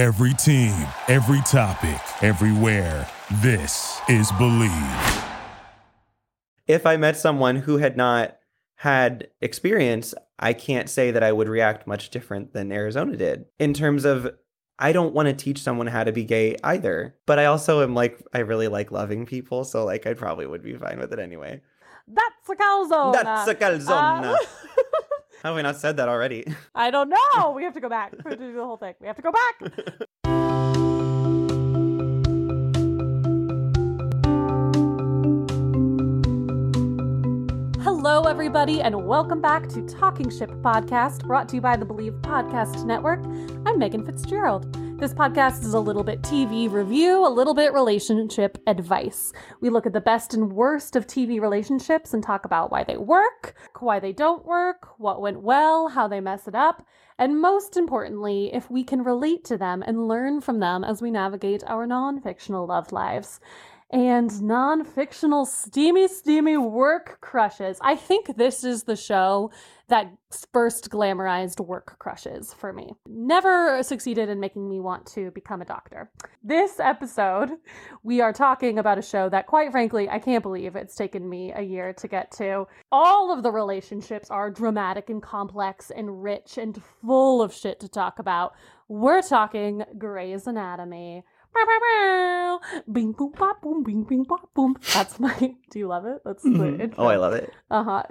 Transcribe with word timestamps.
Every 0.00 0.32
team, 0.32 0.72
every 1.08 1.42
topic, 1.42 2.00
everywhere. 2.22 3.06
This 3.42 4.00
is 4.08 4.32
Believe. 4.38 5.24
If 6.66 6.86
I 6.86 6.96
met 6.96 7.18
someone 7.18 7.56
who 7.56 7.76
had 7.76 7.98
not 7.98 8.38
had 8.76 9.28
experience, 9.42 10.14
I 10.38 10.54
can't 10.54 10.88
say 10.88 11.10
that 11.10 11.22
I 11.22 11.32
would 11.32 11.50
react 11.50 11.86
much 11.86 12.08
different 12.08 12.54
than 12.54 12.72
Arizona 12.72 13.14
did. 13.14 13.44
In 13.58 13.74
terms 13.74 14.06
of, 14.06 14.34
I 14.78 14.92
don't 14.92 15.12
want 15.12 15.28
to 15.28 15.34
teach 15.34 15.60
someone 15.60 15.88
how 15.88 16.04
to 16.04 16.12
be 16.12 16.24
gay 16.24 16.56
either. 16.64 17.14
But 17.26 17.38
I 17.38 17.44
also 17.44 17.82
am 17.82 17.94
like, 17.94 18.24
I 18.32 18.38
really 18.38 18.68
like 18.68 18.90
loving 18.90 19.26
people. 19.26 19.64
So, 19.64 19.84
like, 19.84 20.06
I 20.06 20.14
probably 20.14 20.46
would 20.46 20.62
be 20.62 20.78
fine 20.78 20.98
with 20.98 21.12
it 21.12 21.18
anyway. 21.18 21.60
That's 22.08 22.48
a 22.48 22.54
calzone. 22.54 23.12
That's 23.12 23.50
a 23.50 23.54
calzone. 23.54 24.34
Uh, 24.34 24.36
Have 25.42 25.56
we 25.56 25.62
not 25.62 25.76
said 25.76 25.96
that 25.96 26.08
already? 26.08 26.44
I 26.74 26.90
don't 26.90 27.08
know. 27.08 27.52
We 27.52 27.64
have 27.64 27.74
to 27.74 27.80
go 27.80 27.88
back. 27.88 28.12
We 28.12 28.30
have 28.30 28.38
to 28.38 28.46
do 28.46 28.52
the 28.52 28.64
whole 28.64 28.76
thing. 28.76 28.94
We 29.00 29.06
have 29.06 29.16
to 29.16 29.22
go 29.22 29.32
back. 29.32 30.08
Hello, 38.12 38.28
everybody, 38.28 38.82
and 38.82 39.06
welcome 39.06 39.40
back 39.40 39.68
to 39.68 39.86
Talking 39.86 40.28
Ship 40.36 40.50
Podcast, 40.62 41.24
brought 41.28 41.48
to 41.48 41.54
you 41.54 41.60
by 41.60 41.76
the 41.76 41.84
Believe 41.84 42.14
Podcast 42.14 42.84
Network. 42.84 43.24
I'm 43.64 43.78
Megan 43.78 44.04
Fitzgerald. 44.04 44.74
This 44.98 45.14
podcast 45.14 45.64
is 45.64 45.74
a 45.74 45.80
little 45.80 46.02
bit 46.02 46.20
TV 46.20 46.68
review, 46.68 47.24
a 47.24 47.30
little 47.30 47.54
bit 47.54 47.72
relationship 47.72 48.58
advice. 48.66 49.32
We 49.60 49.70
look 49.70 49.86
at 49.86 49.92
the 49.92 50.00
best 50.00 50.34
and 50.34 50.52
worst 50.52 50.96
of 50.96 51.06
TV 51.06 51.40
relationships 51.40 52.12
and 52.12 52.20
talk 52.20 52.44
about 52.44 52.72
why 52.72 52.82
they 52.82 52.96
work, 52.96 53.54
why 53.78 54.00
they 54.00 54.12
don't 54.12 54.44
work, 54.44 54.88
what 54.98 55.20
went 55.20 55.42
well, 55.42 55.86
how 55.86 56.08
they 56.08 56.20
mess 56.20 56.48
it 56.48 56.56
up, 56.56 56.84
and 57.16 57.40
most 57.40 57.76
importantly, 57.76 58.50
if 58.52 58.68
we 58.70 58.82
can 58.82 59.04
relate 59.04 59.44
to 59.44 59.56
them 59.56 59.84
and 59.86 60.08
learn 60.08 60.40
from 60.40 60.58
them 60.58 60.82
as 60.82 61.00
we 61.00 61.12
navigate 61.12 61.62
our 61.64 61.86
non 61.86 62.20
fictional 62.20 62.66
love 62.66 62.90
lives 62.90 63.38
and 63.90 64.40
non 64.42 64.84
fictional 64.84 65.44
steamy, 65.44 66.06
steamy 66.08 66.56
work 66.56 67.18
crushes. 67.20 67.78
I 67.80 67.96
think 67.96 68.36
this 68.36 68.64
is 68.64 68.84
the 68.84 68.96
show 68.96 69.50
that 69.88 70.08
first 70.52 70.88
glamorized 70.88 71.58
work 71.58 71.96
crushes 71.98 72.54
for 72.54 72.72
me. 72.72 72.94
Never 73.06 73.82
succeeded 73.82 74.28
in 74.28 74.38
making 74.38 74.68
me 74.68 74.78
want 74.78 75.04
to 75.06 75.32
become 75.32 75.60
a 75.60 75.64
doctor. 75.64 76.08
This 76.44 76.78
episode, 76.78 77.50
we 78.04 78.20
are 78.20 78.32
talking 78.32 78.78
about 78.78 78.98
a 78.98 79.02
show 79.02 79.28
that, 79.30 79.48
quite 79.48 79.72
frankly, 79.72 80.08
I 80.08 80.20
can't 80.20 80.44
believe 80.44 80.76
it's 80.76 80.94
taken 80.94 81.28
me 81.28 81.52
a 81.52 81.62
year 81.62 81.92
to 81.94 82.06
get 82.06 82.30
to. 82.32 82.66
All 82.92 83.32
of 83.36 83.42
the 83.42 83.50
relationships 83.50 84.30
are 84.30 84.50
dramatic 84.50 85.10
and 85.10 85.20
complex 85.20 85.90
and 85.90 86.22
rich 86.22 86.56
and 86.56 86.80
full 87.04 87.42
of 87.42 87.52
shit 87.52 87.80
to 87.80 87.88
talk 87.88 88.20
about. 88.20 88.54
We're 88.86 89.22
talking 89.22 89.84
Grey's 89.98 90.46
Anatomy. 90.46 91.24
Bing 92.92 93.12
boom 93.12 93.32
bop 93.38 93.60
boom 93.62 93.82
bing 93.82 94.04
bing 94.04 94.22
bop 94.24 94.52
boom. 94.54 94.76
That's 94.94 95.18
my. 95.20 95.54
Do 95.70 95.78
you 95.78 95.86
love 95.88 96.04
it? 96.06 96.20
That's 96.24 96.42
the 96.42 96.78
intro. 96.80 97.04
oh, 97.04 97.06
I 97.06 97.16
love 97.16 97.34
it. 97.34 97.52
Uh 97.70 97.84
huh. 97.84 98.02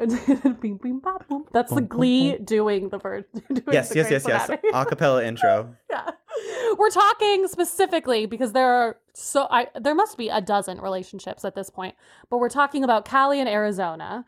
bing 0.62 0.80
bing 0.82 1.00
bop 1.00 1.28
boom. 1.28 1.46
That's 1.52 1.70
the 1.70 1.76
Boom, 1.82 1.88
boom, 1.88 1.98
Glee 1.98 2.36
boom. 2.36 2.46
doing 2.46 2.90
the 2.90 2.98
verse. 2.98 3.26
Doing 3.50 3.64
Yes, 3.72 3.90
the 3.90 3.96
yes, 3.96 4.12
yes, 4.12 4.26
yes. 4.28 4.50
Anatomy. 4.50 4.72
Acapella 4.72 5.24
intro. 5.30 5.76
yeah. 5.90 6.10
We're 6.78 6.90
talking 6.92 7.48
specifically 7.48 8.26
because 8.26 8.54
there 8.54 8.72
are 8.72 8.98
so 9.14 9.48
I 9.50 9.68
there 9.80 9.96
must 9.96 10.18
be 10.18 10.30
a 10.30 10.42
dozen 10.42 10.80
relationships 10.80 11.44
at 11.44 11.56
this 11.56 11.70
point, 11.70 11.96
but 12.30 12.38
we're 12.38 12.50
talking 12.50 12.84
about 12.84 13.08
Callie 13.10 13.40
and 13.40 13.50
Arizona, 13.50 14.26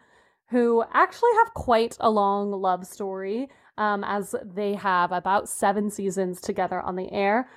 who 0.49 0.83
actually 0.93 1.31
have 1.43 1.53
quite 1.53 1.95
a 1.99 2.09
long 2.09 2.51
love 2.51 2.85
story. 2.85 3.49
Um, 3.77 4.03
as 4.03 4.35
they 4.43 4.75
have 4.75 5.11
about 5.11 5.49
seven 5.49 5.89
seasons 5.89 6.41
together 6.41 6.81
on 6.81 6.97
the 6.97 7.11
air. 7.11 7.49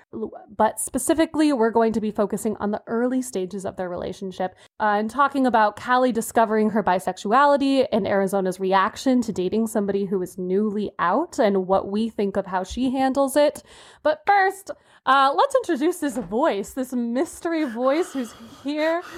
But 0.56 0.80
specifically, 0.80 1.52
we're 1.52 1.72
going 1.72 1.92
to 1.92 2.00
be 2.00 2.12
focusing 2.12 2.56
on 2.58 2.70
the 2.70 2.82
early 2.86 3.20
stages 3.20 3.66
of 3.66 3.76
their 3.76 3.88
relationship 3.88 4.54
uh, 4.80 4.96
and 4.98 5.10
talking 5.10 5.46
about 5.46 5.78
Callie 5.78 6.12
discovering 6.12 6.70
her 6.70 6.82
bisexuality 6.82 7.86
and 7.92 8.06
Arizona's 8.06 8.60
reaction 8.60 9.20
to 9.22 9.32
dating 9.32 9.66
somebody 9.66 10.04
who 10.06 10.22
is 10.22 10.38
newly 10.38 10.92
out 10.98 11.38
and 11.38 11.66
what 11.66 11.88
we 11.88 12.08
think 12.08 12.36
of 12.36 12.46
how 12.46 12.62
she 12.62 12.90
handles 12.90 13.36
it. 13.36 13.62
But 14.02 14.22
first, 14.26 14.70
uh, 15.06 15.34
let's 15.36 15.54
introduce 15.56 15.98
this 15.98 16.16
voice, 16.16 16.70
this 16.70 16.92
mystery 16.92 17.64
voice 17.64 18.12
who's 18.12 18.34
here. 18.62 19.02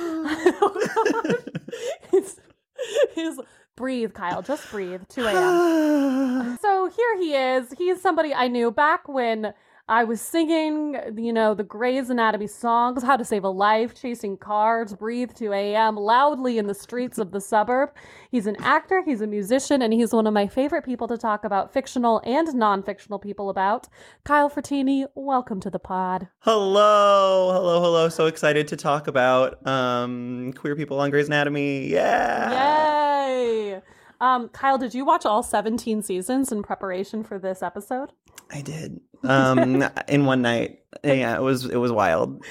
breathe, 3.77 4.15
Kyle. 4.15 4.43
Just 4.43 4.71
breathe. 4.71 5.03
2 5.09 5.27
a.m. 5.27 6.59
So 6.63 6.89
here 6.89 7.19
he 7.19 7.35
is. 7.35 7.73
He's 7.77 8.01
somebody 8.01 8.35
I 8.35 8.49
knew 8.49 8.71
back 8.71 9.09
when 9.09 9.53
I 9.89 10.03
was 10.03 10.21
singing, 10.21 10.97
you 11.17 11.33
know, 11.33 11.55
the 11.55 11.63
Grey's 11.63 12.11
Anatomy 12.11 12.49
songs, 12.49 13.05
How 13.05 13.17
to 13.17 13.25
Save 13.25 13.45
a 13.45 13.49
Life, 13.49 13.95
Chasing 13.95 14.37
Cars, 14.37 14.93
Breathe 14.95 15.31
2 15.33 15.53
a.m., 15.53 15.95
loudly 15.95 16.59
in 16.59 16.67
the 16.67 16.75
streets 16.75 17.19
of 17.19 17.31
the 17.31 17.41
suburb. 17.41 17.91
He's 18.33 18.49
an 18.49 18.57
actor, 18.59 19.05
he's 19.05 19.21
a 19.21 19.29
musician, 19.29 19.83
and 19.83 19.93
he's 19.93 20.13
one 20.13 20.27
of 20.27 20.35
my 20.35 20.49
favorite 20.49 20.85
people 20.85 21.07
to 21.07 21.17
talk 21.17 21.45
about 21.45 21.73
fictional 21.73 22.21
and 22.25 22.53
non 22.53 22.83
fictional 22.83 23.21
people 23.21 23.49
about. 23.49 23.87
Kyle 24.25 24.51
Frattini, 24.51 25.07
welcome 25.15 25.61
to 25.61 25.71
the 25.71 25.79
pod. 25.79 26.27
Hello, 26.41 27.53
hello, 27.53 27.81
hello. 27.81 28.09
So 28.09 28.27
excited 28.27 28.67
to 28.67 28.77
talk 28.77 29.07
about 29.07 29.65
um 29.69 30.53
queer 30.55 30.75
people 30.75 30.99
on 30.99 31.11
Grey's 31.11 31.29
Anatomy. 31.29 31.87
Yeah. 31.87 33.29
Yay! 33.29 33.83
Um, 34.21 34.49
Kyle, 34.49 34.79
did 34.79 34.95
you 34.95 35.05
watch 35.05 35.27
all 35.27 35.43
17 35.43 36.03
seasons 36.03 36.51
in 36.53 36.63
preparation 36.63 37.23
for 37.23 37.39
this 37.39 37.63
episode? 37.63 38.13
I 38.51 38.61
did. 38.63 39.01
Um 39.25 39.83
in 40.09 40.25
one 40.27 40.43
night. 40.43 40.81
Yeah, 41.05 41.37
it 41.37 41.43
was 41.43 41.65
it 41.67 41.77
was 41.77 41.91
wild. 41.93 42.43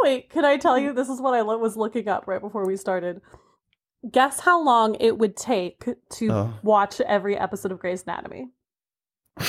Wait, 0.00 0.30
can 0.30 0.44
I 0.44 0.56
tell 0.56 0.78
you? 0.78 0.92
This 0.92 1.08
is 1.08 1.20
what 1.20 1.34
I 1.34 1.40
lo- 1.42 1.58
was 1.58 1.76
looking 1.76 2.08
up 2.08 2.26
right 2.26 2.40
before 2.40 2.66
we 2.66 2.76
started. 2.76 3.20
Guess 4.10 4.40
how 4.40 4.62
long 4.62 4.96
it 4.96 5.16
would 5.18 5.36
take 5.36 5.84
to 6.14 6.30
Oh. 6.32 6.54
watch 6.62 7.00
every 7.00 7.38
episode 7.38 7.72
of 7.72 7.78
Grey's 7.78 8.02
Anatomy? 8.02 8.48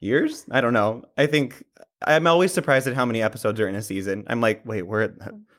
Years? 0.00 0.46
I 0.50 0.60
don't 0.60 0.72
know. 0.72 1.04
I 1.18 1.26
think 1.26 1.62
I'm 2.06 2.26
always 2.26 2.52
surprised 2.52 2.86
at 2.86 2.94
how 2.94 3.04
many 3.04 3.20
episodes 3.22 3.60
are 3.60 3.68
in 3.68 3.74
a 3.74 3.82
season. 3.82 4.24
I'm 4.28 4.40
like, 4.40 4.64
wait, 4.64 4.82
we're 4.82 5.08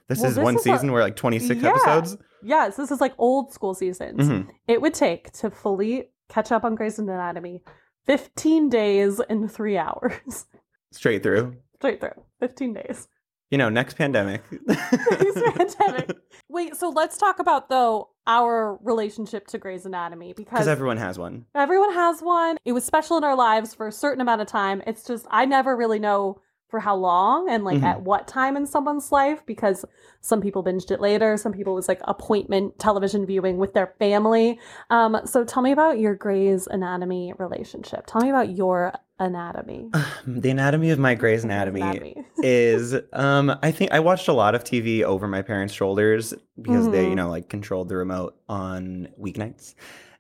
this 0.08 0.20
Well, 0.20 0.30
is 0.30 0.36
this 0.36 0.44
one 0.44 0.56
is 0.56 0.64
season. 0.64 0.92
we're 0.92 1.02
like 1.02 1.16
26 1.16 1.62
Yeah. 1.62 1.70
episodes. 1.70 2.18
Yes, 2.44 2.76
this 2.76 2.92
is 2.92 3.02
like 3.02 3.14
old 3.18 3.52
school 3.54 3.74
seasons. 3.74 4.28
Mhm. 4.28 4.50
It 4.68 4.82
would 4.82 4.94
take 4.94 5.32
to 5.34 5.50
fully 5.50 6.10
catch 6.30 6.52
up 6.52 6.64
on 6.64 6.76
Grey's 6.76 6.98
Anatomy 7.00 7.62
15 8.06 8.70
days 8.70 9.20
and 9.20 9.52
three 9.52 9.78
hours. 9.78 10.46
Straight 10.92 11.24
through. 11.24 11.56
Straight 11.80 12.00
through. 12.00 12.24
15 12.40 12.74
days. 12.74 13.08
You 13.50 13.58
know, 13.58 13.68
next 13.70 13.96
pandemic. 13.96 14.44
Next 14.68 15.76
pandemic. 15.78 16.18
Wait, 16.48 16.76
so 16.78 16.90
let's 16.90 17.18
talk 17.18 17.40
about 17.40 17.68
though 17.68 18.10
our 18.26 18.78
relationship 18.82 19.46
to 19.48 19.58
Grey's 19.58 19.86
Anatomy 19.86 20.32
because 20.32 20.52
Because 20.52 20.68
everyone 20.70 20.96
has 20.98 21.20
one. 21.20 21.46
Everyone 21.54 21.92
has 21.94 22.22
one. 22.22 22.58
It 22.64 22.72
was 22.72 22.86
special 22.86 23.18
in 23.18 23.26
our 23.26 23.36
lives 23.36 23.76
for 23.76 23.88
a 23.88 23.92
certain 23.92 24.22
amount 24.22 24.40
of 24.40 24.48
time. 24.48 24.82
It's 24.88 25.04
just 25.04 25.26
I 25.30 25.46
never 25.46 25.76
really 25.76 26.00
know 26.00 26.40
for 26.72 26.80
how 26.80 26.96
long 26.96 27.50
and 27.50 27.64
like 27.66 27.80
Mhm. 27.82 27.84
at 27.84 28.02
what 28.02 28.28
time 28.28 28.56
in 28.58 28.66
someone's 28.66 29.12
life 29.12 29.46
because 29.46 29.86
some 30.22 30.40
people 30.42 30.64
binged 30.64 30.90
it 30.90 31.02
later, 31.02 31.36
some 31.38 31.52
people 31.52 31.74
it 31.74 31.76
was 31.76 31.88
like 31.90 32.00
appointment 32.06 32.80
television 32.80 33.26
viewing 33.26 33.58
with 33.58 33.74
their 33.74 33.94
family. 34.00 34.58
Um 34.90 35.20
so 35.26 35.44
tell 35.44 35.62
me 35.62 35.72
about 35.72 36.00
your 36.00 36.16
Grey's 36.16 36.66
Anatomy 36.68 37.34
relationship. 37.38 38.06
Tell 38.08 38.22
me 38.22 38.30
about 38.30 38.50
your 38.56 38.94
anatomy. 39.20 39.92
The 40.26 40.50
anatomy 40.52 40.92
of 40.92 41.00
my 41.00 41.14
Grey's 41.16 41.44
Anatomy 41.44 42.16
is 42.42 42.96
um 43.14 43.54
I 43.62 43.72
think 43.72 43.92
I 43.92 44.00
watched 44.00 44.28
a 44.30 44.34
lot 44.34 44.56
of 44.56 44.64
TV 44.64 45.04
over 45.04 45.28
my 45.28 45.42
parents' 45.42 45.74
shoulders 45.74 46.34
because 46.62 46.90
they, 46.90 47.06
you 47.06 47.12
Mhm. 47.12 47.16
know, 47.18 47.30
like 47.30 47.50
controlled 47.50 47.90
the 47.90 47.98
remote 47.98 48.36
on 48.48 49.10
weeknights. 49.22 49.76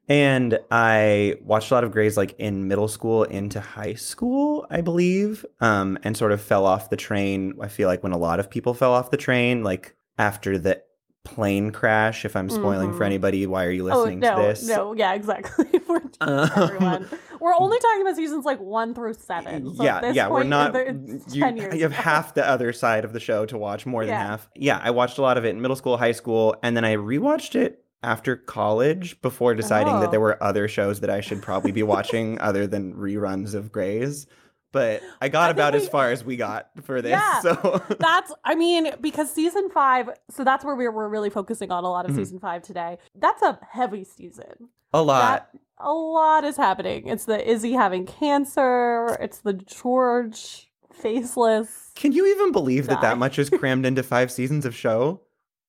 And 0.09 0.59
I 0.69 1.35
watched 1.41 1.71
a 1.71 1.73
lot 1.73 1.83
of 1.83 1.91
Grey's 1.91 2.17
like 2.17 2.35
in 2.37 2.67
middle 2.67 2.87
school 2.87 3.23
into 3.23 3.59
high 3.61 3.93
school, 3.93 4.65
I 4.69 4.81
believe. 4.81 5.45
Um 5.59 5.97
and 6.03 6.17
sort 6.17 6.31
of 6.31 6.41
fell 6.41 6.65
off 6.65 6.89
the 6.89 6.97
train. 6.97 7.53
I 7.61 7.67
feel 7.67 7.87
like 7.87 8.03
when 8.03 8.11
a 8.11 8.17
lot 8.17 8.39
of 8.39 8.49
people 8.49 8.73
fell 8.73 8.93
off 8.93 9.11
the 9.11 9.17
train 9.17 9.63
like 9.63 9.95
after 10.17 10.57
the 10.57 10.81
plane 11.23 11.69
crash, 11.71 12.25
if 12.25 12.35
I'm 12.35 12.49
spoiling 12.49 12.91
for 12.93 13.03
Mhm. 13.03 13.05
anybody, 13.05 13.45
why 13.45 13.65
are 13.65 13.71
you 13.71 13.87
Oh 13.89 13.93
listening 14.01 14.19
no, 14.21 14.35
to 14.35 14.41
this? 14.41 14.67
no, 14.67 14.93
yeah, 14.93 15.13
exactly. 15.13 15.65
We're 15.87 16.01
Um, 16.19 16.49
everyone. 16.55 17.07
We're 17.39 17.53
only 17.55 17.79
talking 17.85 18.01
about 18.01 18.15
seasons 18.15 18.43
like 18.43 18.59
one 18.59 18.93
through 18.95 19.13
seven. 19.13 19.73
So 19.75 19.81
at 19.83 19.85
yeah, 19.85 20.01
this 20.01 20.15
yeah, 20.15 20.29
we're 20.29 20.43
not. 20.43 20.75
You, 21.31 21.41
10 21.41 21.57
years 21.57 21.75
you 21.75 21.83
have 21.83 21.91
half 21.91 22.33
the 22.33 22.45
other 22.47 22.73
side 22.73 23.05
of 23.05 23.13
the 23.13 23.19
show 23.19 23.45
to 23.45 23.57
watch, 23.57 23.85
more 23.85 24.03
than 24.03 24.13
Yeah. 24.15 24.27
half. 24.27 24.49
Yeah, 24.55 24.79
I 24.83 24.89
watched 24.91 25.19
a 25.19 25.21
lot 25.21 25.37
of 25.37 25.45
it 25.45 25.49
in 25.49 25.61
middle 25.61 25.75
school, 25.77 25.97
high 25.97 26.11
school, 26.11 26.55
and 26.63 26.75
then 26.75 26.83
I 26.85 26.95
rewatched 26.95 27.53
it 27.55 27.83
after 28.03 28.35
college 28.35 29.21
before 29.21 29.53
deciding 29.55 29.93
Oh. 29.93 29.99
that 30.01 30.11
there 30.11 30.19
were 30.19 30.41
other 30.43 30.67
shows 30.67 31.01
that 31.01 31.09
I 31.09 31.21
should 31.21 31.41
probably 31.41 31.71
be 31.71 31.83
watching 31.83 32.39
other 32.41 32.65
than 32.67 32.93
reruns 32.95 33.53
of 33.53 33.71
Grey's. 33.71 34.27
But 34.71 35.01
I 35.21 35.27
got 35.27 35.49
I 35.49 35.51
about 35.51 35.73
we- 35.73 35.79
as 35.81 35.89
far 35.89 36.11
as 36.11 36.23
we 36.23 36.37
got 36.37 36.69
for 36.83 37.01
this. 37.01 37.11
Yeah. 37.11 37.41
So 37.41 37.83
That's, 37.99 38.33
I 38.45 38.55
mean, 38.55 38.91
because 39.01 39.29
season 39.31 39.69
five, 39.69 40.09
so 40.29 40.43
that's 40.45 40.63
where 40.63 40.75
we're, 40.75 40.91
we're 40.93 41.09
really 41.09 41.29
focusing 41.29 41.71
on 41.71 41.83
a 41.83 41.89
lot 41.89 42.05
of 42.05 42.11
Mhm. 42.11 42.15
season 42.15 42.39
five 42.39 42.61
today. 42.63 42.97
That's 43.13 43.41
a 43.41 43.59
heavy 43.69 44.03
season. 44.05 44.69
a 44.93 45.01
lot. 45.01 45.49
That, 45.53 45.61
a 45.83 45.91
lot 45.91 46.43
is 46.43 46.57
happening. 46.57 47.07
It's 47.07 47.25
the 47.25 47.49
Izzy 47.49 47.73
having 47.73 48.05
cancer, 48.05 49.17
it's 49.19 49.39
the 49.39 49.53
George 49.53 50.69
faceless. 50.93 51.91
Can 51.95 52.11
you 52.13 52.25
even 52.27 52.51
believe 52.51 52.87
that 52.87 53.01
that 53.01 53.17
much 53.17 53.39
is 53.39 53.49
crammed 53.59 53.85
into 53.85 54.03
five 54.03 54.31
seasons 54.31 54.65
of 54.65 54.75
show? 54.75 55.21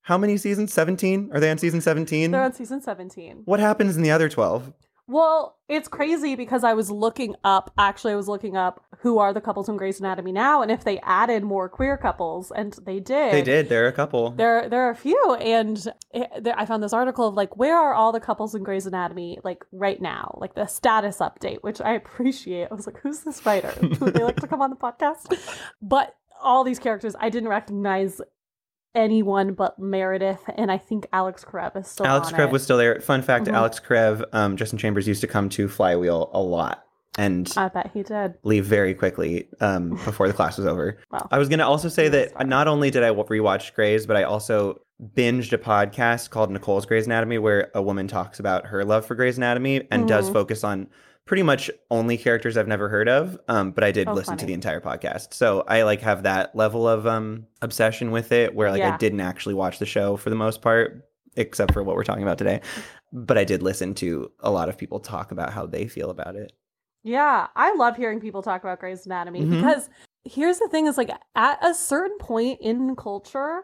How 0.03 0.19
many 0.19 0.37
seasons? 0.37 0.73
17? 0.73 1.31
Are 1.33 1.41
they 1.41 1.51
on 1.51 1.59
season 1.59 1.81
17? 1.81 2.31
They're 2.33 2.43
on 2.43 2.53
season 2.53 2.83
17. 2.83 3.43
What 3.45 3.61
happens 3.61 3.97
in 3.97 4.03
the 4.03 4.11
other 4.11 4.29
12? 4.29 4.73
Well, 5.09 5.59
it's 5.69 5.89
crazy 5.89 6.37
because 6.37 6.65
I 6.65 6.75
was 6.75 6.91
looking 6.91 7.35
up, 7.45 7.73
actually, 7.77 8.13
I 8.13 8.17
was 8.17 8.29
looking 8.29 8.57
up 8.57 8.85
who 8.99 9.19
are 9.19 9.33
the 9.33 9.41
couples 9.41 9.69
in 9.69 9.77
Grey's 9.77 9.99
Anatomy 9.99 10.33
now 10.33 10.63
and 10.63 10.71
if 10.71 10.85
they 10.85 11.01
added 11.01 11.43
more 11.43 11.69
queer 11.69 11.97
couples, 11.97 12.53
and 12.53 12.73
they 12.85 13.01
did. 13.01 13.33
They 13.33 13.43
did. 13.43 13.69
There 13.69 13.85
are 13.85 13.89
a 13.89 13.93
couple. 13.93 14.31
There, 14.31 14.69
there 14.69 14.83
are 14.83 14.91
a 14.91 14.97
few, 14.97 15.35
and 15.41 15.85
it, 16.13 16.31
there, 16.45 16.59
I 16.59 16.67
found 16.67 16.83
this 16.83 16.93
article 16.93 17.29
of 17.29 17.35
like, 17.35 17.57
where 17.57 17.77
are 17.77 17.95
all 17.95 18.13
the 18.13 18.21
couples 18.21 18.55
in 18.55 18.63
Grey's 18.63 18.87
Anatomy 18.87 19.39
like 19.45 19.65
right 19.73 20.01
now, 20.01 20.37
like 20.41 20.55
the 20.55 20.67
status 20.67 21.19
update, 21.19 21.59
which 21.63 21.81
I 21.81 21.95
appreciate. 21.95 22.69
I 22.71 22.75
was 22.75 22.87
like, 22.87 22.99
who's 23.01 23.21
this 23.21 23.45
writer? 23.45 23.75
Would 24.01 24.15
they 24.15 24.23
like 24.25 24.41
to 24.41 24.47
come 24.47 24.63
on 24.63 24.71
the 24.71 24.77
podcast? 24.77 25.37
But 25.83 26.17
all 26.41 26.65
these 26.65 26.79
characters, 26.79 27.15
I 27.19 27.29
didn't 27.29 27.49
recognize 27.49 28.21
anyone 28.95 29.55
but 29.55 29.79
Meredith, 29.79 30.43
and 30.57 30.71
I 30.71 30.79
think 30.79 31.07
Alex 31.13 31.45
Karev 31.45 31.77
is 31.77 31.89
still. 31.89 32.07
Alex 32.07 32.31
Karev 32.31 32.47
it. 32.49 32.53
was 32.53 32.63
still 32.63 32.77
there. 32.79 33.01
Fun 33.01 33.23
fact 33.23 33.47
Mhm. 33.47 33.55
Alex 33.55 33.81
Karev, 33.81 34.25
um, 34.33 34.57
Justin 34.57 34.79
Chambers 34.79 35.07
used 35.09 35.21
to 35.23 35.27
come 35.27 35.49
to 35.51 35.69
Flywheel 35.69 36.31
a 36.33 36.41
lot 36.41 36.85
and 37.19 37.53
I 37.59 37.69
bet 37.69 37.91
he 37.93 38.03
did. 38.03 38.35
leave 38.43 38.65
very 38.65 38.95
quickly 38.95 39.49
um, 39.61 39.91
before 40.05 40.29
the 40.29 40.35
class 40.35 40.57
was 40.57 40.67
over. 40.67 40.99
Wow. 41.11 41.29
I 41.31 41.39
was 41.39 41.49
going 41.51 41.59
to 41.59 41.67
also 41.67 41.89
say 41.89 42.09
that 42.09 42.33
fine. 42.33 42.49
not 42.49 42.69
only 42.69 42.91
did 42.91 43.03
I 43.03 43.11
rewatch 43.11 43.75
Grey's, 43.75 44.07
but 44.07 44.17
I 44.17 44.23
also 44.23 44.81
binged 45.15 45.53
a 45.53 45.59
podcast 45.59 46.31
called 46.31 46.51
Nicole's 46.51 46.87
Grey's 46.87 47.07
Anatomy 47.07 47.37
where 47.39 47.71
a 47.75 47.83
woman 47.83 48.09
talks 48.09 48.41
about 48.41 48.67
her 48.67 48.85
love 48.85 49.05
for 49.05 49.15
Grey's 49.15 49.37
Anatomy 49.37 49.87
and 49.91 50.07
does 50.09 50.31
Mhm. 50.31 50.33
focus 50.33 50.65
on 50.65 50.87
pretty 51.25 51.43
much 51.43 51.71
only 51.91 52.19
characters 52.19 52.57
I've 52.57 52.69
never 52.69 52.89
heard 52.89 53.09
of. 53.09 53.39
Um, 53.49 53.71
but 53.71 53.85
I 53.85 53.93
did 53.93 54.09
Oh, 54.09 54.13
listen 54.13 54.37
to 54.39 54.47
the 54.47 54.53
entire 54.53 54.81
podcast. 54.81 55.33
So 55.35 55.65
I 55.69 55.83
like 55.83 56.01
have 56.01 56.25
that 56.25 56.55
level 56.57 56.89
of 56.89 57.07
um, 57.07 57.47
obsession 57.63 58.11
with 58.11 58.33
it 58.33 58.55
where 58.55 58.71
like 58.71 58.81
Yeah. 58.81 58.95
I 58.95 58.97
didn't 58.97 59.21
actually 59.21 59.55
watch 59.55 59.79
the 59.79 59.87
show 59.87 60.17
for 60.17 60.31
the 60.31 60.37
most 60.37 60.63
part, 60.63 61.09
except 61.37 61.73
for 61.73 61.83
what 61.83 61.97
we're 61.97 62.05
talking 62.05 62.25
about 62.25 62.39
today. 62.39 62.61
But 63.13 63.39
I 63.39 63.45
did 63.45 63.63
listen 63.63 63.95
to 63.97 64.31
a 64.41 64.51
lot 64.51 64.69
of 64.69 64.77
people 64.77 64.99
talk 65.01 65.31
about 65.33 65.53
how 65.53 65.67
they 65.67 65.87
feel 65.87 66.11
about 66.11 66.35
it. 66.35 66.53
Yeah, 67.05 67.49
I 67.57 67.75
love 67.75 67.97
hearing 67.97 68.21
people 68.21 68.43
talk 68.43 68.63
about 68.63 68.81
Grey's 68.81 69.07
Anatomy 69.07 69.41
Mhm. 69.43 69.51
because 69.63 69.91
here's 70.25 70.59
the 70.59 70.69
thing 70.69 70.87
is 70.87 70.97
like 70.97 71.11
at 71.35 71.65
a 71.65 71.75
certain 71.75 72.17
point 72.19 72.61
in 72.61 72.95
culture, 72.97 73.63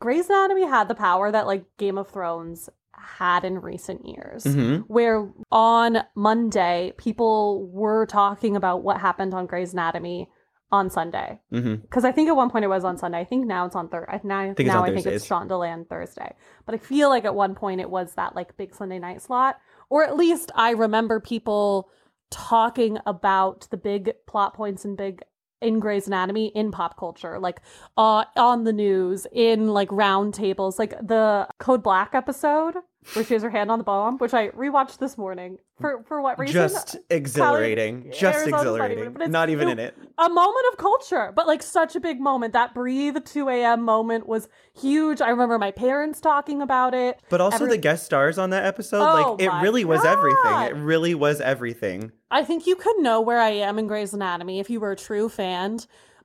Grey's 0.00 0.28
Anatomy 0.28 0.64
had 0.66 0.88
the 0.88 0.94
power 0.94 1.30
that 1.30 1.46
like 1.46 1.64
Game 1.78 1.98
of 1.98 2.08
Thrones 2.08 2.68
had 3.00 3.44
in 3.44 3.60
recent 3.60 4.06
years. 4.06 4.44
hmm 4.44 4.76
Where 4.88 5.28
on 5.50 6.04
Monday, 6.14 6.92
people 6.96 7.68
were 7.68 8.06
talking 8.06 8.56
about 8.56 8.82
what 8.82 9.00
happened 9.00 9.34
on 9.34 9.46
Grey's 9.46 9.72
Anatomy 9.72 10.28
on 10.70 10.90
Sunday. 10.90 11.40
Because 11.50 12.04
I 12.04 12.12
think 12.12 12.28
at 12.28 12.36
one 12.36 12.50
point 12.50 12.64
it 12.64 12.68
was 12.68 12.84
on 12.84 12.98
Sunday. 12.98 13.18
I 13.18 13.24
think 13.24 13.46
now 13.46 13.64
it's 13.66 13.74
on 13.74 13.88
Thursday. 13.88 14.20
Now, 14.24 14.52
think 14.54 14.66
now 14.66 14.82
on 14.82 14.90
I 14.90 14.94
think 14.94 15.06
it's 15.06 15.26
Shondaland 15.26 15.88
Thursday. 15.88 16.34
But 16.66 16.74
I 16.74 16.78
feel 16.78 17.08
like 17.08 17.24
at 17.24 17.34
one 17.34 17.54
point 17.54 17.80
it 17.80 17.88
was 17.88 18.14
that 18.14 18.36
like 18.36 18.56
big 18.56 18.74
Sunday 18.74 18.98
night 18.98 19.22
slot. 19.22 19.58
Or 19.88 20.04
at 20.04 20.16
least 20.16 20.52
I 20.54 20.72
remember 20.72 21.20
people 21.20 21.88
talking 22.30 22.98
about 23.06 23.66
the 23.70 23.78
big 23.78 24.12
plot 24.26 24.54
points 24.54 24.84
and 24.84 24.96
big 24.96 25.22
in 25.60 25.80
Grey's 25.80 26.06
Anatomy 26.06 26.46
in 26.48 26.70
pop 26.70 26.96
culture, 26.96 27.38
like 27.38 27.60
uh, 27.96 28.24
on 28.36 28.64
the 28.64 28.72
news, 28.72 29.26
in 29.32 29.68
like 29.68 29.88
round 29.90 30.34
tables, 30.34 30.78
like 30.78 30.90
the 31.00 31.48
Code 31.58 31.82
Black 31.82 32.14
episode 32.14 32.76
where 33.14 33.24
she 33.24 33.34
has 33.34 33.42
her 33.42 33.50
hand 33.50 33.70
on 33.70 33.78
the 33.78 33.84
bomb, 33.84 34.18
which 34.18 34.34
I 34.34 34.48
rewatched 34.48 34.98
this 34.98 35.16
morning. 35.16 35.58
For 35.80 36.02
for 36.06 36.20
what 36.20 36.38
reason? 36.38 36.54
Just 36.54 36.96
exhilarating. 37.10 38.10
Just 38.12 38.38
Arizona's 38.40 38.50
not 38.64 38.90
even- 38.90 38.98
exhilarating. 39.06 39.30
Not 39.32 39.50
even 39.50 39.68
in 39.68 39.78
it. 39.78 39.96
a 40.18 40.28
moment 40.28 40.66
of 40.72 40.78
culture, 40.78 41.32
but 41.34 41.46
like 41.46 41.62
such 41.62 41.94
a 41.96 42.00
big 42.00 42.20
moment. 42.20 42.52
That 42.52 42.74
breathe 42.74 43.16
2 43.24 43.48
a.m. 43.48 43.82
moment 43.82 44.26
was 44.26 44.48
huge. 44.74 45.20
I 45.20 45.28
remember 45.30 45.58
my 45.58 45.70
parents 45.70 46.20
talking 46.20 46.60
about 46.62 46.94
it. 46.94 47.20
But 47.30 47.40
also 47.40 47.64
Every- 47.64 47.76
the 47.76 47.78
guest 47.78 48.04
stars 48.04 48.38
on 48.38 48.50
that 48.50 48.64
episode, 48.64 49.02
Oh 49.02 49.32
like 49.36 49.42
it 49.42 49.50
really 49.62 49.84
was 49.84 50.04
everything. 50.04 50.60
It 50.62 50.74
really 50.74 51.14
was 51.14 51.40
everything. 51.40 52.12
I 52.30 52.44
think 52.44 52.66
you 52.66 52.76
could 52.76 52.98
know 52.98 53.20
where 53.20 53.38
I 53.40 53.50
am 53.50 53.78
in 53.78 53.86
Grey's 53.86 54.12
Anatomy 54.12 54.58
if 54.60 54.68
you 54.68 54.80
were 54.80 54.92
a 54.92 54.96
true 54.96 55.28
fan 55.28 55.78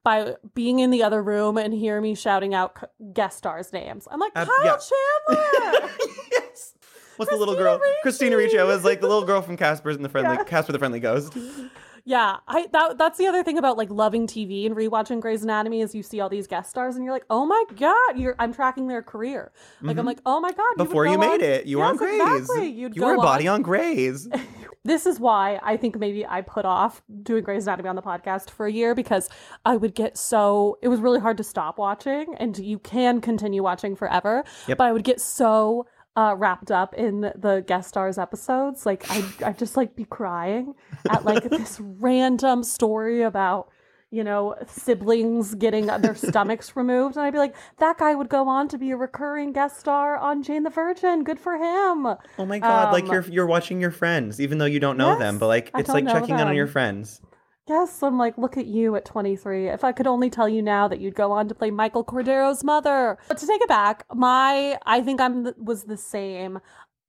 by 0.04 0.36
being 0.54 0.80
in 0.80 0.92
the 0.92 1.02
other 1.04 1.24
room 1.24 1.58
and 1.58 1.74
hear 1.74 2.00
me 2.02 2.16
shouting 2.16 2.54
out 2.54 2.78
guest 3.14 3.38
stars' 3.38 3.72
names. 3.72 4.08
I'm 4.12 4.20
like, 4.20 4.34
Ab- 4.36 4.48
Kyle 4.48 4.66
yeah. 4.66 4.78
Chandler! 4.78 5.90
yes. 6.32 6.74
What's 7.18 7.32
the 7.32 7.38
little 7.38 7.56
girl? 7.56 7.78
Ricci. 7.80 7.96
Christina 8.02 8.38
Ricci. 8.38 8.60
I 8.60 8.64
was 8.64 8.84
like 8.84 9.00
the 9.00 9.08
little 9.08 9.24
girl 9.26 9.42
from 9.42 9.56
Casper's 9.56 9.96
and 9.96 10.04
the 10.04 10.10
friendly 10.10 10.36
Yeah. 10.36 10.44
Casper 10.44 10.72
the 10.72 10.80
Friendly 10.80 11.00
Ghost. 11.00 11.38
yeah, 12.06 12.38
I 12.48 12.68
that 12.74 12.98
that's 12.98 13.18
the 13.18 13.28
other 13.28 13.44
thing 13.44 13.58
about 13.58 13.78
like 13.78 13.90
loving 13.90 14.28
TV 14.28 14.66
and 14.66 14.76
rewatching 14.76 15.22
Grey's 15.22 15.44
Anatomy 15.44 15.82
is 15.82 15.96
you 15.96 16.04
see 16.04 16.20
all 16.20 16.30
these 16.30 16.48
guest 16.48 16.70
stars 16.70 16.96
and 16.96 17.06
you're 17.06 17.14
like, 17.14 17.26
oh 17.30 17.46
my 17.46 17.64
god, 17.78 18.18
you're 18.18 18.36
I'm 18.40 18.54
tracking 18.54 18.88
their 18.88 19.02
career. 19.02 19.52
Like 19.82 19.98
I'm 19.98 20.04
Mhm. 20.04 20.08
like, 20.08 20.20
oh 20.26 20.40
my 20.42 20.52
god, 20.52 20.74
Before 20.78 21.06
you 21.06 21.14
go 21.16 21.20
made 21.20 21.34
on- 21.36 21.42
it, 21.42 21.66
you 21.66 21.78
were 21.80 21.86
on 21.86 21.94
Yes, 21.94 22.00
Grey's. 22.00 22.22
Exactly. 22.42 22.68
You'd 22.70 22.96
you 22.96 23.06
were 23.06 23.14
a 23.14 23.18
body 23.18 23.48
on 23.48 23.56
on 23.56 23.62
Grey's. 23.62 24.28
this 24.84 25.06
is 25.06 25.20
why 25.20 25.60
I 25.64 25.78
think 25.78 25.98
maybe 25.98 26.26
I 26.26 26.42
put 26.42 26.66
off 26.66 27.02
doing 27.22 27.44
Grey's 27.44 27.68
Anatomy 27.68 27.88
on 27.90 27.96
the 27.96 28.02
podcast 28.02 28.50
for 28.50 28.66
a 28.66 28.72
year 28.72 28.94
because 28.96 29.30
I 29.66 29.78
would 29.78 29.96
get 29.96 30.18
so 30.18 30.78
it 30.82 30.90
was 30.90 31.00
really 31.00 31.20
hard 31.22 31.38
to 31.38 31.44
stop 31.44 31.78
watching, 31.78 32.36
and 32.38 32.58
you 32.58 32.80
can 32.80 33.22
continue 33.22 33.64
watching 33.64 33.96
forever. 33.96 34.44
Yep. 34.68 34.78
But 34.78 34.84
I 34.88 34.92
would 34.92 35.04
get 35.06 35.22
so 35.22 35.86
uh, 36.16 36.36
wrapped 36.38 36.72
up 36.72 36.94
in 36.94 37.22
the 37.22 37.64
guest 37.66 37.90
stars 37.90 38.18
episodes, 38.18 38.86
like 38.86 39.06
I 39.10 39.24
I 39.46 39.54
just 39.54 39.76
like 39.76 39.96
be 39.96 40.06
crying 40.06 40.76
at 41.10 41.26
like 41.26 41.44
this 41.50 41.80
random 41.80 42.64
story 42.64 43.22
about. 43.22 43.70
You 44.12 44.24
know, 44.24 44.54
siblings 44.68 45.56
getting 45.56 45.88
their 45.88 46.14
stomachs 46.30 46.76
removed. 46.76 47.16
And 47.16 47.26
I'd 47.26 47.32
be 47.34 47.40
like, 47.40 47.56
that 47.80 47.98
guy 47.98 48.14
would 48.14 48.30
go 48.30 48.48
on 48.48 48.68
to 48.68 48.78
be 48.78 48.92
a 48.92 48.96
recurring 48.96 49.54
guest 49.54 49.80
star 49.80 50.18
on 50.18 50.44
Jane 50.44 50.62
the 50.62 50.70
Virgin. 50.70 51.24
Good 51.24 51.40
for 51.40 51.54
him. 51.54 52.06
Oh 52.38 52.46
my 52.46 52.60
god! 52.60 52.94
like 52.94 53.06
Um, 53.06 53.12
you're 53.12 53.24
you're 53.24 53.48
watching 53.48 53.82
your 53.82 53.90
friends, 53.90 54.40
even 54.40 54.60
though 54.60 54.66
you 54.66 54.80
don't 54.80 54.98
know 54.98 55.18
them. 55.18 55.40
But 55.40 55.48
like 55.48 55.72
it's 55.76 55.90
like 55.90 56.06
checking 56.06 56.38
in 56.38 56.48
on 56.48 56.56
your 56.56 56.68
friends. 56.68 57.22
Yes, 57.68 58.04
I'm 58.04 58.18
like, 58.18 58.38
look 58.38 58.58
at 58.58 58.66
you 58.66 58.96
at 58.96 59.06
23. 59.06 59.70
If 59.70 59.84
I 59.86 59.94
could 59.94 60.06
only 60.08 60.30
tell 60.30 60.50
you 60.50 60.62
now 60.62 60.88
that 60.90 61.00
you'd 61.00 61.16
go 61.16 61.32
on 61.32 61.48
to 61.48 61.56
play 61.56 61.72
Michael 61.72 62.04
Cordero's 62.04 62.64
mother. 62.64 63.18
But 63.30 63.38
to 63.38 63.48
take 63.48 63.62
it 63.62 63.70
back, 63.70 64.06
my 64.14 64.78
I 64.86 65.02
think 65.02 65.22
I'm 65.22 65.54
was 65.58 65.86
the 65.86 65.96
same. 65.98 66.60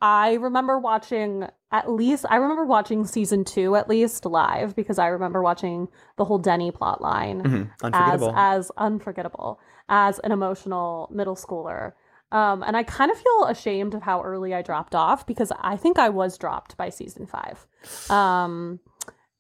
I 0.01 0.35
remember 0.35 0.79
watching 0.79 1.47
at 1.73 1.91
least 1.91 2.25
I 2.31 2.37
remember 2.37 2.65
watching 2.67 3.05
season 3.05 3.43
2 3.45 3.75
at 3.75 3.89
least 3.89 4.27
live 4.27 4.77
because 4.77 4.99
I 4.99 5.09
remember 5.09 5.43
watching 5.43 5.89
the 6.19 6.25
whole 6.25 6.39
Denny 6.39 6.71
plot 6.71 7.01
line 7.01 7.43
Mhm. 7.43 7.71
as 7.93 8.23
as 8.37 8.71
unforgettable 8.77 9.59
as 9.89 10.19
an 10.21 10.31
emotional 10.31 11.09
middle 11.13 11.35
schooler. 11.37 11.95
Um, 12.33 12.63
and 12.65 12.77
I 12.77 12.83
kind 12.83 13.11
of 13.13 13.17
feel 13.19 13.45
ashamed 13.47 13.95
of 13.95 14.03
how 14.03 14.21
early 14.23 14.55
I 14.55 14.63
dropped 14.63 14.95
off 14.95 15.25
because 15.27 15.53
I 15.61 15.77
think 15.77 15.99
I 15.99 16.09
was 16.09 16.37
dropped 16.39 16.77
by 16.77 16.89
season 16.91 17.27
five. 17.27 17.67
Um, 18.11 18.81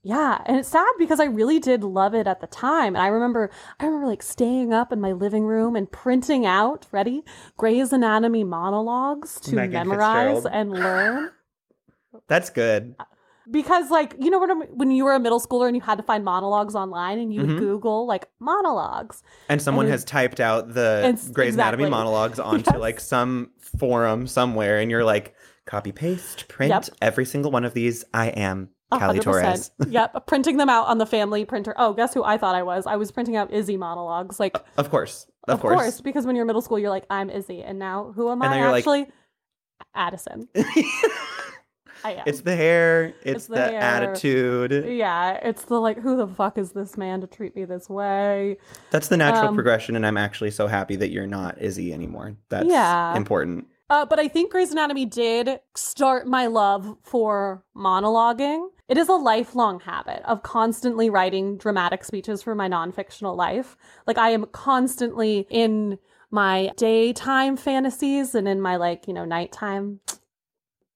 yeah, 0.04 0.40
and 0.46 0.58
it's 0.58 0.68
sad 0.68 0.86
because 0.98 1.18
I 1.18 1.24
really 1.24 1.58
did 1.58 1.82
love 1.82 2.14
it 2.14 2.26
at 2.26 2.40
the 2.40 2.46
time. 2.46 2.94
And 2.94 3.02
I 3.02 3.06
remember, 3.08 3.50
I 3.80 3.86
remember 3.86 4.06
like 4.06 4.22
staying 4.22 4.72
up 4.72 4.92
in 4.92 5.00
my 5.00 5.12
living 5.12 5.44
room 5.44 5.74
and 5.74 5.90
printing 5.90 6.44
out, 6.46 6.86
ready, 6.92 7.24
Grey's 7.56 7.92
Anatomy 7.92 8.44
monologues 8.44 9.40
to 9.40 9.54
Megan 9.56 9.88
memorize 9.88 10.42
Fitzgerald. 10.42 10.54
and 10.54 10.70
learn. 10.84 11.30
That's 12.28 12.50
good. 12.50 12.94
Because, 13.50 13.90
like, 13.90 14.14
you 14.18 14.30
know, 14.30 14.38
when, 14.38 14.60
when 14.74 14.90
you 14.90 15.04
were 15.04 15.12
a 15.14 15.20
middle 15.20 15.38
schooler 15.40 15.66
and 15.66 15.76
you 15.76 15.82
had 15.82 15.96
to 15.98 16.02
find 16.02 16.24
monologues 16.24 16.74
online 16.74 17.18
and 17.18 17.32
you 17.34 17.40
would 17.42 17.50
Mhm. 17.50 17.58
Google, 17.58 18.06
like, 18.06 18.26
monologues. 18.40 19.22
And 19.50 19.60
someone 19.60 19.86
it- 19.86 19.90
has 19.90 20.02
typed 20.04 20.40
out 20.40 20.72
the 20.72 21.00
It's- 21.04 21.28
Grey's 21.28 21.54
Anatomy 21.54 21.90
monologues 21.90 22.38
onto 22.40 22.70
Yes. 22.72 22.80
like 22.80 23.00
some 23.00 23.50
forum 23.58 24.26
somewhere, 24.26 24.78
and 24.78 24.90
you're 24.90 25.04
like, 25.04 25.34
copy 25.66 25.92
paste, 25.92 26.48
print 26.48 26.70
Yep. 26.70 26.84
every 27.02 27.26
single 27.26 27.50
one 27.50 27.64
of 27.66 27.74
these. 27.74 28.02
I 28.14 28.28
am 28.28 28.70
Callie 28.98 29.18
hundred 29.18 29.22
Torres. 29.22 29.70
yep, 29.88 30.26
printing 30.26 30.56
them 30.56 30.68
out 30.68 30.86
on 30.88 30.98
the 30.98 31.06
family 31.06 31.44
printer. 31.44 31.74
Oh, 31.76 31.92
guess 31.92 32.14
who 32.14 32.22
I 32.24 32.38
thought 32.38 32.54
I 32.54 32.62
was? 32.62 32.86
I 32.86 32.96
was 32.96 33.10
printing 33.10 33.36
out 33.36 33.52
Izzy 33.52 33.76
monologues. 33.76 34.38
Like, 34.40 34.56
Of 34.76 34.90
course, 34.90 35.26
of, 35.48 35.60
course. 35.60 36.00
because 36.00 36.26
when 36.26 36.36
you're 36.36 36.44
middle 36.44 36.62
school, 36.62 36.78
you're 36.78 36.90
like, 36.90 37.04
I'm 37.10 37.30
Izzy, 37.30 37.62
and 37.62 37.78
now 37.78 38.12
who 38.14 38.30
am 38.30 38.42
And 38.42 38.52
I? 38.54 38.58
you're 38.58 38.70
like- 38.70 38.80
Actually, 38.82 39.06
Addison. 39.94 40.48
I 42.06 42.12
am. 42.16 42.22
it's 42.26 42.42
the 42.42 42.54
hair. 42.54 43.14
It's, 43.22 43.24
It's 43.24 43.46
the 43.46 43.54
the, 43.54 43.60
hair. 43.62 43.80
attitude. 43.80 44.84
yeah, 44.94 45.38
it's 45.42 45.64
the 45.64 45.80
like, 45.80 45.98
who 45.98 46.16
the 46.18 46.26
fuck 46.26 46.58
is 46.58 46.72
this 46.72 46.98
man 46.98 47.22
to 47.22 47.26
treat 47.26 47.56
me 47.56 47.64
this 47.64 47.88
way? 47.88 48.58
That's 48.90 49.08
the 49.08 49.16
natural 49.16 49.48
Um, 49.48 49.54
progression, 49.54 49.96
and 49.96 50.04
I'm 50.06 50.18
actually 50.18 50.50
so 50.50 50.66
happy 50.66 50.96
that 50.96 51.10
you're 51.10 51.26
not 51.26 51.60
Izzy 51.62 51.94
anymore. 51.94 52.36
That's 52.50 52.66
Yeah. 52.68 53.16
important. 53.16 53.68
Uh, 53.88 54.04
but 54.04 54.18
I 54.18 54.28
think 54.28 54.50
Grey's 54.52 54.70
Anatomy 54.70 55.06
did 55.06 55.60
start 55.76 56.26
my 56.26 56.46
love 56.46 56.96
for 57.04 57.64
monologuing. 57.74 58.68
It 58.88 58.98
is 58.98 59.08
a 59.08 59.14
lifelong 59.14 59.80
habit 59.80 60.22
of 60.26 60.42
constantly 60.42 61.08
writing 61.08 61.56
dramatic 61.56 62.04
speeches 62.04 62.42
for 62.42 62.54
my 62.54 62.68
non-fictional 62.68 63.34
life. 63.34 63.76
Like 64.06 64.18
I 64.18 64.30
am 64.30 64.44
constantly 64.52 65.46
in 65.48 65.98
my 66.30 66.70
daytime 66.76 67.56
fantasies 67.56 68.34
and 68.34 68.46
in 68.46 68.60
my 68.60 68.76
like, 68.76 69.06
you 69.08 69.14
know, 69.14 69.24
nighttime 69.24 70.00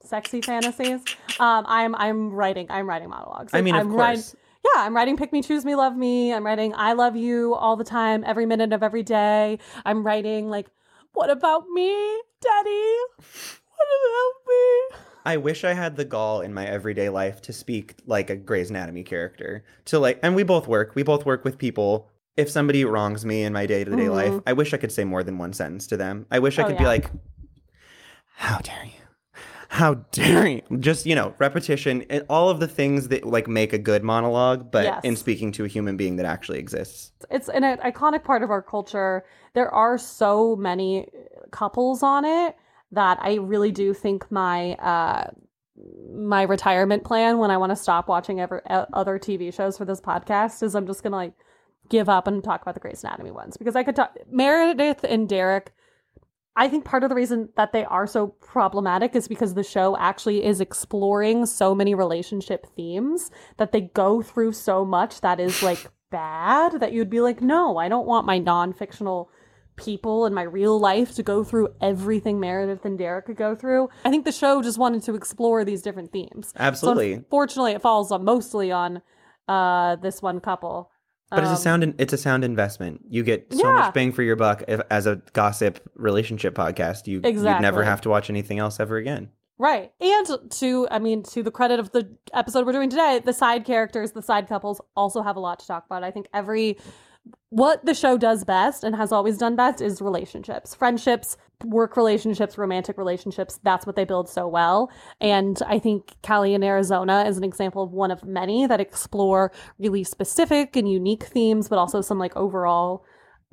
sexy 0.02 0.42
fantasies. 0.42 1.00
Um, 1.40 1.64
I'm 1.66 1.94
I'm 1.94 2.30
writing 2.30 2.66
I'm 2.70 2.88
writing 2.88 3.08
monologues. 3.08 3.52
I 3.54 3.62
mean, 3.62 3.74
of 3.74 3.80
I'm 3.82 3.92
writing- 3.94 4.16
course. 4.22 4.36
yeah, 4.64 4.82
I'm 4.82 4.94
writing 4.94 5.16
Pick 5.16 5.32
Me, 5.32 5.42
Choose 5.42 5.64
Me, 5.64 5.74
Love 5.74 5.96
Me. 5.96 6.32
I'm 6.34 6.44
writing 6.44 6.74
I 6.76 6.92
Love 6.92 7.16
You 7.16 7.54
all 7.54 7.76
the 7.76 7.84
time, 7.84 8.22
every 8.26 8.44
minute 8.44 8.72
of 8.74 8.82
every 8.82 9.02
day. 9.02 9.58
I'm 9.86 10.04
writing 10.04 10.50
like, 10.50 10.66
What 11.14 11.30
about 11.30 11.68
me, 11.68 11.90
Daddy? 12.42 12.96
What 13.76 13.88
about 14.02 14.32
me? 14.48 15.07
I 15.28 15.36
wish 15.36 15.62
I 15.62 15.74
had 15.74 15.96
the 15.96 16.06
gall 16.06 16.40
in 16.40 16.54
my 16.54 16.64
everyday 16.64 17.10
life 17.10 17.42
to 17.42 17.52
speak 17.52 17.96
like 18.06 18.30
a 18.30 18.36
Grey's 18.36 18.70
Anatomy 18.70 19.02
character. 19.02 19.62
To 19.84 19.98
like, 19.98 20.18
and 20.22 20.34
we 20.34 20.42
both 20.42 20.66
work. 20.66 20.94
We 20.94 21.02
both 21.02 21.26
work 21.26 21.44
with 21.44 21.58
people. 21.58 22.08
If 22.38 22.48
somebody 22.48 22.82
wrongs 22.86 23.26
me 23.26 23.42
in 23.42 23.52
my 23.52 23.66
day 23.66 23.84
to 23.84 23.94
day 23.94 24.08
life. 24.08 24.40
I 24.46 24.54
wish 24.54 24.72
I 24.72 24.78
could 24.78 24.90
say 24.90 25.04
more 25.04 25.22
than 25.22 25.36
one 25.36 25.52
sentence 25.52 25.86
to 25.88 25.98
them. 25.98 26.24
I 26.30 26.38
wish 26.38 26.58
I 26.58 26.62
Oh, 26.62 26.68
could 26.68 26.78
be 26.78 26.86
like, 26.86 27.10
"How 28.36 28.56
dare 28.60 28.84
you? 28.86 29.02
How 29.68 29.94
dare 30.12 30.46
you?" 30.46 30.62
Just 30.80 31.04
you 31.04 31.14
know, 31.14 31.34
repetition 31.38 32.06
and 32.08 32.24
all 32.30 32.48
of 32.48 32.58
the 32.58 32.68
things 32.68 33.08
that 33.08 33.26
like 33.26 33.48
make 33.48 33.74
a 33.74 33.78
good 33.78 34.02
monologue, 34.02 34.70
but 34.70 34.84
Yes. 34.84 35.00
in 35.04 35.14
speaking 35.16 35.52
to 35.52 35.64
a 35.66 35.68
human 35.68 35.98
being 35.98 36.16
that 36.16 36.24
actually 36.24 36.58
exists. 36.58 37.12
It's 37.30 37.50
an 37.50 37.64
iconic 37.64 38.24
part 38.24 38.42
of 38.42 38.50
our 38.50 38.62
culture. 38.62 39.26
There 39.52 39.68
are 39.74 39.98
so 39.98 40.56
many 40.56 41.08
couples 41.50 42.02
on 42.02 42.24
it 42.24 42.56
that 42.92 43.18
I 43.20 43.34
really 43.34 43.72
do 43.72 43.94
think 43.94 44.30
my 44.30 44.72
uh 44.74 45.30
my 46.12 46.42
retirement 46.42 47.04
plan 47.04 47.38
when 47.38 47.50
I 47.50 47.56
want 47.56 47.70
to 47.70 47.76
stop 47.76 48.08
watching 48.08 48.40
ever 48.40 48.62
other 48.92 49.18
TV 49.18 49.54
shows 49.54 49.78
for 49.78 49.84
this 49.84 50.00
podcast 50.00 50.62
is 50.62 50.74
I'm 50.74 50.86
just 50.86 51.02
gonna 51.02 51.16
like 51.16 51.34
give 51.88 52.08
up 52.08 52.26
and 52.26 52.42
talk 52.42 52.62
about 52.62 52.74
the 52.74 52.80
Grey's 52.80 53.04
Anatomy 53.04 53.30
ones 53.30 53.56
because 53.56 53.76
I 53.76 53.82
could 53.82 53.96
talk 53.96 54.16
Meredith 54.30 55.04
and 55.04 55.28
Derek. 55.28 55.72
I 56.56 56.68
think 56.68 56.84
part 56.84 57.04
of 57.04 57.08
the 57.08 57.14
reason 57.14 57.50
that 57.56 57.72
they 57.72 57.84
are 57.84 58.06
so 58.06 58.26
problematic 58.26 59.14
is 59.14 59.28
because 59.28 59.54
the 59.54 59.62
show 59.62 59.96
actually 59.96 60.44
is 60.44 60.60
exploring 60.60 61.46
so 61.46 61.72
many 61.72 61.94
relationship 61.94 62.66
themes 62.74 63.30
that 63.58 63.70
they 63.70 63.82
go 63.82 64.22
through 64.22 64.52
so 64.52 64.84
much 64.84 65.20
that 65.20 65.38
is 65.38 65.62
like 65.62 65.88
bad 66.10 66.80
that 66.80 66.92
you'd 66.92 67.10
be 67.10 67.20
like, 67.20 67.40
no, 67.40 67.76
I 67.76 67.88
don't 67.88 68.08
want 68.08 68.26
my 68.26 68.38
non 68.38 68.72
fictional 68.72 69.30
people 69.78 70.26
in 70.26 70.34
my 70.34 70.42
real 70.42 70.78
life 70.78 71.14
to 71.14 71.22
go 71.22 71.42
through 71.44 71.68
everything 71.80 72.38
Meredith 72.40 72.84
and 72.84 72.98
Derek 72.98 73.26
could 73.26 73.36
go 73.36 73.54
through. 73.54 73.88
I 74.04 74.10
think 74.10 74.24
the 74.24 74.32
show 74.32 74.60
just 74.62 74.78
wanted 74.78 75.02
to 75.04 75.14
explore 75.14 75.64
these 75.64 75.80
different 75.82 76.12
themes. 76.12 76.52
Absolutely. 76.56 77.14
So 77.14 77.18
unfortunately, 77.18 77.72
it 77.72 77.82
falls 77.82 78.12
on 78.12 78.24
mostly 78.24 78.70
on 78.70 79.00
uh, 79.48 79.96
this 79.96 80.20
one 80.20 80.40
couple. 80.40 80.90
But 81.30 81.40
it's 81.40 81.48
a 81.48 81.52
Um, 81.52 81.56
sound. 81.58 81.82
In, 81.84 81.94
it's 81.98 82.12
a 82.12 82.18
sound 82.18 82.42
investment. 82.44 83.02
You 83.08 83.22
get 83.22 83.52
so 83.52 83.66
Yeah. 83.66 83.72
much 83.74 83.94
bang 83.94 84.12
for 84.12 84.22
your 84.22 84.36
buck 84.36 84.62
if, 84.66 84.80
as 84.90 85.06
a 85.06 85.16
gossip 85.34 85.78
relationship 85.94 86.54
podcast. 86.54 87.06
You 87.06 87.20
you'd 87.22 87.42
never 87.60 87.82
have 87.84 88.00
to 88.02 88.08
watch 88.08 88.30
anything 88.30 88.58
else 88.58 88.80
ever 88.80 88.96
again. 88.96 89.30
Right. 89.58 89.92
And 90.00 90.50
to, 90.52 90.86
I 90.90 90.98
mean, 91.00 91.24
to 91.24 91.42
the 91.42 91.50
credit 91.50 91.80
of 91.80 91.90
the 91.90 92.08
episode 92.32 92.64
we're 92.64 92.72
doing 92.72 92.88
today, 92.90 93.20
the 93.22 93.32
side 93.32 93.64
characters, 93.64 94.12
the 94.12 94.22
side 94.22 94.48
couples 94.48 94.80
also 94.96 95.20
have 95.20 95.34
a 95.36 95.40
lot 95.40 95.58
to 95.58 95.66
talk 95.66 95.84
about. 95.84 96.04
I 96.04 96.12
think 96.12 96.28
every, 96.32 96.78
what 97.50 97.84
the 97.84 97.94
show 97.94 98.18
does 98.18 98.44
best 98.44 98.84
and 98.84 98.94
has 98.94 99.12
always 99.12 99.38
done 99.38 99.56
best 99.56 99.80
is 99.80 100.02
relationships, 100.02 100.74
friendships, 100.74 101.36
work 101.64 101.96
relationships, 101.96 102.58
romantic 102.58 102.98
relationships. 102.98 103.58
That's 103.62 103.86
what 103.86 103.96
they 103.96 104.04
build 104.04 104.28
so 104.28 104.46
well. 104.46 104.90
And 105.20 105.60
I 105.66 105.78
think 105.78 106.16
Callie 106.22 106.54
in 106.54 106.62
Arizona 106.62 107.24
is 107.26 107.38
an 107.38 107.44
example 107.44 107.82
of 107.82 107.92
one 107.92 108.10
of 108.10 108.24
many 108.24 108.66
that 108.66 108.80
explore 108.80 109.50
really 109.78 110.04
specific 110.04 110.76
and 110.76 110.90
unique 110.90 111.24
themes, 111.24 111.68
but 111.68 111.78
also 111.78 112.00
some 112.00 112.18
like 112.18 112.36
overall 112.36 113.04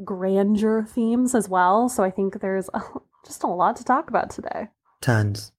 grandeur 0.03 0.83
themes 0.83 1.33
as 1.33 1.47
well. 1.47 1.87
So 1.87 2.03
I 2.03 2.11
think 2.11 2.41
there's 2.41 2.69
just 3.25 3.43
a 3.43 3.47
lot 3.47 3.77
to 3.77 3.83
talk 3.83 4.09
about 4.09 4.29
today 4.29 4.67
Tons. 5.01 5.51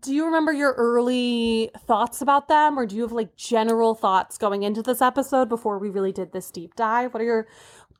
Do 0.00 0.14
you 0.14 0.24
remember 0.24 0.52
your 0.52 0.72
early 0.74 1.70
thoughts 1.86 2.20
about 2.22 2.48
them 2.48 2.78
or 2.78 2.86
do 2.86 2.96
you 2.96 3.02
have 3.02 3.12
like 3.12 3.34
general 3.36 3.94
thoughts 3.94 4.38
going 4.38 4.62
into 4.62 4.82
this 4.82 5.00
episode 5.02 5.48
before 5.48 5.78
we 5.78 5.88
really 5.90 6.12
did 6.12 6.32
this 6.32 6.50
deep 6.50 6.74
dive 6.76 7.12
what 7.12 7.20
are 7.20 7.26
your 7.26 7.46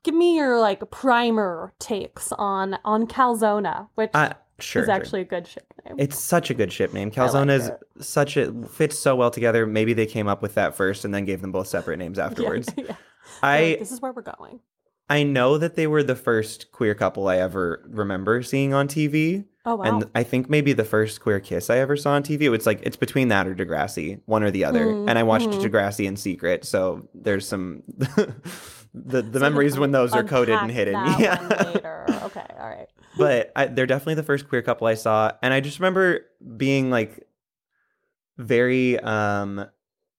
give 0.04 0.14
me 0.14 0.36
your 0.36 0.58
like 0.60 0.88
primer 0.90 1.72
takes 1.78 2.32
on 2.32 2.78
on 2.84 3.06
calzona 3.06 3.88
which 3.96 4.10
Uh, 4.14 4.32
sure. 4.58 4.82
is 4.82 4.86
sure. 4.86 4.94
actually 4.94 5.20
a 5.22 5.24
good 5.24 5.46
ship 5.46 5.72
name 5.84 5.96
It's 5.98 6.18
such 6.18 6.50
a 6.50 6.54
good 6.54 6.72
ship 6.72 6.92
name. 6.92 7.10
I 7.16 7.22
like 7.30 7.48
is 7.48 7.68
it. 7.68 7.78
such 8.00 8.36
a 8.36 8.52
fits 8.68 8.98
so 8.98 9.16
well 9.16 9.30
together. 9.30 9.66
Maybe 9.66 9.92
they 9.94 10.06
came 10.06 10.28
up 10.28 10.42
with 10.42 10.54
that 10.54 10.74
first 10.76 11.04
and 11.04 11.14
then 11.14 11.24
gave 11.24 11.40
them 11.40 11.52
both 11.52 11.66
separate 11.68 11.96
names 11.98 12.18
afterwards. 12.26 12.68
yeah. 12.76 12.84
They're 12.84 12.96
I 13.42 13.60
like, 13.70 13.78
this 13.80 13.92
is 13.92 14.00
where 14.00 14.12
we're 14.12 14.22
going 14.22 14.60
I 15.10 15.22
know 15.22 15.56
that 15.56 15.74
they 15.74 15.86
were 15.86 16.02
the 16.02 16.14
first 16.16 16.70
queer 16.70 16.94
couple 16.94 17.28
I 17.28 17.38
ever 17.38 17.82
remember 17.88 18.42
seeing 18.42 18.74
on 18.74 18.88
TV. 18.88 19.46
Oh 19.68 19.76
wow 19.76 19.84
And 19.84 20.04
I 20.14 20.22
think 20.22 20.48
maybe 20.50 20.72
the 20.72 20.84
first 20.84 21.20
queer 21.20 21.40
kiss 21.40 21.68
I 21.70 21.78
ever 21.78 21.96
saw 21.96 22.12
on 22.12 22.22
TV. 22.22 22.52
It's 22.54 22.66
like 22.66 22.80
it's 22.82 22.96
between 22.96 23.28
that 23.28 23.46
or 23.46 23.54
Degrassi, 23.54 24.20
one 24.26 24.42
or 24.42 24.50
the 24.50 24.64
other. 24.64 24.86
Mm, 24.86 25.08
and 25.08 25.18
I 25.18 25.22
watched 25.22 25.48
mhm. 25.50 25.60
Degrassi 25.60 26.06
in 26.06 26.16
secret, 26.16 26.64
so 26.64 27.08
there's 27.14 27.46
some 27.46 27.82
the 28.94 29.22
the 29.22 29.32
So 29.34 29.38
memories 29.40 29.78
when 29.78 29.92
those 29.92 30.12
are 30.14 30.24
coded 30.24 30.58
and 30.58 30.70
hidden. 30.70 30.94
Yeah. 31.18 31.38
later 31.64 32.06
okay 32.24 32.46
all 32.58 32.68
right 32.68 32.88
but 33.16 33.52
I, 33.56 33.66
they're 33.66 33.86
definitely 33.86 34.14
the 34.14 34.22
first 34.22 34.48
queer 34.48 34.62
couple 34.62 34.86
I 34.86 34.94
saw, 34.94 35.32
and 35.42 35.52
I 35.52 35.60
just 35.60 35.78
remember 35.80 36.20
being 36.56 36.88
like 36.90 37.26
very 38.36 38.98
um 39.00 39.66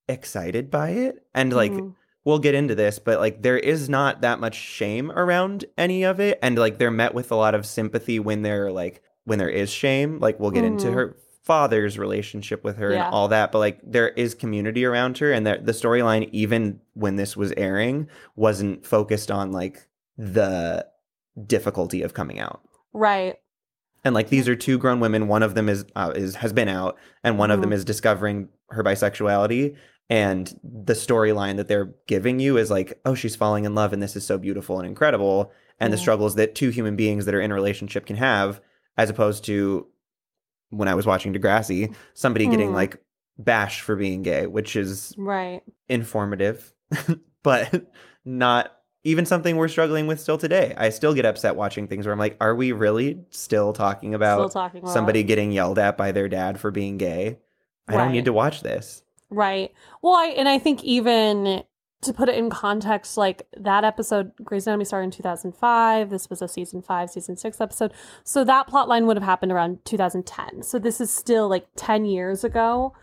excited 0.08 0.70
by 0.72 0.90
it, 0.92 1.24
and 1.34 1.54
like 1.54 1.72
Mhm. 1.72 1.96
we'll 2.26 2.40
get 2.40 2.56
into 2.56 2.76
this, 2.76 3.00
but 3.00 3.20
like 3.20 3.42
there 3.42 3.58
is 3.58 3.90
not 3.90 4.22
that 4.22 4.40
much 4.40 4.56
shame 4.56 5.12
around 5.12 5.66
any 5.78 6.04
of 6.04 6.20
it, 6.20 6.40
and 6.42 6.58
like 6.58 6.78
they're 6.80 6.92
met 6.92 7.14
with 7.14 7.32
a 7.32 7.36
lot 7.36 7.56
of 7.56 7.66
sympathy 7.66 8.20
when 8.20 8.42
they're 8.42 8.72
like 8.72 9.02
when 9.30 9.40
there 9.40 9.50
is 9.50 9.70
shame. 9.70 10.20
Like 10.20 10.40
we'll 10.40 10.52
get 10.52 10.64
into 10.66 10.88
Mhm. 10.88 10.94
her 10.94 11.16
father's 11.44 11.98
relationship 11.98 12.64
with 12.64 12.78
her 12.78 12.92
Yeah. 12.92 13.06
and 13.06 13.14
all 13.14 13.28
that, 13.30 13.52
but 13.52 13.60
like 13.60 13.80
there 13.84 14.10
is 14.10 14.34
community 14.36 14.84
around 14.86 15.18
her, 15.20 15.32
and 15.32 15.46
the 15.48 15.60
the 15.64 15.72
storyline 15.72 16.28
even 16.32 16.80
when 16.94 17.16
this 17.16 17.38
was 17.38 17.54
airing 17.56 18.08
wasn't 18.36 18.86
focused 18.86 19.32
on 19.32 19.52
like 19.52 19.88
the 20.18 20.86
difficulty 21.46 22.02
of 22.02 22.14
coming 22.14 22.40
out. 22.40 22.62
right 22.92 23.36
And 24.04 24.16
like 24.16 24.30
these 24.30 24.48
are 24.50 24.56
two 24.56 24.78
grown 24.78 25.00
women. 25.00 25.28
One 25.28 25.44
of 25.44 25.54
them 25.56 25.70
is 25.70 25.86
uh, 25.96 26.12
is 26.16 26.36
has 26.36 26.54
been 26.54 26.70
out, 26.70 26.98
and 27.24 27.38
one 27.38 27.52
of 27.52 27.62
them 27.62 27.70
Mhm. 27.72 27.74
is 27.74 27.86
discovering 27.86 28.50
her 28.70 28.84
bisexuality. 28.84 29.76
And 30.12 30.58
the 30.64 30.94
storyline 30.94 31.58
that 31.58 31.68
they're 31.68 31.94
giving 32.08 32.40
you 32.40 32.58
is 32.58 32.72
like, 32.72 33.00
oh, 33.06 33.14
she's 33.14 33.36
falling 33.36 33.66
in 33.66 33.76
love, 33.76 33.94
and 33.94 34.02
this 34.02 34.16
is 34.16 34.26
so 34.26 34.38
beautiful 34.40 34.80
and 34.80 34.88
incredible. 34.88 35.52
And 35.80 35.94
the 35.94 35.98
struggles 35.98 36.34
that 36.36 36.56
two 36.56 36.70
human 36.70 36.96
beings 36.96 37.26
that 37.26 37.36
are 37.36 37.42
in 37.42 37.52
a 37.52 37.54
relationship 37.54 38.06
can 38.08 38.16
have, 38.16 38.60
as 38.98 39.10
opposed 39.10 39.46
to 39.46 39.88
when 40.70 40.88
I 40.88 40.94
was 40.96 41.06
watching 41.06 41.34
Degrassi, 41.34 41.94
somebody 42.14 42.48
getting 42.48 42.70
Mhm. 42.70 42.76
like 42.76 42.98
bashed 43.38 43.82
for 43.82 43.96
being 43.96 44.22
gay, 44.22 44.46
which 44.48 44.76
is 44.76 45.14
right 45.18 45.62
informative, 45.88 46.74
but 47.44 47.92
not 48.26 48.72
even 49.06 49.26
something 49.26 49.56
we're 49.56 49.70
struggling 49.70 50.06
with 50.08 50.20
still 50.20 50.38
today. 50.38 50.74
I 50.78 50.90
still 50.90 51.14
get 51.14 51.26
upset 51.26 51.56
watching 51.56 51.88
things 51.88 52.06
where 52.06 52.14
I'm 52.14 52.20
like, 52.20 52.36
are 52.42 52.54
we 52.54 52.72
really 52.74 53.24
still 53.30 53.72
talking 53.74 54.14
about 54.14 54.40
still 54.52 54.62
talking 54.62 54.82
about 54.82 54.92
somebody 54.94 55.24
getting 55.24 55.52
yelled 55.52 55.80
at 55.80 55.98
by 55.98 56.12
their 56.12 56.28
dad 56.28 56.60
for 56.60 56.70
being 56.70 56.98
gay? 56.98 57.40
I 57.88 57.94
don't 57.94 58.12
need 58.12 58.26
to 58.26 58.34
watch 58.34 58.62
this. 58.62 59.02
Right. 59.32 59.72
Well, 60.02 60.14
I 60.14 60.28
and 60.38 60.48
I 60.50 60.60
think 60.60 60.84
even 60.84 61.64
to 62.02 62.14
put 62.14 62.30
it 62.30 62.36
in 62.36 62.50
context, 62.50 63.18
like 63.18 63.48
that 63.58 63.84
episode, 63.84 64.32
Grey's 64.44 64.68
Anatomy 64.68 64.86
started 64.86 65.06
in 65.06 65.12
2005. 65.12 66.10
This 66.10 66.30
was 66.30 66.42
a 66.42 66.48
season 66.48 66.82
five, 66.82 67.10
season 67.10 67.36
six 67.36 67.60
episode. 67.60 67.92
So 68.24 68.44
that 68.46 68.68
plot 68.68 68.88
line 68.88 69.06
would 69.06 69.18
have 69.18 69.24
happened 69.24 69.52
around 69.52 69.84
2010. 69.86 70.64
So 70.64 70.80
this 70.80 71.02
is 71.02 71.14
still 71.14 71.50
like 71.50 71.68
10 71.76 72.06
years 72.06 72.44
ago. 72.44 72.94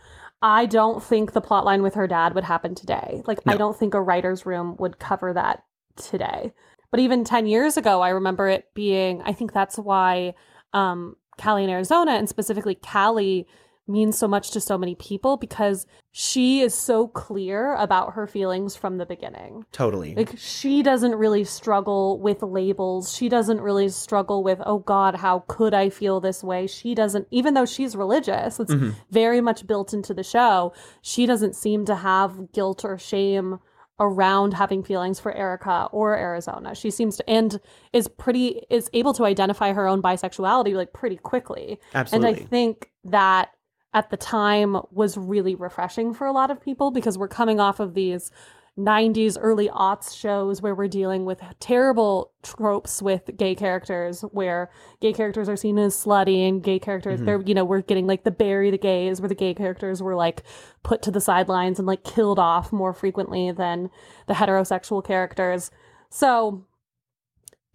I 0.41 0.65
don't 0.65 1.03
think 1.03 1.33
the 1.33 1.41
plot 1.41 1.65
line 1.65 1.81
with 1.81 1.95
her 1.95 2.07
dad 2.07 2.33
would 2.35 2.43
happen 2.43 2.75
today. 2.75 3.21
Like, 3.25 3.39
I 3.47 3.57
don't 3.57 3.77
think 3.77 3.93
a 3.93 4.01
writer's 4.01 4.45
room 4.45 4.75
would 4.77 4.99
cover 4.99 5.33
that 5.33 5.63
today. 5.95 6.53
But 6.91 6.99
even 6.99 7.23
10 7.23 7.47
years 7.47 7.75
ago, 7.75 8.01
I 8.01 8.09
remember 8.09 8.47
it 8.47 8.65
being, 8.73 9.21
I 9.23 9.33
think 9.33 9.51
that's 9.51 9.77
why 9.77 10.35
um, 10.73 11.15
Callie 11.41 11.63
in 11.63 11.69
Arizona 11.69 12.11
and 12.11 12.29
specifically 12.29 12.75
Callie 12.75 13.47
means 13.87 14.17
so 14.17 14.27
much 14.27 14.51
to 14.51 14.59
so 14.61 14.77
many 14.77 14.95
people 14.95 15.37
because 15.37 15.85
she 16.11 16.61
is 16.61 16.73
so 16.73 17.07
clear 17.07 17.75
about 17.75 18.13
her 18.13 18.27
feelings 18.27 18.75
from 18.75 18.97
the 18.97 19.05
beginning. 19.05 19.65
Totally. 19.71 20.15
Like 20.15 20.33
she 20.37 20.83
doesn't 20.83 21.15
really 21.15 21.43
struggle 21.43 22.19
with 22.19 22.41
labels. 22.41 23.15
She 23.15 23.29
doesn't 23.29 23.61
really 23.61 23.89
struggle 23.89 24.43
with, 24.43 24.59
oh 24.65 24.79
God, 24.79 25.15
how 25.15 25.43
could 25.47 25.73
I 25.73 25.89
feel 25.89 26.19
this 26.19 26.43
way? 26.43 26.67
She 26.67 26.95
doesn't, 26.95 27.27
even 27.31 27.53
though 27.53 27.65
she's 27.65 27.95
religious, 27.95 28.59
it's 28.59 28.73
Mhm. 28.73 28.95
very 29.11 29.41
much 29.41 29.65
built 29.67 29.93
into 29.93 30.13
the 30.13 30.23
show. 30.23 30.73
She 31.01 31.25
doesn't 31.25 31.55
seem 31.55 31.85
to 31.85 31.95
have 31.95 32.51
guilt 32.51 32.83
or 32.83 32.97
shame 32.97 33.59
around 33.99 34.53
having 34.53 34.83
feelings 34.83 35.19
for 35.19 35.31
Erica 35.31 35.89
or 35.91 36.15
Arizona. 36.15 36.75
She 36.75 36.91
seems 36.91 37.17
to 37.17 37.27
and 37.27 37.59
is 37.93 38.07
pretty 38.07 38.61
is 38.69 38.89
able 38.93 39.11
to 39.13 39.25
identify 39.25 39.73
her 39.73 39.87
own 39.87 40.03
bisexuality 40.03 40.75
like 40.75 40.93
pretty 40.93 41.17
quickly. 41.17 41.79
Absolutely. 41.95 42.29
And 42.29 42.37
I 42.37 42.43
think 42.45 42.91
that 43.05 43.49
at 43.93 44.09
the 44.09 44.17
time 44.17 44.77
was 44.91 45.17
really 45.17 45.55
refreshing 45.55 46.13
for 46.13 46.27
a 46.27 46.31
lot 46.31 46.51
of 46.51 46.61
people 46.61 46.91
because 46.91 47.17
we're 47.17 47.27
coming 47.27 47.59
off 47.59 47.79
of 47.79 47.93
these 47.93 48.31
90s, 48.77 49.37
early 49.41 49.69
aughts 49.69 50.15
shows 50.15 50.61
where 50.61 50.75
we're 50.75 50.87
dealing 50.87 51.25
with 51.25 51.41
terrible 51.59 52.31
tropes 52.43 53.01
with 53.01 53.35
gay 53.35 53.55
characters, 53.55 54.21
where 54.31 54.69
gay 55.01 55.11
characters 55.11 55.49
are 55.49 55.55
seen 55.55 55.79
as 55.79 55.95
slutty 55.95 56.47
and 56.47 56.61
gay 56.61 56.77
characters, 56.77 57.19
Mhm. 57.19 57.25
they're, 57.25 57.41
you 57.41 57.55
know, 57.55 57.65
we're 57.65 57.81
getting 57.81 58.05
like 58.05 58.23
the 58.23 58.29
bury 58.29 58.69
the 58.69 58.77
gays, 58.77 59.19
where 59.19 59.27
the 59.29 59.33
gay 59.33 59.55
characters 59.55 60.03
were 60.03 60.13
like 60.15 60.43
put 60.83 61.01
to 61.01 61.09
the 61.09 61.19
sidelines 61.21 61.79
and 61.79 61.87
like 61.87 62.03
killed 62.03 62.37
off 62.37 62.71
more 62.71 62.93
frequently 62.93 63.49
than 63.51 63.89
the 64.27 64.35
heterosexual 64.35 65.03
characters. 65.03 65.71
So, 66.11 66.63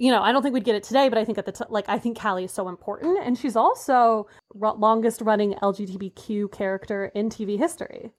you 0.02 0.10
know, 0.10 0.20
I 0.20 0.32
don't 0.32 0.42
think 0.42 0.52
we'd 0.52 0.64
get 0.64 0.74
it 0.74 0.82
today, 0.82 1.08
but 1.08 1.16
I 1.16 1.24
think 1.24 1.38
at 1.38 1.46
the 1.46 1.52
t- 1.52 1.64
like 1.68 1.84
I 1.88 1.98
think 1.98 2.18
Callie 2.20 2.44
is 2.44 2.52
so 2.52 2.68
important, 2.68 3.18
and 3.24 3.38
she's 3.38 3.54
also 3.56 4.26
ro- 4.52 4.74
longest 4.74 5.20
running 5.20 5.54
LGBTQ 5.62 6.50
character 6.50 7.12
in 7.14 7.28
TV 7.30 7.56
history 7.56 8.12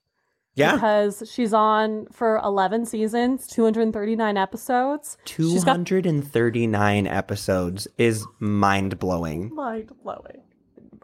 Yeah. 0.56 0.76
because 0.76 1.24
she's 1.30 1.54
on 1.54 2.06
for 2.12 2.38
11 2.38 2.86
seasons, 2.86 3.48
239 3.48 4.38
episodes. 4.38 5.18
She's 5.26 5.66
got 5.66 5.86
239 5.86 7.06
episodes 7.08 7.88
is 7.98 8.26
mind 8.40 8.98
blowing. 8.98 9.54
mind 9.54 9.92
blowing. 10.04 10.42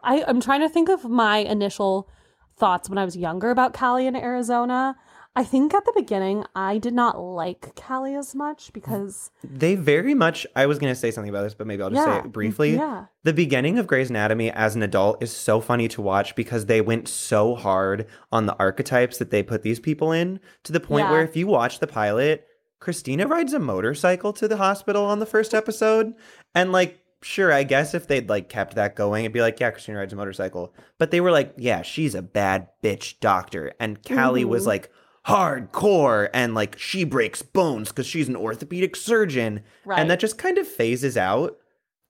I 0.02 0.24
I'm 0.26 0.40
trying 0.40 0.60
to 0.60 0.68
think 0.70 0.88
of 0.88 1.04
my 1.04 1.38
initial 1.38 2.08
thoughts 2.56 2.88
when 2.88 2.96
I 2.98 3.04
was 3.04 3.16
younger 3.16 3.50
about 3.50 3.74
Callie 3.74 4.06
in 4.06 4.16
Arizona. 4.16 4.96
I 5.36 5.44
think 5.44 5.72
at 5.72 5.84
the 5.84 5.92
beginning 5.94 6.44
I 6.56 6.78
did 6.78 6.92
not 6.92 7.18
like 7.20 7.74
Callie 7.76 8.16
as 8.16 8.34
much 8.34 8.72
because 8.72 9.30
They 9.44 9.76
very 9.76 10.12
much, 10.12 10.44
I 10.56 10.66
was 10.66 10.78
going 10.80 10.92
to 10.92 10.98
say 10.98 11.10
something 11.12 11.28
about 11.30 11.42
this, 11.42 11.54
but 11.54 11.66
maybe 11.68 11.82
I'll 11.82 11.90
just 11.90 12.04
yeah, 12.06 12.20
say 12.20 12.26
it 12.26 12.32
briefly. 12.32 12.74
Yeah. 12.74 13.06
The 13.22 13.32
beginning 13.32 13.78
of 13.78 13.86
Grey's 13.86 14.10
Anatomy 14.10 14.50
as 14.50 14.74
an 14.74 14.82
adult 14.82 15.22
is 15.22 15.34
so 15.34 15.60
funny 15.60 15.86
to 15.88 16.02
watch 16.02 16.34
because 16.34 16.66
they 16.66 16.80
went 16.80 17.06
so 17.08 17.54
hard 17.54 18.06
on 18.32 18.46
the 18.46 18.56
archetypes 18.58 19.18
that 19.18 19.30
they 19.30 19.42
put 19.42 19.62
these 19.62 19.78
people 19.78 20.10
in 20.10 20.40
to 20.64 20.72
the 20.72 20.80
point 20.80 21.04
Yeah. 21.06 21.12
where 21.12 21.22
if 21.22 21.36
you 21.36 21.46
watch 21.46 21.78
the 21.78 21.86
pilot, 21.86 22.46
Cristina 22.80 23.26
rides 23.26 23.52
a 23.52 23.60
motorcycle 23.60 24.32
to 24.32 24.48
the 24.48 24.56
hospital 24.56 25.04
on 25.04 25.20
the 25.20 25.26
first 25.26 25.54
episode. 25.54 26.12
And 26.56 26.72
like, 26.72 26.98
sure, 27.22 27.52
I 27.52 27.62
guess 27.62 27.94
if 27.94 28.08
they'd 28.08 28.28
like 28.28 28.48
kept 28.48 28.74
that 28.74 28.96
going, 28.96 29.24
it'd 29.24 29.32
be 29.32 29.42
like, 29.42 29.60
yeah, 29.60 29.70
Cristina 29.70 29.98
rides 29.98 30.12
a 30.12 30.16
motorcycle. 30.16 30.74
But 30.98 31.12
they 31.12 31.20
were 31.20 31.30
like, 31.30 31.54
yeah, 31.56 31.82
she's 31.82 32.14
a 32.16 32.22
bad 32.22 32.66
bitch 32.82 33.20
doctor. 33.20 33.72
And 33.78 34.02
Callie 34.02 34.44
was 34.44 34.64
Mhm. 34.64 34.68
like, 34.68 34.90
hardcore 35.26 36.28
and 36.32 36.54
like 36.54 36.78
she 36.78 37.04
breaks 37.04 37.42
bones 37.42 37.88
because 37.88 38.06
she's 38.06 38.28
an 38.28 38.36
orthopedic 38.36 38.96
surgeon 38.96 39.62
Right. 39.84 39.98
and 39.98 40.10
that 40.10 40.20
just 40.20 40.38
kind 40.38 40.58
of 40.58 40.66
phases 40.66 41.16
out 41.16 41.56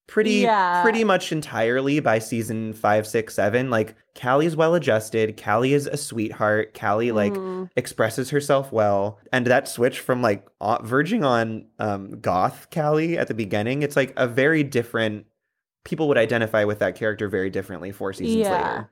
pretty 0.07 0.41
Yeah. 0.41 0.83
pretty 0.83 1.05
much 1.05 1.31
entirely 1.33 2.01
by 2.01 2.19
season 2.19 2.73
five 2.73 3.07
six 3.07 3.35
seven 3.35 3.71
like 3.71 3.95
callie's 4.15 4.57
well 4.57 4.75
adjusted 4.75 5.41
callie 5.41 5.73
is 5.73 5.87
a 5.87 5.97
sweetheart 5.97 6.75
callie 6.75 7.13
like 7.13 7.33
Mhm. 7.33 7.69
expresses 7.77 8.31
herself 8.31 8.73
well 8.73 9.19
and 9.33 9.47
that 9.47 9.69
switch 9.69 10.01
from 10.01 10.21
like 10.23 10.47
uh, 10.61 10.79
verging 10.83 11.23
on 11.25 11.67
um 11.79 12.21
goth 12.21 12.69
callie 12.73 13.17
at 13.19 13.29
the 13.29 13.35
beginning 13.35 13.83
it's 13.83 13.97
like 13.97 14.13
a 14.17 14.27
very 14.27 14.63
different 14.65 15.27
people 15.85 16.09
would 16.09 16.19
identify 16.19 16.65
with 16.65 16.81
that 16.81 16.95
character 16.97 17.29
very 17.29 17.51
differently 17.51 17.91
four 17.93 18.13
seasons 18.13 18.37
Yeah. 18.47 18.53
later 18.53 18.91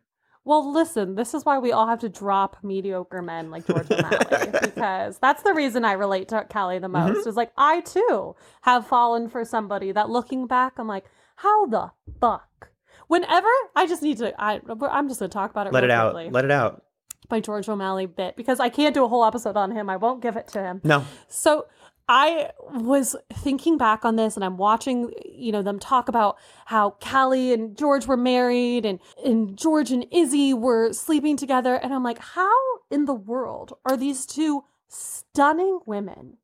Well, 0.49 0.73
listen, 0.73 1.15
this 1.15 1.35
is 1.35 1.45
why 1.45 1.59
we 1.59 1.73
all 1.73 1.87
have 1.87 1.99
to 1.99 2.09
drop 2.09 2.57
mediocre 2.63 3.21
men 3.21 3.51
like 3.51 3.67
George 3.67 3.91
O'Malley 3.91 4.51
because 4.63 5.19
that's 5.19 5.43
the 5.43 5.53
reason 5.53 5.85
I 5.85 5.93
relate 5.93 6.29
to 6.29 6.47
Callie 6.51 6.79
the 6.79 6.89
most. 6.89 7.19
Mm-hmm. 7.19 7.29
Is 7.29 7.37
like 7.37 7.53
I 7.59 7.83
too 7.83 8.35
have 8.63 8.87
fallen 8.87 9.29
for 9.29 9.45
somebody 9.45 9.93
that 9.93 10.09
looking 10.09 10.47
back, 10.47 10.79
I'm 10.79 10.89
like, 10.89 11.05
how 11.37 11.67
the 11.67 11.91
fuck? 12.19 12.71
Whenever 13.09 13.51
I 13.77 13.87
just 13.87 14.01
need 14.01 14.17
to, 14.19 14.33
I 14.43 14.63
I'm 14.91 15.09
just 15.09 15.21
gonna 15.21 15.29
talk 15.29 15.51
about 15.51 15.67
it. 15.67 15.75
let 15.75 15.85
it 15.85 15.91
out 15.91 16.15
quickly. 16.15 16.31
let 16.31 16.47
it 16.47 16.51
out 16.51 16.83
By 17.29 17.41
George 17.41 17.69
O'Malley 17.69 18.07
bit 18.07 18.35
because 18.35 18.59
I 18.59 18.71
can't 18.71 18.95
do 18.95 19.05
a 19.05 19.09
whole 19.09 19.27
episode 19.27 19.59
on 19.59 19.73
him. 19.73 19.91
I 19.91 19.99
won't 19.99 20.23
give 20.23 20.39
it 20.39 20.49
to 20.49 20.63
him. 20.63 20.81
no 20.83 21.05
So 21.29 21.67
I 22.09 22.51
was 22.73 23.15
thinking 23.33 23.77
back 23.77 24.05
on 24.05 24.17
this 24.17 24.35
and 24.37 24.45
I'm 24.45 24.57
watching, 24.57 25.13
you 25.27 25.53
know, 25.53 25.63
them 25.63 25.79
talk 25.79 26.09
about 26.09 26.39
how 26.67 26.97
Callie 27.03 27.53
and 27.53 27.77
George 27.77 28.07
were 28.07 28.17
married 28.17 28.87
and, 28.87 28.99
and 29.25 29.59
George 29.59 29.91
and 29.91 30.07
Izzy 30.11 30.55
were 30.55 30.93
sleeping 30.93 31.37
together. 31.37 31.75
And 31.75 31.93
I'm 31.93 32.03
like, 32.03 32.19
how 32.19 32.51
in 32.91 33.05
the 33.05 33.15
world 33.15 33.75
are 33.85 33.97
these 33.97 34.25
two 34.25 34.65
stunning 34.89 35.81
women 35.85 36.39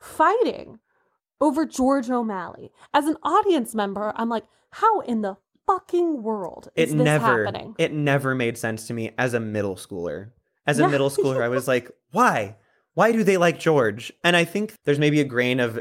fighting 0.00 0.80
over 1.40 1.64
George 1.66 2.10
O'Malley? 2.10 2.72
As 2.92 3.06
an 3.06 3.16
audience 3.22 3.74
member, 3.74 4.12
I'm 4.16 4.28
like, 4.28 4.44
how 4.70 5.00
in 5.00 5.22
the 5.22 5.36
fucking 5.66 6.22
world 6.22 6.68
is 6.76 6.92
it 6.92 6.96
this 6.96 7.04
never 7.04 7.44
happening? 7.44 7.74
it 7.78 7.92
never 7.92 8.34
made 8.36 8.56
sense 8.56 8.86
to 8.86 8.94
me 8.94 9.10
as 9.18 9.34
a 9.34 9.40
middle 9.40 9.74
schooler 9.74 10.30
as 10.64 10.78
a 10.78 10.82
Yeah. 10.82 10.88
middle 10.88 11.10
schooler 11.16 11.42
i 11.42 11.48
was 11.48 11.66
like 11.66 11.90
why 12.12 12.54
why 12.96 13.12
do 13.12 13.22
they 13.22 13.36
like 13.36 13.58
george 13.60 14.12
and 14.24 14.36
i 14.36 14.44
think 14.44 14.74
there's 14.84 14.98
maybe 14.98 15.20
a 15.20 15.24
grain 15.24 15.60
of 15.60 15.80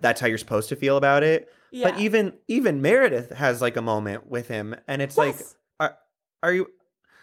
that's 0.00 0.20
how 0.20 0.26
you're 0.28 0.38
supposed 0.38 0.68
to 0.68 0.76
feel 0.76 0.96
about 0.96 1.22
it 1.24 1.52
Yeah. 1.72 1.90
but 1.90 1.98
even 2.00 2.32
even 2.48 2.80
meredith 2.80 3.30
has 3.32 3.60
like 3.60 3.76
a 3.76 3.82
moment 3.82 4.28
with 4.30 4.46
him 4.48 4.74
and 4.86 5.02
it's 5.02 5.18
like 5.18 5.36
are, 5.80 5.96
are 6.42 6.52
you 6.52 6.66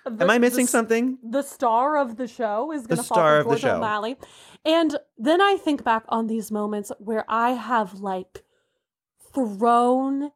The- 0.06 0.24
am 0.26 0.30
i 0.30 0.38
missing 0.40 0.66
s- 0.66 0.70
something 0.72 1.18
the 1.24 1.42
star 1.44 1.98
of 1.98 2.18
the 2.18 2.28
show 2.28 2.72
is 2.74 2.86
going 2.88 2.98
to 2.98 3.04
fall 3.04 3.18
for 3.18 3.38
of 3.40 3.46
the 3.50 3.56
George. 3.58 3.74
O'Malley. 3.76 4.18
And 4.66 4.98
then 5.18 5.40
I 5.42 5.56
think 5.56 5.84
back 5.86 6.04
on 6.10 6.28
these 6.28 6.52
moments 6.52 6.92
where 7.00 7.24
I 7.30 7.52
have 7.52 7.94
like 8.02 8.44
thrown 9.34 10.32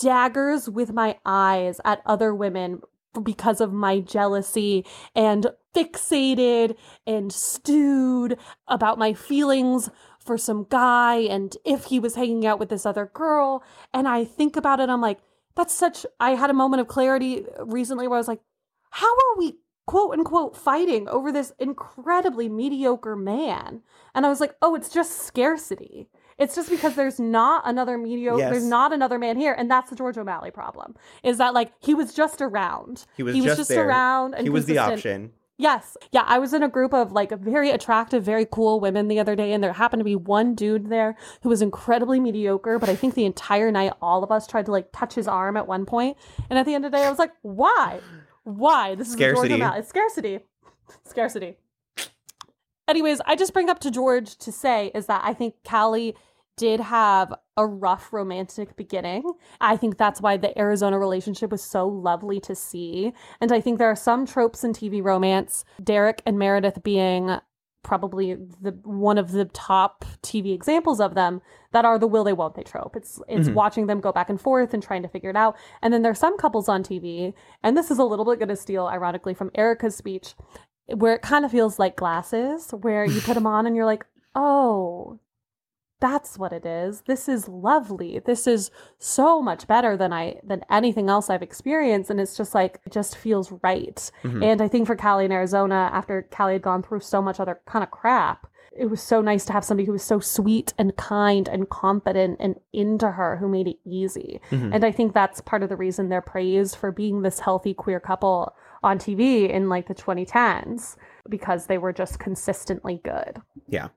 daggers 0.00 0.68
with 0.68 0.92
my 0.92 1.18
eyes 1.26 1.80
at 1.84 2.00
other 2.06 2.34
women 2.34 2.80
because 3.22 3.60
of 3.60 3.72
my 3.72 4.00
jealousy 4.00 4.86
and 5.14 5.48
fixated 5.74 6.76
and 7.06 7.32
stewed 7.32 8.36
about 8.66 8.98
my 8.98 9.12
feelings 9.14 9.90
for 10.24 10.36
some 10.36 10.66
guy 10.68 11.16
and 11.16 11.56
if 11.64 11.86
he 11.86 11.98
was 11.98 12.14
hanging 12.14 12.46
out 12.46 12.58
with 12.58 12.68
this 12.68 12.86
other 12.86 13.10
girl. 13.14 13.62
And 13.92 14.06
I 14.06 14.24
think 14.24 14.56
about 14.56 14.80
it 14.80 14.88
I'm 14.88 15.00
like 15.00 15.18
that's 15.56 15.74
such 15.74 16.06
I 16.18 16.32
had 16.32 16.50
a 16.50 16.54
moment 16.54 16.80
of 16.80 16.88
clarity 16.88 17.44
recently 17.60 18.06
where 18.06 18.16
I 18.16 18.20
was 18.20 18.28
like 18.28 18.40
how 18.90 19.08
are 19.08 19.38
we 19.38 19.54
quote 19.86 20.12
unquote 20.12 20.56
fighting 20.56 21.08
over 21.08 21.32
this 21.32 21.52
incredibly 21.58 22.48
mediocre 22.48 23.16
man? 23.16 23.82
And 24.14 24.26
I 24.26 24.28
was 24.28 24.40
like 24.40 24.54
oh 24.62 24.74
it's 24.74 24.90
just 24.90 25.22
scarcity. 25.22 26.08
It's 26.38 26.54
just 26.54 26.70
because 26.70 26.94
there's 26.94 27.20
not 27.20 27.62
another 27.66 27.98
mediocre 27.98 28.38
Yes. 28.38 28.50
there's 28.50 28.64
not 28.64 28.92
another 28.92 29.18
man 29.18 29.36
here. 29.36 29.54
And 29.56 29.70
that's 29.70 29.90
the 29.90 29.96
George 29.96 30.18
O'Malley 30.18 30.50
problem 30.50 30.96
is 31.22 31.38
that 31.38 31.54
like 31.54 31.72
he 31.80 31.94
was 31.94 32.12
just 32.14 32.40
around. 32.42 33.06
He 33.16 33.22
was 33.22 33.34
he 33.34 33.40
was 33.40 33.56
just, 33.56 33.70
just 33.70 33.78
around 33.78 34.34
and 34.34 34.44
he 34.44 34.50
was 34.50 34.66
the 34.66 34.78
option 34.78 35.32
Yes. 35.60 35.94
Yeah, 36.10 36.24
I 36.26 36.38
was 36.38 36.54
in 36.54 36.62
a 36.62 36.68
group 36.68 36.94
of 36.94 37.12
like 37.12 37.38
very 37.38 37.70
attractive, 37.70 38.24
very 38.24 38.46
cool 38.50 38.80
women 38.80 39.08
the 39.08 39.20
other 39.20 39.36
day, 39.36 39.52
and 39.52 39.62
there 39.62 39.74
happened 39.74 40.00
to 40.00 40.04
be 40.04 40.16
one 40.16 40.54
dude 40.54 40.88
there 40.88 41.16
who 41.42 41.50
was 41.50 41.60
incredibly 41.60 42.18
mediocre, 42.18 42.78
but 42.78 42.88
I 42.88 42.96
think 42.96 43.12
the 43.12 43.26
entire 43.26 43.70
night 43.70 43.92
all 44.00 44.24
of 44.24 44.32
us 44.32 44.46
tried 44.46 44.64
to 44.66 44.72
like 44.72 44.88
touch 44.90 45.14
his 45.14 45.28
arm 45.28 45.58
at 45.58 45.66
one 45.66 45.84
point. 45.84 46.16
And 46.48 46.58
at 46.58 46.64
the 46.64 46.74
end 46.74 46.86
of 46.86 46.92
the 46.92 46.96
day, 46.96 47.04
I 47.04 47.10
was 47.10 47.18
like, 47.18 47.32
why? 47.42 48.00
Why? 48.44 48.94
This 48.94 49.10
is 49.10 49.16
George 49.16 49.36
Scarcity. 49.36 49.54
O'Malley. 49.54 49.78
It's 49.80 49.88
scarcity. 49.90 50.38
Scarcity. 51.04 51.56
Anyways, 52.88 53.20
I 53.26 53.36
just 53.36 53.52
bring 53.52 53.68
up 53.68 53.80
to 53.80 53.90
George 53.90 54.38
to 54.38 54.50
say 54.50 54.90
is 54.94 55.06
that 55.06 55.20
I 55.22 55.34
think 55.34 55.56
Callie 55.62 56.16
did 56.56 56.80
have 56.80 57.32
a 57.56 57.66
rough 57.66 58.12
romantic 58.12 58.76
beginning. 58.76 59.22
I 59.60 59.76
think 59.76 59.96
that's 59.96 60.20
why 60.20 60.36
the 60.36 60.56
Arizona 60.58 60.98
relationship 60.98 61.50
was 61.50 61.62
so 61.62 61.86
lovely 61.88 62.40
to 62.40 62.54
see. 62.54 63.12
And 63.40 63.50
I 63.52 63.60
think 63.60 63.78
there 63.78 63.90
are 63.90 63.96
some 63.96 64.26
tropes 64.26 64.62
in 64.64 64.72
TV 64.72 65.02
romance, 65.02 65.64
Derek 65.82 66.22
and 66.26 66.38
Meredith 66.38 66.82
being 66.82 67.38
probably 67.82 68.34
the 68.60 68.72
one 68.84 69.16
of 69.16 69.32
the 69.32 69.46
top 69.46 70.04
TV 70.22 70.52
examples 70.52 71.00
of 71.00 71.14
them 71.14 71.40
that 71.72 71.86
are 71.86 71.98
the 71.98 72.06
will 72.06 72.24
they 72.24 72.32
won't 72.34 72.54
they 72.54 72.62
trope. 72.62 72.94
It's 72.94 73.18
it's 73.26 73.48
Mhm. 73.48 73.54
watching 73.54 73.86
them 73.86 74.00
go 74.00 74.12
back 74.12 74.28
and 74.28 74.38
forth 74.38 74.74
and 74.74 74.82
trying 74.82 75.02
to 75.02 75.08
figure 75.08 75.30
it 75.30 75.36
out. 75.36 75.56
And 75.80 75.92
then 75.94 76.02
there's 76.02 76.18
some 76.18 76.36
couples 76.36 76.68
on 76.68 76.82
TV, 76.82 77.32
and 77.62 77.78
this 77.78 77.90
is 77.90 77.98
a 77.98 78.04
little 78.04 78.26
bit 78.26 78.38
going 78.38 78.50
to 78.50 78.56
steal 78.56 78.86
ironically 78.86 79.32
from 79.32 79.50
Erica's 79.54 79.96
speech, 79.96 80.34
where 80.94 81.14
it 81.14 81.22
kind 81.22 81.42
of 81.46 81.50
feels 81.50 81.78
like 81.78 81.96
glasses, 81.96 82.70
where 82.82 83.06
you 83.06 83.22
put 83.22 83.32
them 83.34 83.46
on 83.46 83.66
and 83.66 83.74
you're 83.74 83.86
like, 83.86 84.04
"Oh, 84.34 85.18
that's 86.00 86.38
what 86.38 86.52
it 86.52 86.64
is. 86.66 87.02
This 87.02 87.28
is 87.28 87.46
lovely. 87.48 88.18
This 88.18 88.46
is 88.46 88.70
so 88.98 89.40
much 89.42 89.66
better 89.66 89.96
than 89.96 90.12
I 90.12 90.40
than 90.42 90.64
anything 90.70 91.08
else 91.08 91.28
I've 91.30 91.42
experienced 91.42 92.10
and 92.10 92.20
it's 92.20 92.36
just 92.36 92.54
like 92.54 92.80
it 92.86 92.92
just 92.92 93.16
feels 93.16 93.52
right. 93.62 94.10
Mhm. 94.22 94.44
And 94.44 94.62
I 94.62 94.68
think 94.68 94.86
for 94.86 94.96
Callie 94.96 95.26
in 95.26 95.32
Arizona 95.32 95.90
after 95.92 96.22
Callie 96.34 96.54
had 96.54 96.62
gone 96.62 96.82
through 96.82 97.00
so 97.00 97.20
much 97.22 97.38
other 97.38 97.60
kind 97.66 97.82
of 97.82 97.90
crap, 97.90 98.46
it 98.72 98.86
was 98.86 99.02
so 99.02 99.20
nice 99.20 99.44
to 99.46 99.52
have 99.52 99.64
somebody 99.64 99.84
who 99.84 99.92
was 99.92 100.02
so 100.02 100.20
sweet 100.20 100.72
and 100.78 100.96
kind 100.96 101.48
and 101.48 101.68
confident 101.68 102.36
and 102.40 102.54
into 102.72 103.10
her 103.10 103.36
who 103.36 103.48
made 103.48 103.66
it 103.68 103.76
easy. 103.84 104.40
Mhm. 104.50 104.74
And 104.74 104.84
I 104.84 104.92
think 104.92 105.12
that's 105.12 105.40
part 105.40 105.62
of 105.62 105.68
the 105.68 105.76
reason 105.76 106.08
they're 106.08 106.20
praised 106.22 106.76
for 106.76 106.90
being 106.92 107.22
this 107.22 107.40
healthy 107.40 107.74
queer 107.74 108.00
couple 108.00 108.54
on 108.82 108.98
TV 108.98 109.50
in 109.50 109.68
like 109.68 109.86
the 109.88 109.94
2010s 109.94 110.96
because 111.28 111.66
they 111.66 111.76
were 111.76 111.92
just 111.92 112.18
consistently 112.18 113.00
good. 113.04 113.42
yeah 113.68 113.88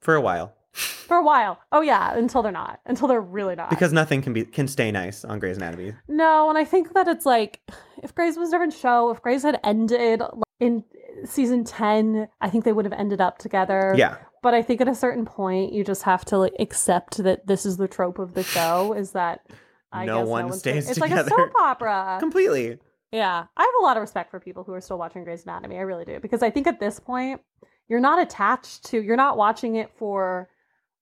for 0.00 0.14
a 0.14 0.20
while 0.20 0.52
For 0.74 1.16
a 1.16 1.22
while. 1.22 1.60
Oh 1.70 1.82
yeah, 1.82 2.16
until 2.16 2.42
they're 2.42 2.50
not. 2.50 2.80
Until 2.84 3.06
they're 3.06 3.20
really 3.20 3.54
not. 3.54 3.70
because 3.70 3.92
nothing 3.92 4.22
can 4.22 4.32
be 4.32 4.44
can 4.44 4.66
stay 4.66 4.90
nice 4.90 5.24
on 5.24 5.38
Grey's 5.38 5.56
Anatomy 5.56 5.94
no, 6.08 6.48
and 6.48 6.58
I 6.58 6.64
think 6.64 6.94
that 6.94 7.06
it's 7.06 7.24
like 7.24 7.60
if 8.02 8.14
Grey's 8.14 8.36
was 8.36 8.48
a 8.48 8.52
different 8.52 8.72
show, 8.72 9.10
if 9.10 9.22
Grey's 9.22 9.42
had 9.42 9.60
ended 9.62 10.20
in 10.60 10.84
season 11.24 11.64
10, 11.64 12.28
I 12.40 12.50
think 12.50 12.64
they 12.64 12.72
would 12.72 12.84
have 12.84 12.92
ended 12.92 13.20
up 13.20 13.38
together. 13.38 13.94
Yeah. 13.96 14.16
But 14.42 14.54
I 14.54 14.62
think 14.62 14.80
at 14.80 14.88
a 14.88 14.94
certain 14.94 15.24
point, 15.24 15.72
you 15.72 15.84
just 15.84 16.02
have 16.02 16.24
to 16.26 16.38
like 16.38 16.54
accept 16.58 17.18
that 17.18 17.46
this 17.46 17.64
is 17.64 17.76
the 17.76 17.88
trope 17.88 18.18
of 18.18 18.34
the 18.34 18.42
show 18.42 18.92
is 18.92 19.12
that 19.12 19.40
I 19.92 20.04
No 20.04 20.20
guess 20.20 20.28
one 20.28 20.44
one's 20.46 20.58
stays 20.58 20.90
It's 20.90 20.98
like 20.98 21.12
a 21.12 21.28
soap 21.28 21.52
opera. 21.58 22.16
Completely. 22.20 22.78
Yeah, 23.12 23.44
I 23.56 23.62
have 23.62 23.74
a 23.80 23.82
lot 23.84 23.96
of 23.96 24.00
respect 24.00 24.30
for 24.30 24.40
people 24.40 24.64
who 24.64 24.72
are 24.72 24.80
still 24.80 24.98
watching 24.98 25.22
Grey's 25.24 25.44
Anatomy. 25.44 25.76
I 25.76 25.82
really 25.82 26.04
do 26.04 26.18
because 26.20 26.42
I 26.42 26.50
think 26.50 26.66
at 26.66 26.80
this 26.80 26.98
point 26.98 27.40
you're 27.88 28.00
not 28.00 28.20
attached 28.20 28.84
to, 28.86 29.00
you're 29.00 29.16
not 29.16 29.36
watching 29.36 29.76
it 29.76 29.90
for 29.96 30.48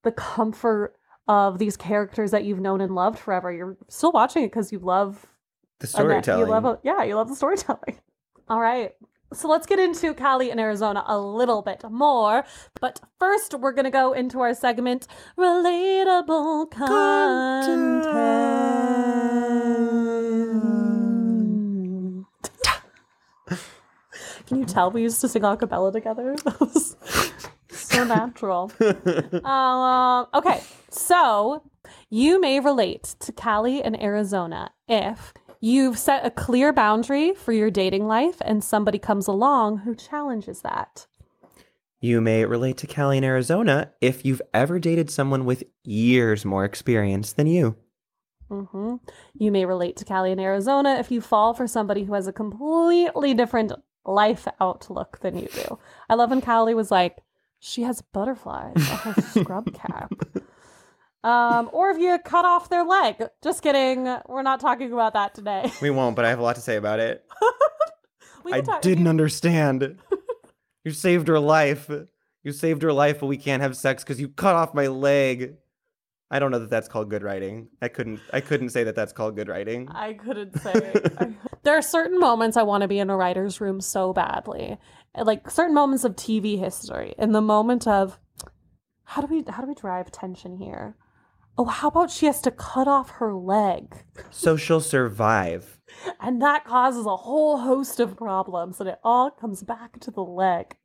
the 0.02 0.12
comfort 0.12 0.94
of 1.28 1.58
these 1.58 1.76
characters 1.76 2.30
that 2.32 2.44
you've 2.44 2.60
known 2.60 2.80
and 2.80 2.94
loved 2.94 3.18
forever. 3.18 3.52
You're 3.52 3.76
still 3.88 4.12
watching 4.12 4.42
it 4.44 4.48
because 4.48 4.72
you 4.72 4.78
love 4.78 5.26
The 5.80 5.86
storytelling. 5.86 6.46
You 6.46 6.50
love, 6.50 6.78
yeah, 6.82 7.02
you 7.04 7.14
love 7.16 7.28
the 7.28 7.36
storytelling. 7.36 7.98
All 8.48 8.60
right. 8.60 8.92
So 9.32 9.48
let's 9.48 9.66
get 9.66 9.78
into 9.78 10.12
Callie 10.12 10.50
and 10.50 10.60
Arizona 10.60 11.02
a 11.06 11.18
little 11.18 11.62
bit 11.62 11.82
more. 11.90 12.44
But 12.80 13.00
first, 13.18 13.54
we're 13.54 13.72
going 13.72 13.86
to 13.86 13.90
go 13.90 14.12
into 14.12 14.40
our 14.40 14.52
segment 14.52 15.06
Relatable 15.38 16.70
Content. 16.70 18.02
Can 24.46 24.58
you 24.58 24.66
tell 24.66 24.90
we 24.90 25.00
used 25.00 25.20
to 25.22 25.28
sing 25.28 25.44
a 25.44 25.56
cappella 25.56 25.90
together? 25.92 26.36
That 28.08 28.32
was 28.34 28.72
so 28.78 28.78
natural. 28.78 29.44
Um, 29.44 30.26
okay, 30.34 30.60
so 30.90 31.62
you 32.10 32.40
may 32.40 32.60
relate 32.60 33.14
to 33.20 33.32
Callie 33.32 33.82
and 33.82 34.00
Arizona 34.00 34.70
if 34.88 35.32
you've 35.60 35.98
set 35.98 36.24
a 36.24 36.30
clear 36.30 36.72
boundary 36.72 37.34
for 37.34 37.52
your 37.52 37.70
dating 37.70 38.06
life 38.06 38.36
and 38.40 38.62
somebody 38.62 38.98
comes 38.98 39.26
along 39.26 39.78
who 39.78 39.94
challenges 39.94 40.62
that. 40.62 41.06
You 42.00 42.20
may 42.20 42.44
relate 42.44 42.78
to 42.78 42.86
Callie 42.86 43.18
in 43.18 43.24
Arizona 43.24 43.92
if 44.00 44.24
you've 44.24 44.42
ever 44.52 44.78
dated 44.80 45.08
someone 45.10 45.44
with 45.44 45.62
years 45.84 46.44
more 46.44 46.64
experience 46.64 47.32
than 47.32 47.46
you. 47.46 47.76
hmm 48.48 48.96
You 49.34 49.52
may 49.52 49.64
relate 49.64 49.96
to 49.98 50.04
Callie 50.04 50.32
and 50.32 50.40
Arizona 50.40 50.96
if 50.98 51.10
you 51.10 51.20
fall 51.20 51.54
for 51.54 51.66
somebody 51.68 52.04
who 52.04 52.14
has 52.14 52.26
a 52.26 52.32
completely 52.32 53.34
different 53.34 53.72
life 54.04 54.48
outlook 54.60 55.20
than 55.20 55.38
you 55.38 55.48
do. 55.54 55.78
I 56.08 56.14
love 56.14 56.30
when 56.30 56.40
Callie 56.40 56.74
was 56.74 56.90
like, 56.90 57.18
she 57.64 57.83
has 57.83 58.03
butterflies 58.03 58.75
on 58.77 58.98
her 59.14 59.22
scrub 59.40 59.72
cap. 59.72 60.12
Um, 61.22 61.70
or 61.72 61.90
if 61.90 61.98
you 61.98 62.18
cut 62.18 62.44
off 62.44 62.68
their 62.68 62.85
leg. 62.85 63.22
Just 63.40 63.62
kidding. 63.62 64.05
We're 64.29 64.42
not 64.42 64.59
talking 64.59 64.92
about 64.92 65.12
that 65.12 65.35
today. 65.35 65.70
We 65.81 65.90
won't, 65.90 66.16
but 66.16 66.25
I 66.25 66.31
have 66.31 66.40
a 66.40 66.42
lot 66.42 66.57
to 66.57 66.61
say 66.61 66.75
about 66.77 66.98
it. 66.98 67.25
I 68.53 68.61
talk- 68.62 68.83
didn't 68.83 69.07
understand. 69.07 69.98
you 70.85 70.90
saved 70.90 71.29
her 71.29 71.38
life. 71.38 71.88
You 72.42 72.51
saved 72.51 72.83
her 72.83 72.92
life, 72.92 73.20
but 73.20 73.27
we 73.27 73.37
can't 73.37 73.62
have 73.62 73.77
sex 73.77 74.03
because 74.03 74.20
you 74.20 74.29
cut 74.29 74.57
off 74.57 74.75
my 74.75 74.88
leg. 74.88 75.55
I 76.33 76.40
don't 76.40 76.51
know 76.51 76.59
that 76.59 76.70
that's 76.70 76.88
called 76.88 77.11
good 77.11 77.22
writing. 77.22 77.68
I 77.81 77.87
couldn't. 77.87 78.18
I 78.33 78.40
couldn't 78.40 78.70
say 78.70 78.83
that 78.85 78.96
that's 78.96 79.12
called 79.12 79.37
good 79.37 79.48
writing. 79.48 79.88
I 79.90 80.14
couldn't 80.14 80.59
say. 80.61 80.94
There 81.62 81.77
are 81.77 81.83
certain 81.83 82.18
moments 82.18 82.57
I 82.57 82.62
want 82.64 82.83
to 82.83 82.88
be 82.88 82.98
in 82.98 83.11
a 83.11 83.16
writer's 83.16 83.61
room 83.61 83.81
so 83.81 84.12
badly, 84.12 84.79
like 85.16 85.51
certain 85.51 85.75
moments 85.75 86.05
of 86.05 86.16
TV 86.16 86.59
history. 86.59 87.14
In 87.18 87.33
the 87.33 87.40
moment 87.40 87.87
of, 87.87 88.18
how 89.05 89.20
do 89.22 89.27
we 89.27 89.44
how 89.48 89.62
do 89.62 89.68
we 89.68 89.75
drive 89.75 90.11
tension 90.11 90.57
here? 90.57 90.96
Oh, 91.59 91.66
how 91.66 91.88
about 91.88 92.11
she 92.11 92.25
has 92.27 92.40
to 92.42 92.51
cut 92.51 92.88
off 92.88 93.11
her 93.11 93.35
leg, 93.35 94.05
so 94.31 94.57
she'll 94.57 94.81
survive. 94.81 95.79
and 96.20 96.40
that 96.40 96.64
causes 96.64 97.05
a 97.05 97.16
whole 97.16 97.59
host 97.59 98.01
of 98.01 98.16
problems, 98.16 98.81
and 98.81 98.88
it 98.88 98.98
all 99.05 99.31
comes 99.31 99.62
back 99.62 100.01
to 100.01 100.11
the 100.11 100.22
leg. 100.22 100.77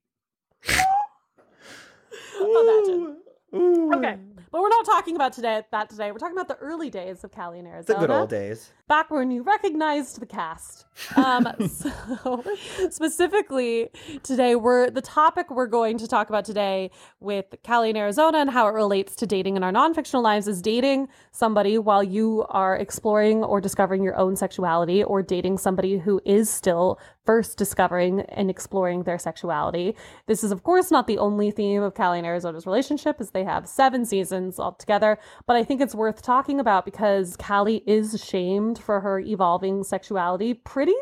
Imagine. 2.40 3.18
Ooh. 3.56 3.94
Okay, 3.96 4.18
but 4.52 4.62
we're 4.62 4.70
not 4.70 4.86
talking 4.86 5.16
about 5.16 5.34
today 5.34 5.64
that 5.72 5.90
today. 5.90 6.12
We're 6.12 6.20
talking 6.20 6.38
about 6.38 6.48
the 6.48 6.58
early 6.58 6.90
days 6.90 7.24
of 7.24 7.32
Callie 7.32 7.60
and 7.60 7.68
Arizona. 7.68 8.00
The 8.00 8.08
good 8.08 8.14
old 8.14 8.30
days. 8.30 8.72
back 8.88 9.10
when 9.12 9.32
you 9.32 9.44
recognized 9.44 10.20
the 10.20 10.26
cast. 10.26 10.86
Um, 11.16 11.48
so 11.70 12.44
specifically 12.90 13.90
today, 14.24 14.56
we're 14.56 14.90
the 14.90 15.02
topic 15.02 15.52
we're 15.52 15.68
going 15.68 15.98
to 15.98 16.08
talk 16.08 16.30
about 16.30 16.46
today 16.46 16.92
with 17.20 17.46
Callie 17.66 17.90
and 17.90 17.98
Arizona 17.98 18.40
and 18.40 18.50
how 18.50 18.68
it 18.68 18.72
relates 18.72 19.16
to 19.18 19.28
dating 19.28 19.58
in 19.58 19.64
our 19.64 19.72
non-fictional 19.72 20.24
lives 20.24 20.48
is 20.48 20.62
dating 20.62 21.08
somebody 21.32 21.78
while 21.78 22.04
you 22.04 22.46
are 22.50 22.76
exploring 22.76 23.44
or 23.44 23.62
discovering 23.62 24.04
your 24.04 24.16
own 24.18 24.36
sexuality, 24.36 25.04
or 25.04 25.22
dating 25.22 25.58
somebody 25.58 25.98
who 25.98 26.22
is 26.26 26.50
still 26.50 27.00
first 27.28 27.58
discovering 27.58 28.22
and 28.22 28.50
exploring 28.50 29.04
their 29.04 29.20
sexuality. 29.20 29.96
This 30.26 30.44
is, 30.44 30.52
of 30.52 30.64
course, 30.64 30.90
not 30.90 31.06
the 31.06 31.20
only 31.20 31.52
theme 31.52 31.84
of 31.84 31.94
Callie 31.94 32.18
and 32.18 32.26
Arizona's 32.26 32.66
relationship, 32.66 33.18
as 33.20 33.32
they 33.32 33.44
have 33.44 33.68
seven 33.68 34.06
seasons 34.06 34.60
altogether. 34.60 35.20
But 35.46 35.58
I 35.58 35.64
think 35.64 35.82
it's 35.82 35.94
worth 35.94 36.24
talking 36.24 36.60
about 36.60 36.86
because 36.86 37.38
Callie 37.38 37.84
is 37.86 38.24
shamed 38.26 38.80
for 38.80 39.02
her 39.02 39.20
evolving 39.20 39.84
sexuality 39.84 40.56
pretty 40.56 40.96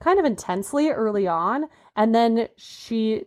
kind 0.00 0.18
of 0.18 0.24
intensely 0.24 0.90
early 0.90 1.26
on. 1.26 1.64
And 1.96 2.14
then 2.14 2.48
she 2.56 3.24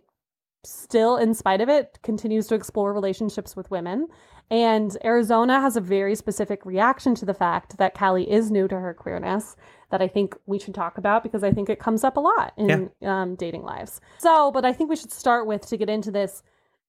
still, 0.63 1.17
in 1.17 1.33
spite 1.33 1.61
of 1.61 1.69
it, 1.69 1.97
continues 2.03 2.47
to 2.47 2.55
explore 2.55 2.93
relationships 2.93 3.55
with 3.55 3.71
women. 3.71 4.07
And 4.49 4.97
Arizona 5.03 5.59
has 5.59 5.75
a 5.75 5.81
very 5.81 6.15
specific 6.15 6.65
reaction 6.65 7.15
to 7.15 7.25
the 7.25 7.33
fact 7.33 7.77
that 7.77 7.93
Callie 7.93 8.29
is 8.29 8.49
new 8.49 8.67
to 8.67 8.79
her 8.79 8.93
queerness 8.93 9.55
that 9.91 10.01
I 10.01 10.07
think 10.07 10.35
we 10.45 10.59
should 10.59 10.73
talk 10.73 10.97
about 10.97 11.23
because 11.23 11.43
I 11.43 11.51
think 11.51 11.69
it 11.69 11.79
comes 11.79 12.03
up 12.03 12.17
a 12.17 12.21
lot 12.21 12.53
in 12.57 12.89
um, 13.03 13.35
dating 13.35 13.63
lives. 13.63 13.99
So, 14.19 14.51
but 14.51 14.65
I 14.65 14.73
think 14.73 14.89
we 14.89 14.95
should 14.95 15.11
start 15.11 15.47
with 15.47 15.67
to 15.67 15.77
get 15.77 15.89
into 15.89 16.11
this 16.11 16.43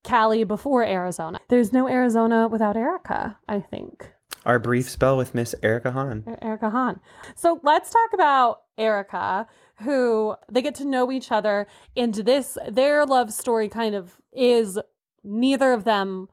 Callie 0.04 0.44
before 0.44 0.84
Arizona. 0.84 1.40
There's 1.48 1.72
no 1.72 1.88
Arizona 1.88 2.48
without 2.48 2.76
Erica, 2.76 3.36
I 3.48 3.60
think. 3.60 4.12
Our 4.44 4.58
brief 4.58 4.88
spell 4.88 5.16
with 5.16 5.34
Miss 5.34 5.54
Erica 5.62 5.90
Hahn. 5.90 6.24
E- 6.28 6.34
Erica 6.42 6.70
Hahn. 6.70 7.00
So 7.34 7.60
let's 7.62 7.90
talk 7.90 8.12
about 8.14 8.62
Erica, 8.78 9.46
who 9.80 10.36
they 10.50 10.62
get 10.62 10.74
to 10.76 10.84
know 10.84 11.10
each 11.10 11.30
other, 11.32 11.66
and 11.96 12.14
this 12.14 12.56
their 12.68 13.04
love 13.04 13.32
story 13.32 13.68
kind 13.68 13.94
of 13.94 14.16
is 14.32 14.78
neither 15.24 15.72
of 15.72 15.84
them 15.84 16.28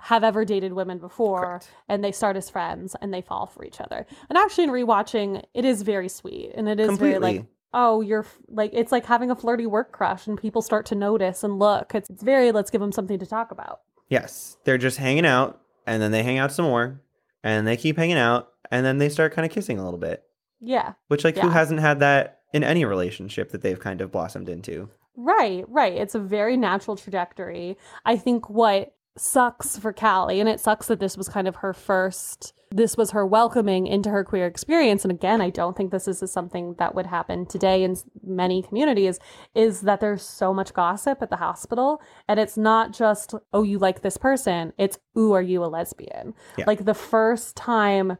have 0.00 0.24
ever 0.24 0.44
dated 0.44 0.72
women 0.72 0.98
before, 0.98 1.44
Correct. 1.44 1.70
and 1.88 2.02
they 2.02 2.12
start 2.12 2.36
as 2.36 2.48
friends 2.50 2.96
and 3.00 3.12
they 3.12 3.20
fall 3.22 3.46
for 3.46 3.64
each 3.64 3.80
other. 3.80 4.06
And 4.28 4.38
actually, 4.38 4.64
in 4.64 4.70
rewatching, 4.70 5.42
it 5.54 5.64
is 5.64 5.82
very 5.82 6.08
sweet, 6.08 6.52
and 6.54 6.68
it 6.68 6.80
is 6.80 6.98
very 6.98 7.18
like 7.18 7.44
oh 7.72 8.00
you're 8.00 8.24
f- 8.24 8.38
like 8.48 8.70
it's 8.72 8.90
like 8.90 9.06
having 9.06 9.30
a 9.30 9.36
flirty 9.36 9.64
work 9.66 9.92
crush 9.92 10.26
and 10.26 10.36
people 10.40 10.60
start 10.60 10.84
to 10.86 10.96
notice 10.96 11.44
and 11.44 11.60
look 11.60 11.94
it's, 11.94 12.10
it's 12.10 12.20
very 12.24 12.50
let's 12.50 12.68
give 12.68 12.80
them 12.80 12.90
something 12.90 13.16
to 13.20 13.24
talk 13.26 13.52
about 13.52 13.82
Yes, 14.08 14.56
they're 14.64 14.76
just 14.76 14.96
hanging 14.98 15.24
out, 15.24 15.60
and 15.86 16.02
then 16.02 16.10
they 16.10 16.24
hang 16.24 16.38
out 16.38 16.50
some 16.50 16.64
more, 16.64 17.00
and 17.44 17.64
they 17.68 17.76
keep 17.76 17.96
hanging 17.96 18.16
out, 18.16 18.48
and 18.72 18.84
then 18.84 18.98
they 18.98 19.08
start 19.08 19.32
kind 19.32 19.46
of 19.46 19.52
kissing 19.52 19.78
a 19.78 19.84
little 19.84 20.00
bit. 20.00 20.24
yeah 20.60 20.94
Which, 21.06 21.22
like, 21.22 21.38
who 21.38 21.48
hasn't 21.48 21.78
had 21.78 22.00
that 22.00 22.40
in 22.52 22.64
any 22.64 22.84
relationship 22.84 23.52
that 23.52 23.62
they've 23.62 23.78
kind 23.78 24.00
of 24.00 24.10
blossomed 24.10 24.48
into? 24.48 24.88
right 25.16 25.64
right 25.68 25.92
it's 25.94 26.14
a 26.16 26.18
very 26.20 26.56
natural 26.56 26.96
trajectory 26.96 27.76
i 28.06 28.16
think 28.16 28.48
what 28.48 28.94
sucks 29.16 29.76
for 29.76 29.92
callie 29.92 30.40
and 30.40 30.48
it 30.48 30.60
sucks 30.60 30.86
that 30.86 31.00
this 31.00 31.16
was 31.16 31.28
kind 31.28 31.48
of 31.48 31.56
her 31.56 31.72
first 31.72 32.52
this 32.72 32.96
was 32.96 33.10
her 33.10 33.26
welcoming 33.26 33.88
into 33.88 34.10
her 34.10 34.22
queer 34.22 34.46
experience. 34.46 35.04
And 35.04 35.10
again 35.10 35.40
i 35.40 35.50
don't 35.50 35.76
think 35.76 35.90
this 35.90 36.06
is 36.06 36.30
something 36.30 36.74
that 36.78 36.94
would 36.94 37.06
happen 37.06 37.46
today 37.46 37.82
in 37.82 37.96
many 38.22 38.62
communities 38.62 39.18
is 39.54 39.80
that 39.82 40.00
there's 40.00 40.22
so 40.22 40.54
much 40.54 40.72
gossip 40.72 41.20
at 41.20 41.30
the 41.30 41.36
hospital. 41.36 42.00
And 42.28 42.38
it's 42.38 42.56
not 42.56 42.92
just 42.92 43.34
oh 43.52 43.62
you 43.64 43.78
like 43.78 44.02
this 44.02 44.16
person. 44.16 44.72
It's 44.78 44.98
ooh 45.18 45.32
are 45.32 45.42
you 45.42 45.64
a 45.64 45.66
lesbian? 45.66 46.34
Yeah. 46.56 46.64
like 46.66 46.84
the 46.84 46.94
first 46.94 47.56
time 47.56 48.18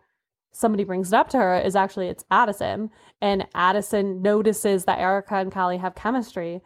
somebody 0.53 0.83
brings 0.83 1.13
it 1.13 1.17
up 1.17 1.29
to 1.29 1.39
her 1.39 1.61
is 1.61 1.77
actually 1.77 2.09
it's 2.09 2.25
addison. 2.31 2.91
And 3.21 3.47
addison 3.55 4.21
notices 4.21 4.85
that 4.87 4.99
erica 4.99 5.37
and 5.37 5.53
callie 5.53 5.79
have 5.79 5.95
chemistry 5.95 6.61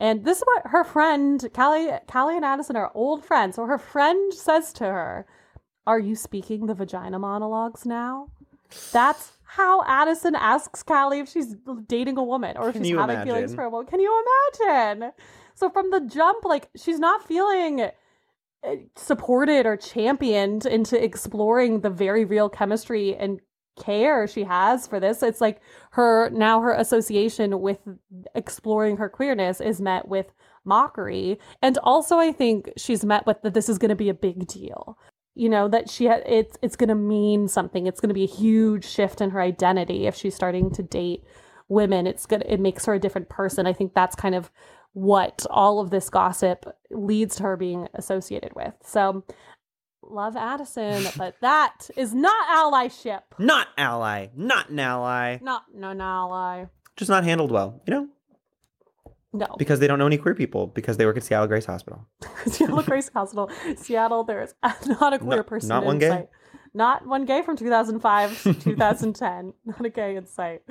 and 0.00 0.24
this 0.24 0.38
is 0.38 0.44
what 0.44 0.66
her 0.66 0.84
friend 0.84 1.48
callie 1.52 1.90
callie 2.06 2.36
and 2.36 2.44
addison 2.44 2.76
are 2.76 2.90
old 2.94 3.24
friends 3.24 3.56
so 3.56 3.66
her 3.66 3.78
friend 3.78 4.32
says 4.34 4.72
to 4.72 4.84
her 4.84 5.26
are 5.86 5.98
you 5.98 6.14
speaking 6.14 6.66
the 6.66 6.74
vagina 6.74 7.18
monologues 7.18 7.84
now 7.86 8.28
that's 8.92 9.32
how 9.48 9.82
Addison 9.86 10.34
asks 10.34 10.82
Callie 10.82 11.20
if 11.20 11.28
she's 11.30 11.56
dating 11.86 12.18
a 12.18 12.22
woman 12.22 12.56
or 12.58 12.68
if 12.68 12.74
Can 12.74 12.84
she's 12.84 12.94
having 12.94 13.22
feelings 13.24 13.54
for 13.54 13.64
a 13.64 13.70
woman. 13.70 13.86
Can 13.86 13.98
you 13.98 14.24
imagine? 14.60 15.12
So 15.54 15.70
from 15.70 15.90
the 15.90 16.00
jump, 16.00 16.44
like 16.44 16.68
she's 16.76 16.98
not 16.98 17.26
feeling 17.26 17.80
uh, 17.80 17.90
supported 18.94 19.64
or 19.64 19.76
championed 19.76 20.66
into 20.66 21.02
exploring 21.02 21.80
the 21.80 21.90
very 21.90 22.26
real 22.26 22.50
chemistry 22.50 23.16
and 23.16 23.40
care 23.78 24.26
she 24.26 24.44
has 24.44 24.86
for 24.86 25.00
this. 25.00 25.22
It's 25.22 25.40
like 25.40 25.60
her 25.92 26.30
now 26.30 26.60
her 26.60 26.72
association 26.72 27.60
with 27.60 27.78
exploring 28.34 28.96
her 28.96 29.08
queerness 29.08 29.60
is 29.60 29.80
met 29.80 30.08
with 30.08 30.26
mockery. 30.64 31.38
And 31.62 31.78
also 31.78 32.18
I 32.18 32.32
think 32.32 32.72
she's 32.76 33.04
met 33.04 33.26
with 33.26 33.42
that 33.42 33.54
this 33.54 33.68
is 33.68 33.78
going 33.78 33.90
to 33.90 33.96
be 33.96 34.08
a 34.08 34.14
big 34.14 34.46
deal. 34.46 34.98
You 35.34 35.48
know 35.48 35.68
that 35.68 35.88
she 35.88 36.06
ha- 36.06 36.22
it's 36.26 36.56
it's 36.62 36.76
going 36.76 36.88
to 36.88 36.94
mean 36.94 37.48
something. 37.48 37.86
It's 37.86 38.00
going 38.00 38.08
to 38.08 38.14
be 38.14 38.24
a 38.24 38.26
huge 38.26 38.84
shift 38.84 39.20
in 39.20 39.30
her 39.30 39.40
identity 39.40 40.06
if 40.06 40.14
she's 40.16 40.34
starting 40.34 40.70
to 40.72 40.82
date 40.82 41.24
women, 41.68 42.06
it's 42.06 42.26
good. 42.26 42.42
It 42.46 42.60
makes 42.60 42.86
her 42.86 42.94
a 42.94 42.98
different 42.98 43.28
person. 43.28 43.66
I 43.66 43.72
think 43.72 43.94
that's 43.94 44.16
kind 44.16 44.34
of 44.34 44.50
what 44.94 45.46
all 45.50 45.80
of 45.80 45.90
this 45.90 46.10
gossip 46.10 46.64
leads 46.90 47.36
to 47.36 47.42
her 47.44 47.56
being 47.56 47.88
associated 47.94 48.54
with. 48.54 48.74
So 48.82 49.24
love 50.10 50.36
Addison, 50.36 51.04
but 51.16 51.36
that 51.40 51.90
is 51.96 52.14
not 52.14 52.48
allyship. 52.48 53.22
Not 53.38 53.68
ally. 53.76 54.28
Not 54.36 54.70
an 54.70 54.78
ally. 54.78 55.38
Not 55.42 55.64
no 55.74 55.92
no 55.92 56.04
ally. 56.04 56.64
Just 56.96 57.10
not 57.10 57.24
handled 57.24 57.52
well, 57.52 57.80
you 57.86 57.94
know? 57.94 58.08
No. 59.32 59.46
Because 59.58 59.78
they 59.78 59.86
don't 59.86 59.98
know 59.98 60.06
any 60.06 60.16
queer 60.16 60.34
people 60.34 60.66
because 60.66 60.96
they 60.96 61.04
work 61.06 61.16
at 61.16 61.22
Seattle 61.22 61.46
Grace 61.46 61.66
Hospital. 61.66 62.06
Seattle 62.46 62.82
Grace 62.82 63.10
Hospital. 63.14 63.50
Seattle, 63.76 64.24
there 64.24 64.42
is 64.42 64.54
not 64.86 65.12
a 65.12 65.18
queer 65.18 65.38
No- 65.38 65.42
person. 65.42 65.68
not 65.68 65.82
in 65.82 65.86
one 65.86 65.98
gay? 65.98 66.08
sight. 66.08 66.28
Not 66.74 67.06
one 67.06 67.24
gay 67.24 67.42
from 67.42 67.56
2005 67.56 68.42
to 68.42 68.54
2010. 68.60 69.52
Not 69.64 69.84
a 69.84 69.88
gay 69.90 70.16
in 70.16 70.26
sight. 70.26 70.62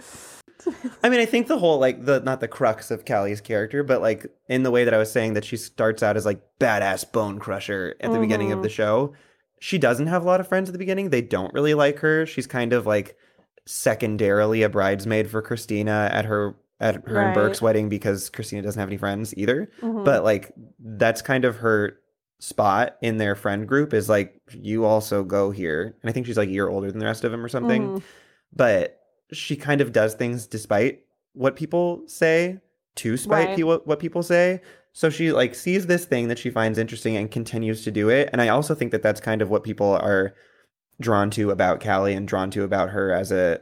I 1.03 1.09
mean, 1.09 1.19
I 1.19 1.25
think 1.25 1.47
the 1.47 1.57
whole 1.57 1.79
like 1.79 2.05
the 2.05 2.19
not 2.19 2.39
the 2.39 2.47
crux 2.47 2.91
of 2.91 3.05
Callie's 3.05 3.41
character, 3.41 3.83
but 3.83 4.01
like 4.01 4.25
in 4.47 4.63
the 4.63 4.71
way 4.71 4.83
that 4.83 4.93
I 4.93 4.97
was 4.97 5.11
saying 5.11 5.33
that 5.33 5.45
she 5.45 5.57
starts 5.57 6.01
out 6.01 6.17
as 6.17 6.25
like 6.25 6.41
badass 6.59 7.11
bone 7.11 7.39
crusher 7.39 7.95
at 7.99 8.11
the 8.11 8.19
beginning 8.19 8.51
of 8.51 8.61
the 8.61 8.69
mm-hmm. 8.69 8.75
show. 8.75 9.13
She 9.59 9.77
doesn't 9.77 10.07
have 10.07 10.23
a 10.23 10.25
lot 10.25 10.39
of 10.39 10.47
friends 10.47 10.69
at 10.69 10.73
the 10.73 10.79
beginning. 10.79 11.09
They 11.09 11.21
don't 11.21 11.53
really 11.53 11.73
like 11.73 11.99
her. 11.99 12.25
She's 12.25 12.47
kind 12.47 12.73
of 12.73 12.85
like 12.85 13.15
secondarily 13.65 14.63
a 14.63 14.69
bridesmaid 14.69 15.29
for 15.29 15.41
Cristina 15.41 16.09
at 16.11 16.25
her 16.25 16.55
at 16.79 17.07
her 17.07 17.19
and 17.21 17.33
Burke's 17.33 17.61
wedding 17.61 17.89
because 17.89 18.29
Cristina 18.29 18.61
doesn't 18.61 18.79
have 18.79 18.87
any 18.89 18.97
friends 18.97 19.33
either. 19.35 19.69
Mhm. 19.81 20.05
But 20.05 20.23
like 20.23 20.51
that's 20.79 21.21
kind 21.21 21.43
of 21.43 21.57
her 21.57 21.97
spot 22.39 22.97
in 23.01 23.17
their 23.17 23.35
friend 23.35 23.67
group 23.67 23.93
is 23.95 24.07
like 24.07 24.39
you 24.53 24.85
also 24.85 25.23
go 25.23 25.49
here. 25.51 25.95
And 26.01 26.09
I 26.09 26.13
think 26.13 26.27
she's 26.27 26.37
like 26.37 26.49
a 26.49 26.51
year 26.51 26.67
older 26.69 26.91
than 26.91 26.99
the 26.99 27.05
rest 27.05 27.23
of 27.23 27.31
them 27.31 27.43
or 27.43 27.49
something 27.49 27.81
Mhm. 27.97 28.03
but 28.55 28.99
she 29.31 29.55
kind 29.55 29.81
of 29.81 29.91
does 29.91 30.13
things 30.13 30.45
despite 30.47 31.01
what 31.33 31.55
people 31.55 32.03
say 32.05 32.59
to 32.95 33.17
spite 33.17 33.47
Right. 33.47 33.57
pe- 33.57 33.63
what, 33.63 33.85
what 33.87 33.99
people 33.99 34.21
say 34.23 34.61
so 34.97 35.11
she 35.11 35.31
like 35.31 35.53
sees 35.53 35.85
this 35.85 36.05
thing 36.05 36.27
that 36.27 36.39
she 36.39 36.49
finds 36.49 36.79
interesting 36.79 37.15
and 37.15 37.29
continues 37.29 37.83
to 37.83 37.91
do 37.91 38.09
it 38.09 38.29
and 38.31 38.41
i 38.41 38.47
also 38.47 38.73
think 38.73 38.91
that 38.91 39.03
that's 39.03 39.21
kind 39.21 39.41
of 39.41 39.49
what 39.49 39.63
people 39.63 39.91
are 39.91 40.33
drawn 40.99 41.29
to 41.29 41.51
about 41.51 41.79
callie 41.79 42.13
and 42.13 42.27
drawn 42.27 42.49
to 42.49 42.63
about 42.63 42.89
her 42.89 43.11
as 43.11 43.31
a 43.31 43.59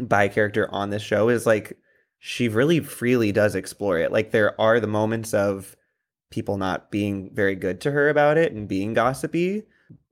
bi 0.00 0.26
character 0.28 0.68
on 0.72 0.90
this 0.90 1.02
show 1.02 1.28
is 1.28 1.46
like 1.46 1.78
she 2.18 2.48
really 2.48 2.80
freely 2.80 3.30
does 3.30 3.54
explore 3.54 3.98
it 3.98 4.10
like 4.10 4.30
there 4.30 4.60
are 4.60 4.80
the 4.80 4.86
moments 4.86 5.32
of 5.32 5.76
people 6.30 6.56
not 6.56 6.90
being 6.90 7.30
very 7.34 7.54
good 7.54 7.80
to 7.80 7.90
her 7.92 8.08
about 8.08 8.36
it 8.36 8.52
and 8.52 8.66
being 8.68 8.94
gossipy 8.94 9.62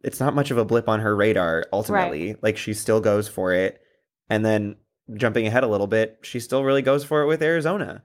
it's 0.03 0.21
not 0.21 0.35
much 0.35 0.51
of 0.51 0.59
a 0.59 0.65
blip 0.65 0.89
on 0.89 1.01
her 1.01 1.15
radar 1.15 1.65
ultimately. 1.73 2.37
Like 2.43 2.57
she 2.57 2.73
still 2.75 3.01
goes 3.01 3.29
for 3.29 3.53
it. 3.53 3.81
And 4.29 4.45
then 4.45 4.77
jumping 5.15 5.47
ahead 5.47 5.65
a 5.65 5.69
little 5.69 5.87
bit, 5.87 6.19
she 6.23 6.41
still 6.41 6.65
really 6.65 6.83
goes 6.83 7.05
for 7.05 7.23
it 7.23 7.27
with 7.27 7.43
Arizona, 7.43 8.03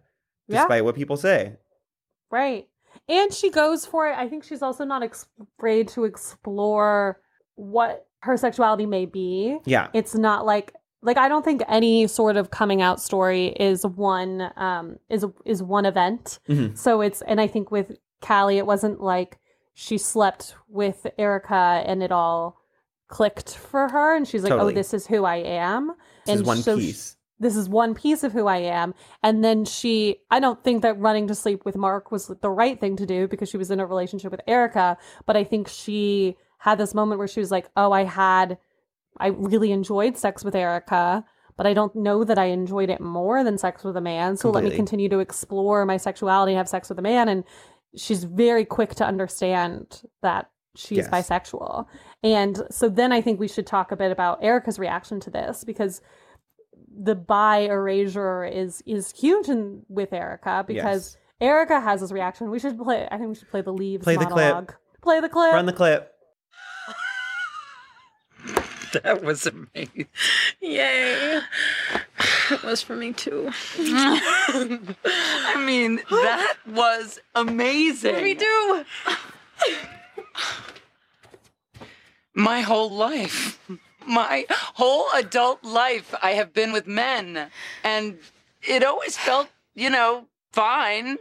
Yeah. 0.47 0.61
despite 0.61 0.83
what 0.83 0.95
people 0.95 1.17
say. 1.17 1.57
Right. 2.35 2.67
And 3.07 3.33
she 3.33 3.49
goes 3.49 3.85
for 3.85 4.09
it. 4.09 4.17
I 4.17 4.27
think 4.27 4.43
she's 4.43 4.61
also 4.61 4.83
not 4.83 5.03
ex- 5.03 5.27
afraid 5.57 5.87
to 5.89 6.03
explore 6.03 7.21
what 7.55 8.07
her 8.23 8.35
sexuality 8.35 8.85
may 8.85 9.05
be. 9.05 9.57
Yeah. 9.63 9.87
It's 9.93 10.15
not 10.15 10.45
like 10.45 10.73
like 11.01 11.17
I 11.17 11.29
don't 11.29 11.45
think 11.45 11.61
any 11.69 12.07
sort 12.07 12.35
of 12.35 12.51
coming 12.51 12.81
out 12.81 12.99
story 13.01 13.47
is 13.59 13.85
one 13.85 14.51
um 14.57 14.97
is 15.09 15.25
is 15.45 15.63
one 15.63 15.85
event. 15.85 16.39
Mhm. 16.49 16.77
So 16.77 16.99
it's 16.99 17.21
and 17.21 17.39
I 17.39 17.47
think 17.47 17.71
with 17.71 17.95
Callie 18.21 18.57
it 18.57 18.65
wasn't 18.65 18.99
like 18.99 19.39
she 19.73 19.97
slept 19.97 20.55
with 20.67 21.07
Erica 21.17 21.83
and 21.85 22.03
it 22.03 22.11
all 22.11 22.57
clicked 23.07 23.55
for 23.55 23.87
her 23.87 24.15
and 24.15 24.27
she's 24.27 24.43
like, 24.43 24.51
Totally. 24.51 24.73
"Oh, 24.73 24.75
this 24.75 24.93
is 24.93 25.07
who 25.07 25.23
I 25.23 25.37
am." 25.37 25.93
This 26.25 26.33
is 26.35 26.39
and 26.39 26.47
one 26.47 26.57
so 26.57 26.75
piece. 26.77 27.14
This 27.39 27.55
is 27.55 27.67
one 27.67 27.93
piece 27.93 28.23
of 28.23 28.31
who 28.31 28.47
I 28.47 28.57
am. 28.57 28.93
And 29.21 29.43
then 29.43 29.65
she, 29.65 30.17
I 30.31 30.39
don't 30.39 30.63
think 30.63 30.81
that 30.83 30.99
running 30.99 31.27
to 31.27 31.35
sleep 31.35 31.65
with 31.65 31.75
Mark 31.75 32.11
was 32.11 32.27
the 32.27 32.49
right 32.49 32.79
thing 32.79 32.95
to 32.97 33.05
do 33.05 33.27
because 33.27 33.49
she 33.49 33.57
was 33.57 33.71
in 33.71 33.79
a 33.79 33.85
relationship 33.85 34.31
with 34.31 34.41
Erica. 34.47 34.97
But 35.25 35.35
I 35.35 35.43
think 35.43 35.67
she 35.67 36.37
had 36.59 36.77
this 36.77 36.93
moment 36.93 37.19
where 37.19 37.27
she 37.27 37.41
was 37.41 37.51
like, 37.51 37.69
oh, 37.75 37.91
I 37.91 38.05
had, 38.05 38.57
I 39.19 39.27
really 39.27 39.71
enjoyed 39.71 40.17
sex 40.17 40.43
with 40.43 40.55
Erica, 40.55 41.25
but 41.57 41.67
I 41.67 41.73
don't 41.73 41.95
know 41.95 42.23
that 42.23 42.39
I 42.39 42.45
enjoyed 42.45 42.89
it 42.89 43.01
more 43.01 43.43
than 43.43 43.57
sex 43.57 43.83
with 43.83 43.97
a 43.97 44.01
man. 44.01 44.37
So 44.37 44.49
let 44.49 44.63
me 44.63 44.71
continue 44.71 45.09
to 45.09 45.19
explore 45.19 45.85
my 45.85 45.97
sexuality, 45.97 46.53
have 46.53 46.69
sex 46.69 46.89
with 46.89 46.99
a 46.99 47.03
man. 47.03 47.27
And 47.27 47.43
she's 47.95 48.23
very 48.23 48.65
quick 48.65 48.95
to 48.95 49.05
understand 49.05 50.03
that 50.21 50.49
she's 50.75 50.97
Yes. 50.97 51.09
bisexual. 51.09 51.85
And 52.23 52.63
so 52.69 52.89
then 52.89 53.11
I 53.11 53.21
think 53.21 53.39
we 53.39 53.47
should 53.47 53.67
talk 53.67 53.91
a 53.91 53.95
bit 53.95 54.11
about 54.11 54.43
Erica's 54.43 54.79
reaction 54.79 55.19
to 55.21 55.29
this 55.29 55.63
because 55.63 56.01
the 56.97 57.15
bi 57.15 57.59
erasure 57.59 58.45
is 58.45 58.81
is 58.85 59.11
huge 59.11 59.47
in 59.49 59.83
with 59.89 60.13
Erica 60.13 60.63
because 60.67 61.15
Yes. 61.15 61.17
Erica 61.41 61.79
has 61.81 62.01
this 62.01 62.11
reaction. 62.11 62.49
We 62.49 62.59
should 62.59 62.77
play. 62.77 63.07
I 63.11 63.17
think 63.17 63.29
we 63.29 63.35
should 63.35 63.49
play 63.49 63.61
the 63.61 63.73
leaves 63.73 64.03
Play 64.03 64.15
the 64.15 64.25
clip. 64.25 64.35
monologue. 64.35 64.73
Play 65.01 65.19
the 65.19 65.29
clip. 65.29 65.53
Run 65.53 65.65
the 65.65 65.73
clip. 65.73 66.11
That 69.03 69.23
was 69.23 69.45
amazing. 69.45 70.07
Yay. 70.61 71.41
It 72.51 72.63
was 72.63 72.81
for 72.81 72.95
me 72.95 73.11
too. 73.11 73.49
I 73.77 75.61
mean, 75.65 75.99
that 76.09 76.55
was 76.65 77.19
amazing. 77.35 78.23
Me 78.23 78.35
too. 78.35 78.85
My 82.33 82.61
whole 82.61 82.89
life, 82.89 83.59
my 84.07 84.45
whole 84.49 85.07
adult 85.13 85.63
life, 85.63 86.13
I 86.21 86.31
have 86.31 86.53
been 86.53 86.71
with 86.71 86.87
men. 86.87 87.49
And 87.83 88.19
it 88.61 88.83
always 88.83 89.17
felt, 89.17 89.49
you 89.73 89.89
know, 89.89 90.25
fine, 90.51 91.17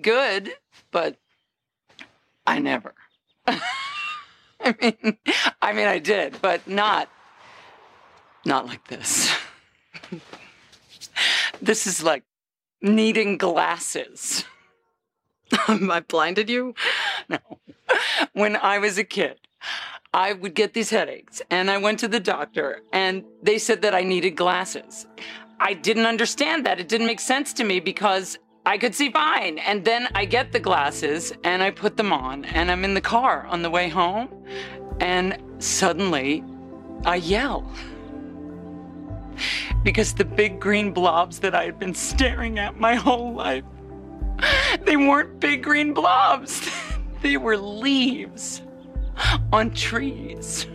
good, 0.00 0.52
but 0.90 1.16
I 2.46 2.58
never. 2.58 2.94
I 3.46 4.74
mean, 4.80 5.18
I 5.60 5.72
mean, 5.72 5.88
I 5.88 5.98
did, 5.98 6.40
but 6.40 6.66
not, 6.68 7.08
not 8.44 8.66
like 8.66 8.86
this. 8.88 9.32
this 11.62 11.86
is 11.86 12.02
like 12.02 12.24
needing 12.80 13.38
glasses. 13.38 14.44
I 15.68 16.00
blinded 16.00 16.48
you. 16.48 16.74
No. 17.28 17.38
When 18.32 18.56
I 18.56 18.78
was 18.78 18.98
a 18.98 19.04
kid, 19.04 19.38
I 20.14 20.34
would 20.34 20.54
get 20.54 20.74
these 20.74 20.90
headaches, 20.90 21.40
and 21.50 21.70
I 21.70 21.78
went 21.78 21.98
to 22.00 22.08
the 22.08 22.20
doctor, 22.20 22.82
and 22.92 23.24
they 23.42 23.58
said 23.58 23.80
that 23.82 23.94
I 23.94 24.02
needed 24.02 24.32
glasses. 24.32 25.06
I 25.58 25.72
didn't 25.72 26.04
understand 26.04 26.66
that. 26.66 26.78
It 26.78 26.88
didn't 26.88 27.06
make 27.06 27.20
sense 27.20 27.54
to 27.54 27.64
me 27.64 27.80
because 27.80 28.38
I 28.66 28.76
could 28.76 28.94
see 28.94 29.10
fine. 29.10 29.58
And 29.58 29.84
then 29.84 30.08
I 30.14 30.26
get 30.26 30.52
the 30.52 30.60
glasses 30.60 31.32
and 31.44 31.62
I 31.62 31.70
put 31.70 31.96
them 31.96 32.12
on, 32.12 32.44
and 32.44 32.70
I'm 32.70 32.84
in 32.84 32.92
the 32.92 33.00
car 33.00 33.46
on 33.46 33.62
the 33.62 33.70
way 33.70 33.88
home, 33.88 34.28
and 35.00 35.42
suddenly 35.58 36.44
I 37.06 37.16
yell. 37.16 37.72
Because 39.82 40.12
the 40.12 40.26
big 40.26 40.60
green 40.60 40.92
blobs 40.92 41.38
that 41.38 41.54
I 41.54 41.64
had 41.64 41.78
been 41.78 41.94
staring 41.94 42.58
at 42.58 42.78
my 42.78 42.94
whole 42.94 43.32
life 43.32 43.64
they 44.84 44.96
weren't 44.96 45.40
big 45.40 45.62
green 45.62 45.94
blobs. 45.94 46.68
They 47.22 47.36
were 47.36 47.56
leaves 47.56 48.62
on 49.52 49.70
trees. 49.70 50.66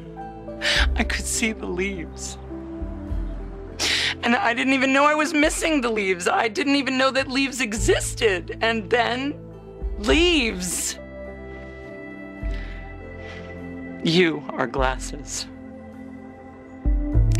I 0.96 1.04
could 1.04 1.26
see 1.26 1.52
the 1.52 1.66
leaves. 1.66 2.38
And 4.24 4.36
I 4.36 4.54
didn't 4.54 4.74
even 4.74 4.92
know 4.92 5.06
I 5.06 5.14
was 5.14 5.34
missing 5.34 5.82
the 5.82 5.90
leaves. 5.90 6.28
I 6.28 6.48
didn't 6.48 6.76
even 6.76 6.98
know 6.98 7.12
that 7.12 7.28
leaves 7.28 7.62
existed. 7.62 8.58
And 8.62 8.90
then, 8.90 9.36
leaves. 10.00 10.98
You 14.04 14.44
are 14.50 14.68
glasses. 14.68 15.48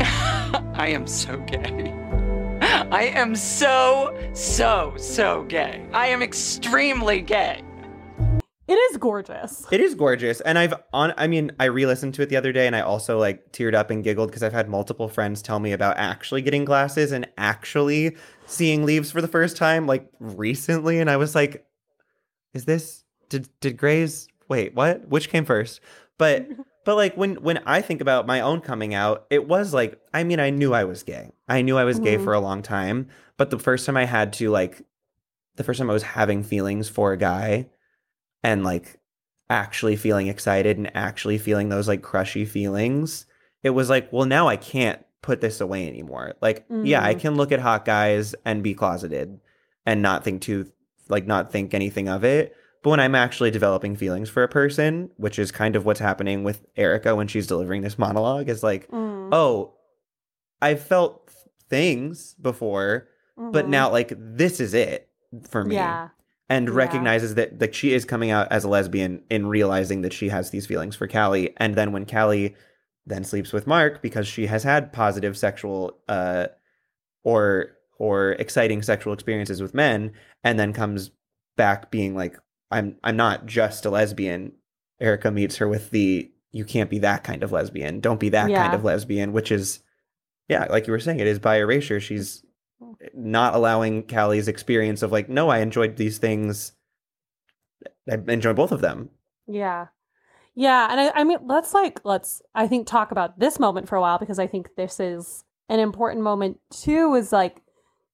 I 0.00 0.88
am 0.88 1.06
so 1.06 1.36
gay. 1.38 1.92
I 2.60 3.12
am 3.14 3.34
so, 3.34 4.16
so, 4.32 4.94
so 4.96 5.44
gay. 5.44 5.86
I 5.92 6.06
am 6.06 6.22
extremely 6.22 7.20
gay. 7.20 7.62
It 8.68 8.74
is 8.74 8.98
gorgeous. 8.98 9.66
It 9.72 9.80
is 9.80 9.94
gorgeous. 9.94 10.40
And 10.42 10.58
I've 10.58 10.74
on 10.92 11.14
I 11.16 11.26
mean, 11.26 11.52
I 11.58 11.64
re-listened 11.64 12.14
to 12.14 12.22
it 12.22 12.28
the 12.28 12.36
other 12.36 12.52
day 12.52 12.66
and 12.66 12.76
I 12.76 12.80
also 12.82 13.18
like 13.18 13.50
teared 13.50 13.74
up 13.74 13.90
and 13.90 14.04
giggled 14.04 14.28
because 14.28 14.42
I've 14.42 14.52
had 14.52 14.68
multiple 14.68 15.08
friends 15.08 15.40
tell 15.40 15.58
me 15.58 15.72
about 15.72 15.96
actually 15.96 16.42
getting 16.42 16.64
glasses 16.66 17.10
and 17.10 17.26
actually 17.38 18.16
seeing 18.46 18.84
leaves 18.84 19.10
for 19.10 19.22
the 19.22 19.28
first 19.28 19.56
time 19.56 19.86
like 19.86 20.06
recently 20.20 21.00
and 21.00 21.08
I 21.10 21.16
was 21.16 21.34
like 21.34 21.66
is 22.52 22.66
this 22.66 23.04
did 23.30 23.48
did 23.60 23.76
Grey's 23.78 24.28
wait, 24.48 24.74
what? 24.74 25.08
Which 25.08 25.28
came 25.30 25.44
first? 25.46 25.80
But 26.18 26.46
but 26.84 26.94
like 26.96 27.16
when 27.16 27.36
when 27.36 27.58
I 27.64 27.80
think 27.80 28.00
about 28.02 28.26
my 28.26 28.40
own 28.42 28.60
coming 28.60 28.92
out, 28.94 29.26
it 29.30 29.48
was 29.48 29.72
like 29.72 29.98
I 30.12 30.24
mean, 30.24 30.40
I 30.40 30.50
knew 30.50 30.74
I 30.74 30.84
was 30.84 31.02
gay. 31.02 31.32
I 31.48 31.62
knew 31.62 31.78
I 31.78 31.84
was 31.84 31.98
gay 31.98 32.16
Mhm. 32.16 32.24
for 32.24 32.34
a 32.34 32.40
long 32.40 32.60
time, 32.62 33.08
but 33.38 33.48
the 33.50 33.58
first 33.58 33.86
time 33.86 33.96
I 33.96 34.04
had 34.04 34.32
to 34.34 34.50
like 34.50 34.82
the 35.56 35.64
first 35.64 35.78
time 35.78 35.88
I 35.90 35.94
was 35.94 36.02
having 36.02 36.42
feelings 36.42 36.88
for 36.88 37.12
a 37.12 37.16
guy 37.16 37.66
and 38.42 38.64
like 38.64 38.98
actually 39.50 39.96
feeling 39.96 40.26
excited 40.28 40.76
and 40.76 40.94
actually 40.96 41.38
feeling 41.38 41.68
those 41.68 41.88
like 41.88 42.02
crushy 42.02 42.44
feelings, 42.44 43.26
it 43.62 43.70
was 43.70 43.88
like, 43.90 44.12
well, 44.12 44.26
now 44.26 44.46
I 44.48 44.56
can't 44.56 45.04
put 45.22 45.40
this 45.40 45.60
away 45.60 45.88
anymore. 45.88 46.34
Like, 46.40 46.64
yeah, 46.70 47.02
I 47.04 47.14
Mhm. 47.14 47.20
can 47.20 47.34
look 47.36 47.50
at 47.52 47.60
hot 47.60 47.84
guys 47.84 48.34
and 48.44 48.62
be 48.62 48.74
closeted 48.74 49.40
and 49.86 50.02
not 50.02 50.22
think 50.24 50.42
too 50.42 50.70
like 51.08 51.26
not 51.26 51.50
think 51.50 51.72
anything 51.72 52.08
of 52.08 52.22
it. 52.24 52.54
But 52.82 52.90
when 52.90 53.00
I'm 53.00 53.14
actually 53.14 53.50
developing 53.50 53.96
feelings 53.96 54.28
for 54.28 54.42
a 54.42 54.48
person, 54.48 55.10
which 55.16 55.38
is 55.38 55.50
kind 55.50 55.74
of 55.74 55.84
what's 55.86 55.98
happening 56.00 56.44
with 56.44 56.64
Erica 56.76 57.16
when 57.16 57.26
she's 57.26 57.46
delivering 57.46 57.80
this 57.82 57.98
monologue, 57.98 58.48
is 58.48 58.62
like, 58.62 58.88
Mm, 58.90 59.30
oh, 59.32 59.72
I've 60.60 60.82
felt 60.82 61.30
things 61.68 62.34
before, 62.34 63.08
but 63.36 63.66
mhm. 63.66 63.70
now 63.70 63.90
like 63.90 64.12
this 64.16 64.60
is 64.60 64.74
it 64.74 65.08
for 65.48 65.64
me. 65.64 65.76
yeah, 65.76 66.08
And 66.50 66.68
Yeah. 66.68 66.74
recognizes 66.74 67.34
that 67.34 67.60
like 67.60 67.74
she 67.74 67.92
is 67.92 68.04
coming 68.04 68.30
out 68.30 68.50
as 68.50 68.64
a 68.64 68.68
lesbian 68.68 69.22
in 69.28 69.46
realizing 69.46 70.02
that 70.02 70.12
she 70.12 70.28
has 70.30 70.50
these 70.50 70.66
feelings 70.66 70.96
for 70.96 71.06
Callie. 71.06 71.52
And 71.58 71.74
then 71.74 71.92
when 71.92 72.06
Callie 72.06 72.54
then 73.06 73.24
sleeps 73.24 73.52
with 73.52 73.66
Mark 73.66 74.02
because 74.02 74.26
she 74.28 74.46
has 74.46 74.62
had 74.64 74.92
positive 74.92 75.36
sexual 75.36 75.98
uh 76.08 76.46
or 77.24 77.76
or 77.98 78.32
exciting 78.32 78.82
sexual 78.82 79.12
experiences 79.12 79.60
with 79.60 79.74
men 79.74 80.12
and 80.44 80.58
then 80.58 80.72
comes 80.72 81.10
back 81.56 81.90
being 81.90 82.14
like 82.14 82.36
I'm 82.70 82.96
I'm 83.02 83.16
not 83.16 83.46
just 83.46 83.84
a 83.86 83.90
lesbian. 83.90 84.52
Erica 85.00 85.30
meets 85.30 85.56
her 85.56 85.68
with 85.68 85.90
the 85.90 86.30
you 86.50 86.64
can't 86.64 86.90
be 86.90 86.98
that 87.00 87.24
kind 87.24 87.42
of 87.42 87.52
lesbian. 87.52 88.00
Don't 88.00 88.20
be 88.20 88.30
that 88.30 88.48
kind 88.62 88.74
of 88.74 88.84
lesbian, 88.84 89.32
which 89.32 89.50
is 89.52 89.80
yeah, 90.48 90.64
like 90.70 90.86
you 90.86 90.92
were 90.92 90.98
saying, 91.00 91.20
it 91.20 91.26
is 91.26 91.38
bi 91.38 91.56
erasure. 91.58 92.00
She's 92.00 92.42
not 93.14 93.54
allowing 93.54 94.04
Callie's 94.04 94.48
experience 94.48 95.02
of 95.02 95.12
like, 95.12 95.28
no, 95.28 95.48
I 95.48 95.58
enjoyed 95.58 95.96
these 95.96 96.18
things. 96.18 96.72
I 98.10 98.18
enjoy 98.28 98.52
both 98.52 98.72
of 98.72 98.80
them. 98.80 99.10
yeah, 99.46 99.86
yeah. 100.54 100.88
And 100.90 101.00
I, 101.00 101.12
I 101.14 101.24
mean, 101.24 101.38
let's 101.44 101.74
like 101.74 102.00
let's 102.04 102.42
I 102.54 102.66
think 102.66 102.86
talk 102.86 103.10
about 103.10 103.38
this 103.38 103.58
moment 103.58 103.88
for 103.88 103.96
a 103.96 104.00
while 104.00 104.18
because 104.18 104.38
I 104.38 104.46
think 104.46 104.74
this 104.76 104.98
is 104.98 105.44
an 105.68 105.78
important 105.78 106.22
moment 106.22 106.58
too. 106.70 107.14
Is 107.14 107.32
like 107.32 107.62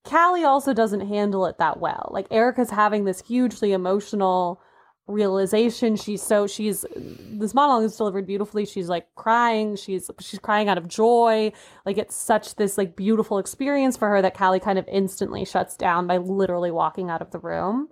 Callie 0.05 0.45
also 0.45 0.75
doesn't 0.75 1.09
handle 1.09 1.47
it 1.47 1.59
that 1.59 1.81
well. 1.81 2.11
Like 2.13 2.27
Erica's 2.31 2.71
having 2.71 3.05
this 3.05 3.23
hugely 3.27 3.73
emotional 3.73 4.61
realization. 5.07 5.97
She's 5.97 6.23
so 6.23 6.47
she's 6.47 6.85
this 6.97 7.55
monologue 7.55 7.85
is 7.85 7.97
delivered 7.97 8.27
beautifully. 8.27 8.65
She's 8.65 8.89
like 8.89 9.07
crying. 9.15 9.77
She's 9.77 10.11
she's 10.21 10.39
crying 10.39 10.69
out 10.69 10.79
of 10.79 10.89
joy. 10.89 11.53
Like 11.85 11.99
it's 11.99 12.17
such 12.17 12.57
this 12.57 12.79
like 12.79 12.97
beautiful 12.97 13.39
experience 13.39 13.97
for 13.97 14.09
her 14.09 14.23
that 14.23 14.37
Callie 14.37 14.61
kind 14.61 14.79
of 14.79 14.89
instantly 14.89 15.45
shuts 15.45 15.77
down 15.77 16.07
by 16.07 16.17
literally 16.17 16.71
walking 16.71 17.11
out 17.11 17.23
of 17.23 17.31
the 17.31 17.39
room. 17.39 17.89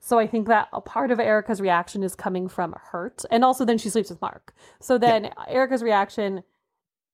So 0.00 0.18
I 0.18 0.26
think 0.26 0.48
that 0.48 0.68
a 0.72 0.82
part 0.82 1.10
of 1.10 1.18
Erica's 1.18 1.62
reaction 1.62 2.02
is 2.02 2.14
coming 2.14 2.46
from 2.46 2.74
hurt. 2.90 3.24
And 3.30 3.42
also 3.42 3.64
then 3.64 3.78
she 3.78 3.88
sleeps 3.88 4.10
with 4.10 4.20
Mark. 4.20 4.54
So 4.78 4.98
then 4.98 5.30
Erica's 5.48 5.82
reaction 5.82 6.42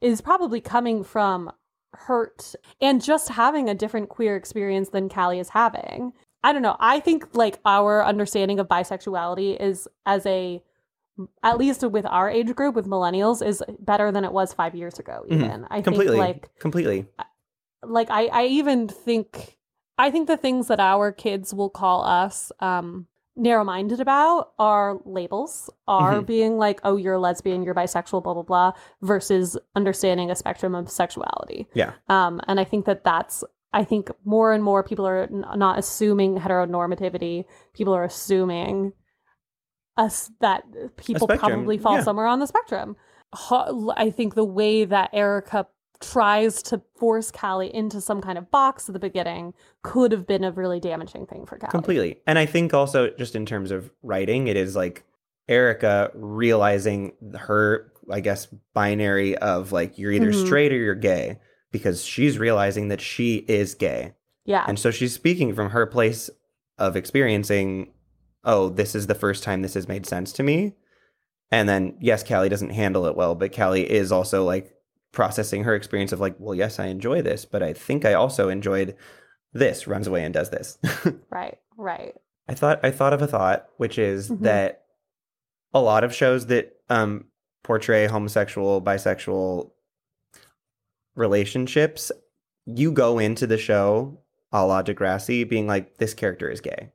is 0.00 0.20
probably 0.20 0.60
coming 0.60 1.04
from 1.04 1.52
hurt 1.92 2.54
and 2.80 3.02
just 3.02 3.28
having 3.28 3.68
a 3.68 3.74
different 3.74 4.08
queer 4.08 4.34
experience 4.34 4.88
than 4.88 5.08
Callie 5.08 5.38
is 5.38 5.50
having. 5.50 6.12
I 6.42 6.52
don't 6.52 6.62
know. 6.62 6.76
I 6.80 7.00
think 7.00 7.34
like 7.34 7.58
our 7.64 8.04
understanding 8.04 8.60
of 8.60 8.68
bisexuality 8.68 9.60
is 9.60 9.88
as 10.06 10.24
a 10.26 10.62
at 11.42 11.58
least 11.58 11.82
with 11.82 12.06
our 12.06 12.30
age 12.30 12.54
group 12.54 12.74
with 12.74 12.86
millennials 12.86 13.44
is 13.46 13.62
better 13.78 14.10
than 14.10 14.24
it 14.24 14.32
was 14.32 14.54
5 14.54 14.74
years 14.74 14.98
ago 14.98 15.22
Mhm. 15.28 15.32
even. 15.44 15.66
I 15.70 15.82
completely. 15.82 16.16
think 16.16 16.26
like 16.28 16.58
completely. 16.58 17.06
like 17.82 18.10
I, 18.10 18.26
I 18.26 18.44
even 18.46 18.88
think 18.88 19.58
I 19.98 20.10
think 20.10 20.28
the 20.28 20.38
things 20.38 20.68
that 20.68 20.80
our 20.80 21.12
kids 21.12 21.52
will 21.52 21.68
call 21.68 22.02
us 22.04 22.52
um 22.60 23.06
narrow-minded 23.36 24.00
about 24.00 24.52
are 24.58 24.98
labels 25.04 25.68
are 25.86 26.20
Mhm. 26.20 26.26
being 26.26 26.58
like 26.58 26.80
oh 26.84 26.96
you're 26.96 27.14
a 27.14 27.18
lesbian 27.18 27.62
you're 27.62 27.74
bisexual 27.74 28.22
blah 28.22 28.34
blah 28.34 28.42
blah 28.42 28.72
versus 29.02 29.56
understanding 29.76 30.30
a 30.30 30.34
spectrum 30.34 30.74
of 30.74 30.90
sexuality 30.90 31.66
Yeah. 31.74 31.92
um 32.08 32.40
and 32.48 32.58
i 32.60 32.64
think 32.64 32.84
that 32.86 33.04
that's 33.04 33.44
i 33.72 33.84
think 33.84 34.10
more 34.24 34.52
and 34.52 34.62
more 34.62 34.82
people 34.82 35.06
are 35.06 35.22
n- 35.22 35.44
not 35.56 35.78
assuming 35.78 36.36
heteronormativity 36.38 37.44
people 37.74 37.94
are 37.94 38.04
assuming 38.04 38.92
us 39.96 40.30
that 40.40 40.62
people 40.96 41.26
probably 41.26 41.78
fall 41.78 41.96
yeah. 41.96 42.02
somewhere 42.02 42.26
on 42.26 42.38
the 42.38 42.46
spectrum 42.46 42.96
Ho- 43.32 43.92
i 43.96 44.10
think 44.10 44.34
the 44.34 44.44
way 44.44 44.84
that 44.84 45.10
erica 45.12 45.66
tries 46.00 46.62
to 46.62 46.80
force 46.98 47.30
Callie 47.30 47.72
into 47.74 48.00
some 48.00 48.20
kind 48.22 48.38
of 48.38 48.50
box 48.50 48.88
at 48.88 48.94
the 48.94 48.98
beginning 48.98 49.52
could 49.82 50.12
have 50.12 50.26
been 50.26 50.44
a 50.44 50.50
really 50.50 50.80
damaging 50.80 51.26
thing 51.26 51.44
for 51.44 51.58
Callie. 51.58 51.70
Completely. 51.70 52.20
And 52.26 52.38
I 52.38 52.46
think 52.46 52.72
also 52.72 53.10
just 53.10 53.36
in 53.36 53.44
terms 53.44 53.70
of 53.70 53.90
writing, 54.02 54.48
it 54.48 54.56
is 54.56 54.74
like 54.74 55.04
Erica 55.46 56.10
realizing 56.14 57.12
her, 57.38 57.92
I 58.10 58.20
guess, 58.20 58.46
binary 58.72 59.36
of 59.36 59.72
like 59.72 59.98
you're 59.98 60.12
either 60.12 60.32
Mhm. 60.32 60.46
straight 60.46 60.72
or 60.72 60.76
you're 60.76 60.94
gay 60.94 61.38
because 61.72 62.04
she's 62.04 62.38
realizing 62.38 62.88
that 62.88 63.00
she 63.00 63.36
is 63.48 63.74
gay. 63.74 64.14
Yeah. 64.44 64.64
And 64.66 64.78
so 64.78 64.90
she's 64.90 65.12
speaking 65.14 65.54
from 65.54 65.70
her 65.70 65.86
place 65.86 66.30
of 66.78 66.96
experiencing, 66.96 67.92
oh, 68.44 68.68
this 68.70 68.94
is 68.94 69.06
the 69.06 69.14
first 69.14 69.42
time 69.42 69.62
this 69.62 69.74
has 69.74 69.86
made 69.88 70.06
sense 70.06 70.32
to 70.32 70.42
me. 70.42 70.74
And 71.52 71.68
then, 71.68 71.96
yes, 72.00 72.22
Callie 72.26 72.48
doesn't 72.48 72.70
handle 72.70 73.06
it 73.06 73.16
well, 73.16 73.34
but 73.34 73.54
Callie 73.54 73.88
is 73.90 74.10
also 74.12 74.44
like 74.44 74.72
processing 75.12 75.64
her 75.64 75.74
experience 75.74 76.12
of 76.12 76.20
like, 76.20 76.36
well, 76.38 76.54
yes, 76.54 76.78
I 76.78 76.86
enjoy 76.86 77.22
this, 77.22 77.44
but 77.44 77.62
I 77.62 77.72
think 77.72 78.04
I 78.04 78.14
also 78.14 78.48
enjoyed 78.48 78.96
this, 79.52 79.86
runs 79.86 80.06
away 80.06 80.24
and 80.24 80.32
does 80.32 80.50
this. 80.50 80.78
right. 81.30 81.58
Right. 81.76 82.14
I 82.48 82.54
thought 82.54 82.80
I 82.84 82.90
thought 82.90 83.12
of 83.12 83.22
a 83.22 83.26
thought, 83.26 83.66
which 83.76 83.98
is 83.98 84.30
Mhm. 84.30 84.40
that 84.42 84.84
a 85.74 85.80
lot 85.80 86.02
of 86.04 86.14
shows 86.14 86.46
that 86.46 86.72
um, 86.88 87.26
portray 87.62 88.06
homosexual, 88.06 88.80
bisexual 88.82 89.70
relationships, 91.20 92.10
you 92.66 92.90
go 92.92 93.18
into 93.18 93.46
the 93.46 93.58
show 93.58 94.18
a 94.52 94.66
la 94.66 94.82
Degrassi 94.82 95.48
being 95.48 95.68
like, 95.68 95.98
this 95.98 96.12
character 96.14 96.50
is 96.50 96.60
gay. 96.60 96.90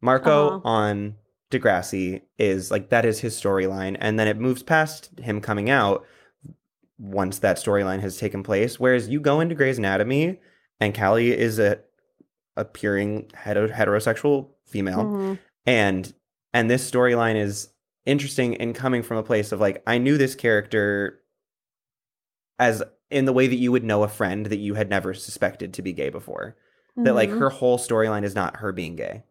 Marco 0.00 0.48
Uh-huh. 0.58 0.60
on 0.68 1.16
Degrassi 1.50 2.22
is 2.38 2.70
like 2.70 2.90
that 2.90 3.04
is 3.04 3.18
his 3.20 3.34
storyline, 3.40 3.96
and 4.00 4.16
then 4.18 4.28
it 4.28 4.38
moves 4.38 4.62
past 4.62 5.10
him 5.18 5.40
coming 5.40 5.68
out 5.68 6.06
once 6.98 7.40
that 7.40 7.56
storyline 7.56 8.00
has 8.00 8.16
taken 8.18 8.42
place. 8.44 8.78
Whereas 8.78 9.08
you 9.08 9.18
go 9.20 9.40
into 9.40 9.56
Grey's 9.56 9.78
Anatomy, 9.78 10.38
and 10.78 10.96
Callie 10.96 11.36
is 11.36 11.58
a 11.58 11.80
appearing 12.56 13.30
hetero- 13.34 13.68
heterosexual 13.68 14.50
female 14.66 15.04
Mhm. 15.04 15.38
and 15.66 16.14
and 16.52 16.68
this 16.70 16.88
storyline 16.88 17.36
is 17.36 17.68
interesting 18.06 18.54
in 18.54 18.72
coming 18.74 19.02
from 19.02 19.16
a 19.16 19.22
place 19.22 19.52
of 19.52 19.60
like 19.60 19.82
i 19.86 19.98
knew 19.98 20.18
this 20.18 20.34
character 20.34 21.20
as 22.58 22.82
in 23.10 23.24
the 23.24 23.32
way 23.32 23.46
that 23.46 23.56
you 23.56 23.72
would 23.72 23.84
know 23.84 24.02
a 24.02 24.08
friend 24.08 24.46
that 24.46 24.58
you 24.58 24.74
had 24.74 24.88
never 24.90 25.12
suspected 25.14 25.72
to 25.74 25.82
be 25.82 25.92
gay 25.92 26.08
before 26.10 26.56
that 26.96 27.14
like 27.14 27.30
Mhm. 27.30 27.38
her 27.38 27.50
whole 27.50 27.78
storyline 27.78 28.24
is 28.24 28.34
not 28.34 28.56
her 28.56 28.72
being 28.72 28.96
gay 28.96 29.22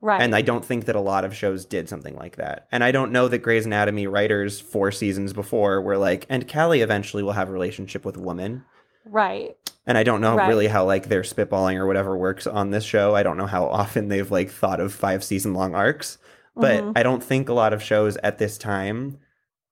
Right. 0.00 0.20
and 0.20 0.34
i 0.34 0.42
don't 0.42 0.64
think 0.64 0.84
that 0.84 0.96
a 0.96 1.00
lot 1.00 1.24
of 1.24 1.34
shows 1.34 1.64
did 1.64 1.88
something 1.88 2.14
like 2.16 2.36
that 2.36 2.66
and 2.70 2.84
i 2.84 2.90
don't 2.92 3.12
know 3.12 3.28
that 3.28 3.38
grey's 3.38 3.64
anatomy 3.66 4.06
writers 4.06 4.60
four 4.60 4.90
seasons 4.90 5.32
before 5.32 5.80
were 5.80 5.96
like 5.96 6.26
and 6.28 6.46
callie 6.48 6.82
eventually 6.82 7.22
will 7.22 7.32
have 7.32 7.48
a 7.48 7.52
relationship 7.52 8.04
with 8.04 8.16
a 8.16 8.20
woman 8.20 8.64
right. 9.06 9.56
and 9.86 9.96
I 9.98 10.02
don't 10.02 10.20
know 10.22 10.36
Right. 10.36 10.48
really 10.48 10.66
how 10.66 10.84
like 10.84 11.08
their 11.08 11.22
spitballing 11.22 11.76
or 11.76 11.86
whatever 11.86 12.16
works 12.16 12.46
on 12.46 12.70
this 12.70 12.84
show. 12.84 13.14
I 13.14 13.22
don't 13.22 13.36
know 13.36 13.46
how 13.46 13.66
often 13.66 14.08
they've 14.08 14.30
like 14.30 14.50
thought 14.50 14.80
of 14.80 14.94
five 14.94 15.22
season 15.22 15.52
long 15.52 15.74
arcs, 15.74 16.16
but 16.56 16.82
Mhm. 16.82 16.92
I 16.96 17.02
don't 17.02 17.22
think 17.22 17.48
a 17.50 17.52
lot 17.52 17.74
of 17.74 17.82
shows 17.82 18.16
at 18.22 18.38
this 18.38 18.56
time 18.56 19.18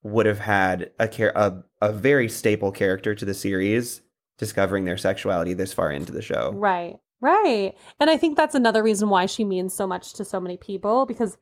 would 0.03 0.27
have 0.27 0.40
had 0.40 0.90
a 0.98 1.09
care 1.09 1.33
a 1.35 1.62
a 1.83 1.92
very 1.92 2.29
staple 2.29 2.71
character 2.71 3.12
to 3.12 3.25
the 3.25 3.35
series 3.35 4.03
discovering 4.38 4.85
their 4.85 4.97
sexuality 4.97 5.53
this 5.53 5.73
far 5.73 5.90
into 5.90 6.12
the 6.12 6.23
show. 6.23 6.53
Right. 6.55 6.97
Right. 7.21 7.75
And 8.01 8.09
I 8.09 8.16
think 8.16 8.37
that's 8.37 8.55
another 8.55 8.83
reason 8.83 9.09
why 9.09 9.27
she 9.27 9.45
means 9.45 9.75
so 9.75 9.87
much 9.87 10.14
to 10.14 10.25
so 10.25 10.40
many 10.40 10.57
people 10.57 11.07
because 11.07 11.37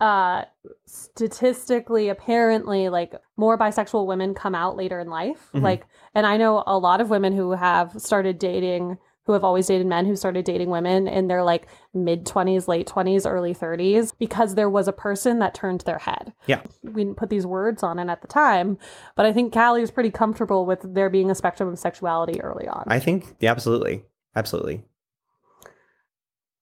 uh 0.00 0.42
statistically 0.84 2.08
apparently 2.08 2.88
like 2.88 3.14
more 3.36 3.56
bisexual 3.56 4.04
women 4.04 4.34
come 4.34 4.54
out 4.54 4.76
later 4.76 4.98
in 4.98 5.08
life. 5.08 5.48
Mhm. 5.54 5.62
Like 5.62 5.86
and 6.14 6.26
I 6.26 6.36
know 6.36 6.64
a 6.66 6.76
lot 6.76 7.00
of 7.00 7.08
women 7.08 7.32
who 7.32 7.52
have 7.52 7.92
started 8.00 8.38
dating 8.40 8.98
who 9.24 9.32
have 9.32 9.44
always 9.44 9.66
dated 9.66 9.86
men 9.86 10.04
who 10.06 10.16
started 10.16 10.44
dating 10.44 10.70
women 10.70 11.06
in 11.06 11.28
their 11.28 11.42
like 11.42 11.66
mid 11.94 12.24
20s, 12.26 12.66
late 12.68 12.86
20s, 12.86 13.30
early 13.30 13.54
30s 13.54 14.12
because 14.18 14.54
there 14.54 14.70
was 14.70 14.88
a 14.88 14.92
person 14.92 15.38
that 15.38 15.54
turned 15.54 15.82
their 15.82 15.98
head. 15.98 16.32
Yeah. 16.46 16.62
We 16.82 17.04
didn't 17.04 17.16
put 17.16 17.30
these 17.30 17.46
words 17.46 17.82
on 17.82 17.98
it 17.98 18.08
at 18.08 18.20
the 18.22 18.28
time, 18.28 18.78
but 19.16 19.26
I 19.26 19.32
think 19.32 19.52
Callie 19.52 19.80
was 19.80 19.90
pretty 19.90 20.10
comfortable 20.10 20.66
with 20.66 20.80
there 20.82 21.10
being 21.10 21.30
a 21.30 21.34
spectrum 21.34 21.68
of 21.68 21.78
sexuality 21.78 22.40
early 22.40 22.66
on. 22.66 22.84
I 22.86 22.98
think 22.98 23.36
yeah, 23.40 23.50
absolutely. 23.50 24.04
Absolutely. 24.34 24.84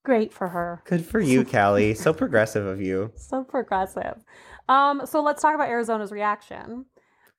Great 0.03 0.33
for 0.33 0.49
her. 0.49 0.83
Good 0.87 1.05
for 1.05 1.21
you, 1.21 1.45
Callie. 1.45 1.95
so 1.95 2.13
progressive 2.13 2.67
of 2.67 2.81
you. 2.81 3.13
So 3.17 3.45
progressive. 3.45 4.25
Um, 4.69 5.03
so 5.05 5.23
let's 5.23 5.43
talk 5.43 5.55
about 5.55 5.69
Arizona's 5.69 6.11
reaction. 6.11 6.87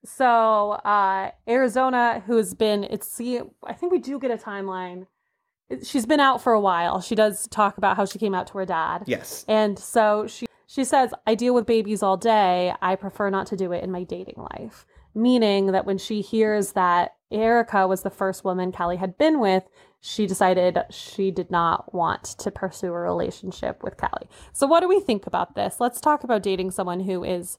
So 0.04 0.72
uh, 0.72 1.32
Arizona, 1.48 2.24
who 2.26 2.38
has 2.38 2.54
been, 2.54 2.84
it's 2.86 3.08
see, 3.08 3.40
I 3.64 3.74
think 3.74 3.92
we 3.92 4.00
do 4.00 4.20
get 4.20 4.32
a 4.32 4.38
timeline. 4.38 5.08
She's 5.84 6.06
been 6.06 6.20
out 6.20 6.42
for 6.42 6.54
a 6.54 6.60
while. 6.60 7.00
She 7.02 7.16
does 7.16 7.48
talk 7.48 7.78
about 7.78 7.96
how 7.96 8.06
she 8.06 8.20
came 8.20 8.36
out 8.36 8.48
to 8.48 8.58
her 8.58 8.66
dad, 8.66 9.04
Yes. 9.08 9.46
and 9.48 9.80
so 9.80 10.28
she 10.28 10.46
she 10.68 10.84
says, 10.84 11.14
"I 11.26 11.36
deal 11.36 11.54
with 11.54 11.66
babies 11.66 12.04
all 12.04 12.18
day. 12.18 12.74
I 12.82 12.96
prefer 12.96 13.30
not 13.30 13.48
to 13.48 13.56
do 13.58 13.72
it 13.72 13.82
in 13.84 13.90
my 13.92 14.04
dating 14.04 14.36
life." 14.38 14.86
Meaning 15.14 15.68
that 15.68 15.86
when 15.86 15.98
she 15.98 16.20
hears 16.22 16.74
that 16.74 17.16
Erica 17.32 17.88
was 17.88 18.02
the 18.04 18.10
first 18.10 18.44
woman 18.44 18.72
Callie 18.74 18.98
had 18.98 19.18
been 19.18 19.40
with, 19.40 19.64
she 20.02 20.28
decided 20.28 20.78
she 20.90 21.32
did 21.32 21.52
not 21.52 21.94
want 21.94 22.24
to 22.24 22.52
pursue 22.52 22.88
a 22.94 23.00
relationship 23.00 23.82
with 23.84 23.96
Callie. 23.98 24.30
So, 24.52 24.68
what 24.68 24.82
do 24.82 24.90
we 24.90 25.00
think 25.00 25.26
about 25.26 25.56
this? 25.56 25.78
Let's 25.80 26.02
talk 26.02 26.26
about 26.26 26.44
dating 26.44 26.72
someone 26.72 27.02
who 27.02 27.24
is 27.24 27.58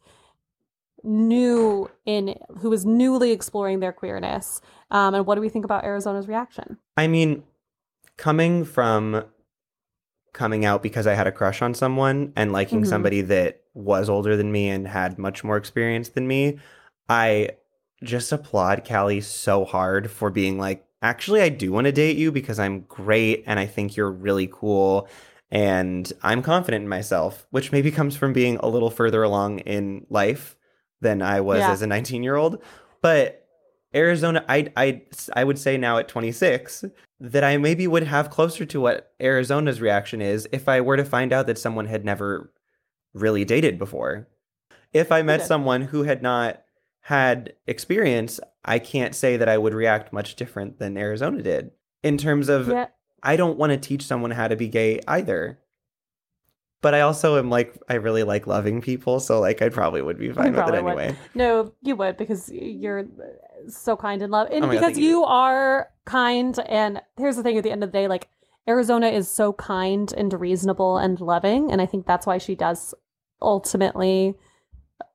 new 1.03 1.91
in 2.07 2.39
who 2.59 2.73
is 2.73 2.85
newly 2.87 3.33
exploring 3.33 3.81
their 3.81 3.93
queerness. 3.93 4.61
Um, 4.91 5.15
and 5.15 5.27
what 5.27 5.37
do 5.37 5.41
we 5.41 5.49
think 5.49 5.65
about 5.65 5.85
arizona's 5.85 6.29
reaction? 6.29 6.79
I 6.97 7.07
mean, 7.07 7.43
coming 8.17 8.65
from 8.65 9.25
coming 10.33 10.65
out 10.65 10.83
because 10.83 11.07
I 11.07 11.15
had 11.15 11.27
a 11.27 11.33
crush 11.33 11.61
on 11.61 11.75
someone 11.75 12.33
and 12.37 12.53
liking 12.53 12.83
Mhm. 12.83 12.87
somebody 12.87 13.21
that 13.23 13.61
was 13.75 14.09
older 14.09 14.37
than 14.37 14.51
me 14.51 14.69
and 14.71 14.89
had 14.89 15.19
much 15.19 15.45
more 15.45 15.57
experience 15.59 16.09
than 16.09 16.27
me, 16.27 16.59
I 17.09 17.51
just 18.03 18.33
applaud 18.33 18.85
Callie 18.87 19.21
so 19.21 19.65
hard 19.65 20.11
for 20.11 20.31
being 20.31 20.59
like, 20.59 20.85
actually, 21.03 21.43
I 21.43 21.51
do 21.51 21.71
want 21.71 21.85
to 21.85 21.93
date 21.93 22.17
you 22.17 22.33
because 22.33 22.59
I'm 22.59 22.81
great 22.89 23.45
and 23.47 23.61
I 23.61 23.67
think 23.67 23.97
you're 23.97 24.11
really 24.11 24.49
cool 24.51 25.07
and 25.51 26.11
I'm 26.23 26.41
confident 26.41 26.83
in 26.83 26.89
myself, 26.89 27.47
which 27.51 27.71
maybe 27.73 27.91
comes 27.91 28.17
from 28.17 28.33
being 28.33 28.57
a 28.57 28.69
little 28.69 28.91
further 28.91 29.23
along 29.23 29.59
in 29.61 30.07
life 30.09 30.57
than 31.03 31.21
I 31.21 31.41
was 31.41 31.59
Yeah. 31.59 31.73
as 31.73 31.83
a 31.83 31.87
19 31.87 32.23
year 32.23 32.37
old. 32.37 32.63
But 33.03 33.47
Arizona, 33.95 34.43
I, 34.49 34.73
I, 34.77 35.03
I 35.37 35.45
would 35.45 35.59
say 35.59 35.77
now 35.77 35.99
at 35.99 36.09
26 36.09 36.87
that 37.21 37.45
I 37.45 37.59
maybe 37.59 37.87
would 37.87 38.05
have 38.05 38.31
closer 38.31 38.65
to 38.65 38.81
what 38.81 39.13
Arizona's 39.21 39.81
reaction 39.83 40.23
is 40.23 40.49
if 40.51 40.69
I 40.69 40.81
were 40.81 40.97
to 40.97 41.05
find 41.05 41.33
out 41.33 41.47
that 41.49 41.59
someone 41.59 41.87
had 41.87 42.05
never 42.05 42.51
really 43.13 43.45
dated 43.45 43.79
before. 43.79 44.29
If 44.95 45.13
I 45.13 45.23
met 45.23 45.41
Okay. 45.41 45.47
someone 45.49 45.83
who 45.83 46.05
had 46.05 46.23
not 46.23 46.63
had 47.01 47.53
experience, 47.67 48.41
I 48.65 48.79
can't 48.79 49.15
say 49.15 49.37
that 49.37 49.49
I 49.49 49.59
would 49.59 49.75
react 49.75 50.13
much 50.13 50.37
different 50.37 50.79
than 50.79 50.97
Arizona 50.97 51.43
did. 51.43 51.73
In 52.03 52.17
terms 52.17 52.49
of, 52.49 52.69
yeah 52.69 52.87
I 53.25 53.37
don't 53.37 53.57
want 53.57 53.71
to 53.71 53.77
teach 53.79 54.03
someone 54.05 54.33
how 54.33 54.49
to 54.49 54.57
be 54.57 54.67
gay 54.67 54.99
either. 55.07 55.61
But 56.83 56.95
I 56.95 57.01
also 57.01 57.39
am 57.39 57.49
like, 57.49 57.75
I 57.89 57.95
really 57.95 58.23
like 58.25 58.47
loving 58.47 58.81
people, 58.83 59.21
so 59.21 59.41
like 59.41 59.63
I 59.63 59.69
probably 59.71 60.03
would 60.03 60.19
be 60.19 60.31
fine 60.33 60.53
with 60.53 60.55
it 60.55 60.63
probably 60.63 60.83
would. 60.83 60.99
anyway. 60.99 61.17
no 61.35 61.73
you 61.83 61.97
would 61.97 62.17
because 62.19 62.51
you're 62.53 63.07
so 63.69 63.97
kind 63.97 64.21
and 64.21 64.31
love 64.33 64.49
and 64.51 64.65
Oh 64.65 64.67
my 64.69 64.75
God, 64.75 64.81
because 64.81 64.99
you. 64.99 65.09
you 65.09 65.25
are 65.25 65.89
kind 66.05 66.59
and 66.69 67.01
here's 67.17 67.37
the 67.37 67.43
thing 67.45 67.57
at 67.57 67.63
the 67.65 67.71
end 67.71 67.85
of 67.85 67.93
the 67.93 67.99
day 67.99 68.09
like 68.09 68.29
arizona 68.69 69.07
is 69.07 69.29
so 69.31 69.53
kind 69.53 70.13
and 70.17 70.33
reasonable 70.41 70.99
and 70.99 71.21
loving 71.21 71.71
and 71.71 71.81
i 71.81 71.87
think 71.87 72.05
that's 72.07 72.27
why 72.27 72.39
she 72.39 72.57
does 72.57 72.93
ultimately 73.41 74.35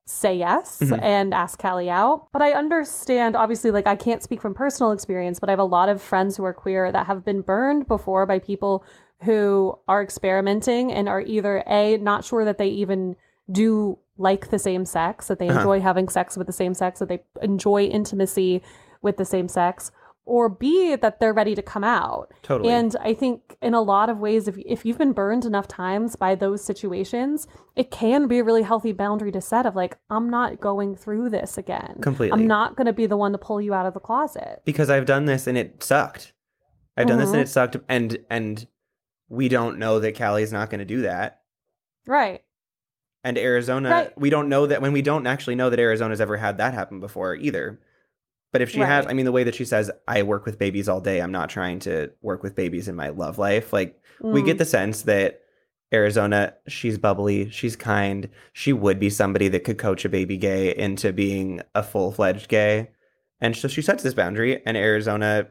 say 0.06 0.38
yes 0.38 0.80
Mhm. 0.82 1.02
and 1.02 1.34
ask 1.34 1.60
Callie 1.62 1.90
out. 1.90 2.28
But 2.32 2.42
I 2.42 2.54
understand, 2.54 3.36
obviously, 3.36 3.72
like 3.72 3.88
I 3.88 3.98
can't 3.98 4.24
speak 4.24 4.42
from 4.42 4.54
personal 4.54 4.94
experience, 4.94 5.38
but 5.42 5.50
I 5.50 5.52
have 5.52 5.60
a 5.60 5.66
lot 5.66 5.90
of 5.90 6.02
friends 6.02 6.38
who 6.38 6.46
are 6.46 6.54
queer 6.54 6.94
that 6.94 7.08
have 7.08 7.26
been 7.26 7.42
burned 7.42 7.88
before 7.88 8.26
by 8.26 8.40
people 8.40 8.86
who 9.24 9.78
are 9.88 10.02
experimenting 10.04 10.92
and 10.92 11.10
are 11.10 11.22
either 11.22 11.64
A, 11.68 11.98
not 11.98 12.24
sure 12.26 12.46
that 12.46 12.58
they 12.58 12.68
even 12.68 13.16
do 13.52 13.98
like 14.18 14.50
the 14.50 14.60
same 14.60 14.86
sex, 14.86 15.28
that 15.28 15.40
they 15.40 15.48
Uh-huh. 15.50 15.60
enjoy 15.60 15.80
having 15.80 16.10
sex 16.10 16.38
with 16.38 16.48
the 16.48 16.54
same 16.54 16.74
sex, 16.74 17.00
that 17.00 17.10
they 17.10 17.24
enjoy 17.42 17.84
intimacy 17.86 18.62
with 19.02 19.18
the 19.18 19.26
same 19.26 19.48
sex, 19.48 19.92
or 20.26 20.50
B, 20.50 20.96
that 20.98 21.20
they're 21.22 21.34
ready 21.34 21.56
to 21.56 21.62
come 21.62 21.86
out. 21.86 22.34
Totally. 22.44 22.74
And 22.74 22.96
I 23.00 23.14
think 23.14 23.56
in 23.62 23.74
a 23.74 23.80
lot 23.82 24.10
of 24.10 24.20
ways, 24.20 24.48
if, 24.50 24.58
if 24.58 24.86
you've 24.86 24.98
been 24.98 25.14
burned 25.14 25.46
enough 25.46 25.68
times 25.70 26.16
by 26.18 26.36
those 26.36 26.62
situations, 26.64 27.48
it 27.78 27.92
can 27.92 28.28
be 28.28 28.40
a 28.40 28.44
really 28.44 28.64
healthy 28.64 28.92
boundary 28.92 29.32
to 29.32 29.40
set 29.40 29.66
of 29.66 29.76
like, 29.76 29.98
I'm 30.10 30.30
not 30.30 30.60
going 30.60 30.96
through 30.98 31.30
this 31.30 31.58
again. 31.58 32.00
Completely. 32.02 32.38
I'm 32.38 32.46
not 32.48 32.76
going 32.76 32.88
to 32.88 32.94
be 32.94 33.06
the 33.06 33.16
one 33.16 33.32
to 33.32 33.38
pull 33.38 33.62
you 33.62 33.74
out 33.74 33.86
of 33.86 33.94
the 33.94 34.02
closet. 34.02 34.62
because 34.66 34.90
I've 34.90 35.06
done 35.06 35.26
this 35.26 35.48
and 35.48 35.58
it 35.58 35.82
sucked. 35.82 36.34
I've 36.98 37.08
done 37.08 37.20
this 37.20 37.30
and 37.30 37.38
Mhm. 37.38 37.44
it 37.44 37.50
sucked, 37.50 37.78
and 37.88 38.18
and 38.30 38.68
we 39.30 39.50
don't 39.50 39.78
know 39.80 40.00
that 40.00 40.18
Callie's 40.18 40.54
not 40.54 40.70
going 40.70 40.80
to 40.80 40.86
do 40.86 41.02
that. 41.02 41.42
Right. 42.06 42.42
And 43.24 43.38
Arizona, 43.38 43.90
Right. 43.90 44.18
we 44.18 44.30
don't 44.30 44.48
know 44.50 44.68
that 44.68 44.82
when 44.82 44.94
we 44.94 45.02
don't 45.02 45.28
actually 45.28 45.56
know 45.56 45.70
that 45.70 45.80
Arizona's 45.80 46.22
ever 46.22 46.38
had 46.38 46.58
that 46.60 46.74
happen 46.74 47.00
before 47.00 47.36
either. 47.36 47.80
But 48.54 48.62
if 48.62 48.70
she 48.70 48.80
has, 48.80 49.06
I 49.06 49.14
mean, 49.14 49.26
the 49.26 49.32
way 49.34 49.44
that 49.44 49.56
she 49.56 49.66
says, 49.66 49.92
"I 50.08 50.24
work 50.24 50.46
with 50.46 50.58
babies 50.58 50.88
all 50.88 51.02
day. 51.02 51.20
I'm 51.22 51.34
not 51.34 51.50
trying 51.50 51.80
to 51.80 52.12
work 52.22 52.42
with 52.44 52.56
babies 52.56 52.88
in 52.88 52.96
my 52.96 53.10
love 53.10 53.38
life." 53.38 53.74
Like 53.74 54.00
we 54.22 54.42
Mm. 54.42 54.46
get 54.46 54.58
the 54.58 54.66
sense 54.66 55.02
that 55.04 55.42
Arizona, 55.94 56.54
she's 56.68 56.98
bubbly, 56.98 57.50
she's 57.50 57.76
kind. 57.76 58.30
She 58.54 58.72
would 58.74 59.00
be 59.00 59.10
somebody 59.10 59.48
that 59.50 59.64
could 59.66 59.78
coach 59.78 60.06
a 60.06 60.10
baby 60.10 60.38
gay 60.38 60.74
into 60.76 61.12
being 61.12 61.62
a 61.76 61.84
full 61.84 62.12
fledged 62.12 62.48
gay. 62.50 62.92
And 63.42 63.56
so 63.56 63.68
she 63.68 63.82
sets 63.82 64.02
this 64.04 64.14
boundary, 64.14 64.62
and 64.66 64.78
Arizona 64.78 65.48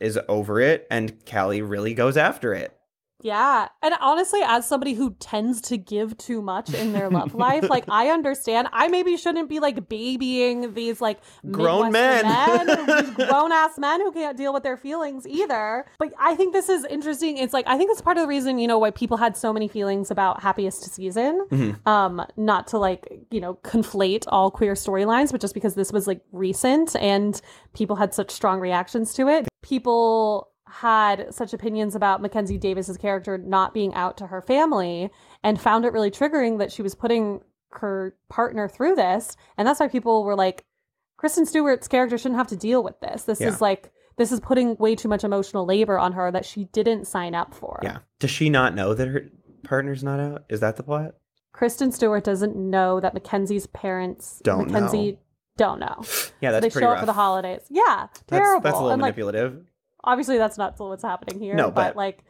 is 0.00 0.18
over 0.28 0.60
it, 0.60 0.86
and 0.90 1.24
Callie 1.26 1.62
really 1.62 1.94
goes 1.94 2.16
after 2.16 2.54
it. 2.54 2.76
Yeah. 3.22 3.68
And 3.82 3.94
honestly, 4.00 4.40
as 4.44 4.66
somebody 4.66 4.94
who 4.94 5.14
tends 5.20 5.60
to 5.62 5.76
give 5.76 6.16
too 6.18 6.42
much 6.42 6.72
in 6.74 6.92
their 6.92 7.08
love 7.10 7.34
life, 7.46 7.68
like 7.68 7.84
I 7.88 8.08
understand 8.08 8.68
I 8.72 8.88
maybe 8.88 9.16
shouldn't 9.16 9.48
be 9.48 9.60
like 9.60 9.88
babying 9.88 10.74
these 10.74 11.00
like 11.00 11.20
Grown 11.50 11.92
Midwestern 11.92 12.86
men. 12.86 13.14
grown 13.14 13.52
ass 13.52 13.78
men 13.78 14.00
who 14.00 14.12
can't 14.12 14.36
deal 14.36 14.52
with 14.52 14.62
their 14.62 14.76
feelings 14.76 15.26
either. 15.26 15.86
But 15.98 16.12
I 16.18 16.34
think 16.34 16.52
this 16.52 16.68
is 16.68 16.84
interesting. 16.86 17.36
It's 17.38 17.52
like 17.52 17.66
I 17.66 17.76
think 17.76 17.90
it's 17.90 18.00
part 18.00 18.16
of 18.16 18.22
the 18.22 18.28
reason, 18.28 18.58
you 18.58 18.66
know, 18.68 18.78
why 18.78 18.90
people 18.90 19.16
had 19.16 19.36
so 19.36 19.52
many 19.52 19.68
feelings 19.68 20.10
about 20.10 20.42
happiest 20.42 20.92
season. 20.94 21.46
Mhm. 21.50 21.86
Um, 21.86 22.24
not 22.36 22.66
to 22.68 22.78
like, 22.78 23.08
you 23.30 23.40
know, 23.40 23.54
conflate 23.62 24.24
all 24.28 24.50
queer 24.50 24.74
storylines, 24.74 25.32
but 25.32 25.40
just 25.40 25.54
because 25.54 25.74
this 25.74 25.92
was 25.92 26.06
like 26.06 26.20
recent 26.32 26.96
and 26.96 27.40
people 27.74 27.96
had 27.96 28.14
such 28.14 28.30
strong 28.30 28.60
reactions 28.60 29.14
to 29.14 29.28
it. 29.28 29.48
People 29.62 30.49
had 30.70 31.34
such 31.34 31.52
opinions 31.52 31.94
about 31.94 32.22
Mackenzie 32.22 32.58
Davis's 32.58 32.96
character 32.96 33.36
not 33.38 33.74
being 33.74 33.92
out 33.94 34.16
to 34.18 34.26
her 34.28 34.40
family 34.40 35.10
and 35.42 35.60
found 35.60 35.84
it 35.84 35.92
really 35.92 36.10
triggering 36.10 36.58
that 36.58 36.72
she 36.72 36.82
was 36.82 36.94
putting 36.94 37.40
her 37.72 38.16
partner 38.28 38.68
through 38.68 38.94
this. 38.96 39.36
And 39.56 39.66
that's 39.66 39.80
why 39.80 39.88
people 39.88 40.24
were 40.24 40.34
like, 40.36 40.64
Kristen 41.16 41.44
Stewart's 41.46 41.88
character 41.88 42.16
shouldn't 42.18 42.38
have 42.38 42.46
to 42.48 42.56
deal 42.56 42.82
with 42.82 42.98
this. 43.00 43.24
This 43.24 43.40
Yeah. 43.40 43.48
is 43.48 43.60
like 43.60 43.92
this 44.16 44.32
is 44.32 44.40
putting 44.40 44.76
way 44.76 44.94
too 44.94 45.08
much 45.08 45.24
emotional 45.24 45.64
labor 45.64 45.98
on 45.98 46.12
her 46.12 46.30
that 46.30 46.44
she 46.44 46.64
didn't 46.66 47.06
sign 47.06 47.34
up 47.34 47.54
for. 47.54 47.78
Yeah. 47.82 47.98
Does 48.18 48.30
she 48.30 48.50
not 48.50 48.74
know 48.74 48.92
that 48.92 49.08
her 49.08 49.22
partner's 49.64 50.02
not 50.04 50.20
out? 50.20 50.44
Is 50.50 50.60
that 50.60 50.76
the 50.76 50.82
plot? 50.82 51.14
Kristen 51.52 51.90
Stewart 51.90 52.22
doesn't 52.24 52.54
know 52.54 53.00
that 53.00 53.14
Mackenzie's 53.14 53.66
parents 53.68 54.40
Don't 54.44 54.70
know. 54.70 55.16
Don't 55.56 55.78
know. 55.80 55.96
Yeah, 56.40 56.50
So 56.50 56.52
that's 56.52 56.60
they 56.62 56.70
pretty 56.70 56.84
show 56.84 56.88
rough. 56.88 56.94
up 56.96 57.00
for 57.00 57.06
the 57.06 57.12
holidays. 57.12 57.62
Yeah, 57.70 57.82
That's, 58.08 58.22
terrible. 58.28 58.60
that's 58.62 58.74
a 58.74 58.78
little 58.78 58.90
and 58.92 59.02
like 59.02 59.16
manipulative. 59.16 59.64
Obviously 60.04 60.38
that's 60.38 60.56
not 60.58 60.78
what's 60.78 61.02
happening 61.02 61.40
here. 61.40 61.54
No, 61.54 61.66
but, 61.70 61.74
but- 61.90 61.96
like 61.96 62.24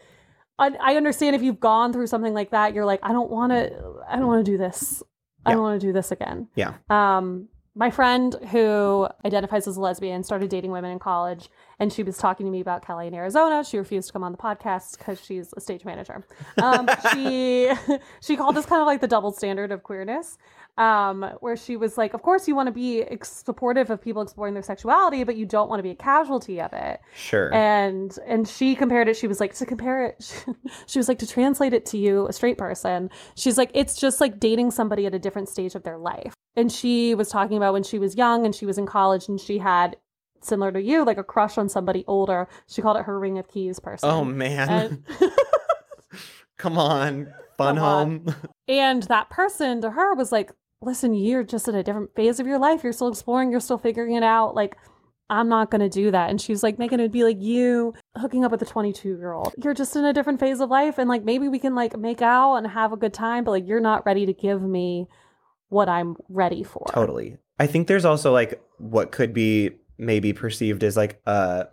I, 0.59 0.71
I 0.81 0.97
understand 0.97 1.35
if 1.37 1.43
you've 1.43 1.61
gone 1.61 1.93
through 1.93 2.07
something 2.09 2.35
like 2.35 2.51
that, 2.51 2.75
you're 2.75 2.85
like, 2.85 3.01
I 3.03 3.13
don't 3.13 3.31
want 3.31 3.51
to. 3.53 3.73
I 4.09 4.17
don't 4.17 4.27
want 4.27 4.45
to 4.45 4.51
do 4.53 4.59
this. 4.59 5.03
I 5.47 5.51
Yeah. 5.51 5.55
don't 5.55 5.63
want 5.63 5.81
to 5.81 5.87
do 5.87 5.93
this 5.93 6.13
again. 6.13 6.49
Yeah. 6.55 6.75
Um, 6.91 7.49
my 7.75 7.89
friend 7.91 8.35
who 8.51 9.09
identifies 9.25 9.67
as 9.67 9.77
a 9.79 9.81
lesbian 9.81 10.23
started 10.23 10.51
dating 10.51 10.71
women 10.73 10.91
in 10.91 10.99
college, 10.99 11.49
and 11.79 11.91
she 11.91 12.03
was 12.03 12.19
talking 12.19 12.45
to 12.45 12.53
me 12.53 12.61
about 12.61 12.85
Callie 12.85 13.07
in 13.07 13.15
Arizona. 13.15 13.65
She 13.65 13.79
refused 13.79 14.09
to 14.09 14.13
come 14.13 14.23
on 14.25 14.33
the 14.33 14.39
podcast 14.39 14.99
because 14.99 15.25
she's 15.25 15.55
a 15.57 15.61
stage 15.61 15.85
manager. 15.87 16.27
Um, 16.63 16.87
she 17.15 17.73
she 18.21 18.37
called 18.37 18.55
this 18.55 18.67
kind 18.67 18.83
of 18.83 18.87
like 18.87 19.01
the 19.01 19.09
double 19.09 19.33
standard 19.33 19.73
of 19.73 19.83
queerness, 19.83 20.37
um, 20.81 21.23
where 21.41 21.57
she 21.57 21.77
was 21.77 21.99
like, 21.99 22.15
"Of 22.15 22.23
course, 22.23 22.49
you 22.49 22.55
want 22.57 22.67
to 22.69 22.73
be 22.73 23.03
ex- 23.03 23.43
supportive 23.45 23.91
of 23.91 24.01
people 24.01 24.23
exploring 24.23 24.55
their 24.55 24.63
sexuality, 24.63 25.25
but 25.25 25.37
you 25.37 25.45
don't 25.47 25.69
want 25.69 25.79
to 25.79 25.83
be 25.83 25.91
a 25.91 25.95
casualty 25.95 26.61
of 26.61 26.73
it." 26.73 27.01
Sure. 27.15 27.53
and 27.55 28.19
and 28.27 28.49
she 28.49 28.75
compared 28.75 29.09
it 29.09 29.17
she 29.17 29.27
was 29.27 29.41
like 29.41 29.55
to 29.55 29.67
compare 29.67 30.05
it 30.07 30.45
she 30.87 30.99
was 30.99 31.09
like 31.09 31.19
to 31.19 31.27
translate 31.27 31.73
it 31.73 31.85
to 31.87 31.99
you 31.99 32.27
a 32.29 32.33
straight 32.33 32.57
person 32.59 33.11
she's 33.37 33.59
like 33.59 33.71
it's 33.75 33.97
just 33.97 34.21
like 34.21 34.41
dating 34.41 34.71
somebody 34.71 35.07
at 35.07 35.15
a 35.15 35.19
different 35.19 35.49
stage 35.49 35.75
of 35.75 35.83
their 35.83 35.99
life 35.99 36.33
and 36.57 36.73
she 36.73 37.15
was 37.15 37.29
talking 37.29 37.57
about 37.57 37.73
when 37.73 37.83
she 37.83 37.99
was 37.99 38.17
young 38.17 38.45
and 38.47 38.55
she 38.55 38.65
was 38.67 38.79
in 38.79 38.87
college 38.87 39.29
and 39.29 39.39
she 39.41 39.59
had 39.59 39.97
similar 40.41 40.73
to 40.73 40.81
you 40.81 41.05
like 41.05 41.19
a 41.19 41.25
crush 41.25 41.59
on 41.59 41.69
somebody 41.69 42.05
older 42.07 42.49
she 42.67 42.81
called 42.81 42.97
it 42.97 43.03
her 43.05 43.19
ring 43.19 43.37
of 43.39 43.47
keys 43.49 43.79
person 43.79 44.09
oh 44.09 44.25
man. 44.25 44.69
and, 44.71 45.05
Come 46.57 46.79
on. 46.79 47.33
Fun 47.57 47.77
Come 47.77 47.85
on. 47.85 48.07
home. 48.27 48.35
and 48.69 49.03
that 49.05 49.29
person 49.31 49.81
to 49.83 49.91
her 49.91 50.15
was 50.15 50.33
like 50.33 50.53
listen 50.83 51.15
you're 51.15 51.45
just 51.45 51.69
in 51.69 51.75
a 51.75 51.83
different 51.83 52.15
phase 52.15 52.41
of 52.41 52.47
your 52.47 52.59
life 52.59 52.83
you're 52.83 52.93
still 52.93 53.09
exploring 53.09 53.51
you're 53.51 53.61
still 53.61 53.79
figuring 53.79 54.15
it 54.15 54.23
out 54.23 54.55
like 54.55 54.77
I'm 55.33 55.49
not 55.49 55.71
going 55.71 55.81
to 55.81 55.89
do 55.89 56.11
that. 56.11 56.29
And 56.29 56.41
she's 56.41 56.65
like, 56.65 56.77
Megan, 56.77 56.99
it'd 56.99 57.13
be 57.13 57.23
like 57.23 57.41
you 57.41 57.95
hooking 58.17 58.45
up 58.45 58.51
with 58.51 58.61
a 58.63 58.67
22 58.67 59.11
year 59.11 59.33
old. 59.33 59.55
You're 59.63 59.75
just 59.75 59.95
in 59.95 60.05
a 60.05 60.13
different 60.13 60.41
phase 60.41 60.59
of 60.59 60.71
life. 60.71 60.99
And 60.99 61.09
like, 61.09 61.23
maybe 61.23 61.49
we 61.49 61.61
can 61.61 61.77
like 61.77 61.97
make 61.97 62.21
out 62.21 62.57
and 62.57 62.67
have 62.67 62.93
a 62.93 62.97
good 62.97 63.15
time, 63.15 63.45
but 63.45 63.53
like, 63.53 63.65
you're 63.69 63.79
not 63.79 64.05
ready 64.05 64.27
to 64.27 64.33
give 64.33 64.61
me 64.61 65.07
what 65.69 65.89
I'm 65.89 66.17
ready 66.29 66.65
for. 66.65 66.85
Totally. 66.93 67.37
I 67.61 67.69
think 67.69 67.87
there's 67.87 68.05
also 68.05 68.33
like 68.33 68.61
what 68.79 69.13
could 69.13 69.33
be 69.33 69.71
maybe 69.99 70.33
perceived 70.33 70.83
as 70.83 70.97
like 70.97 71.21
a 71.27 71.69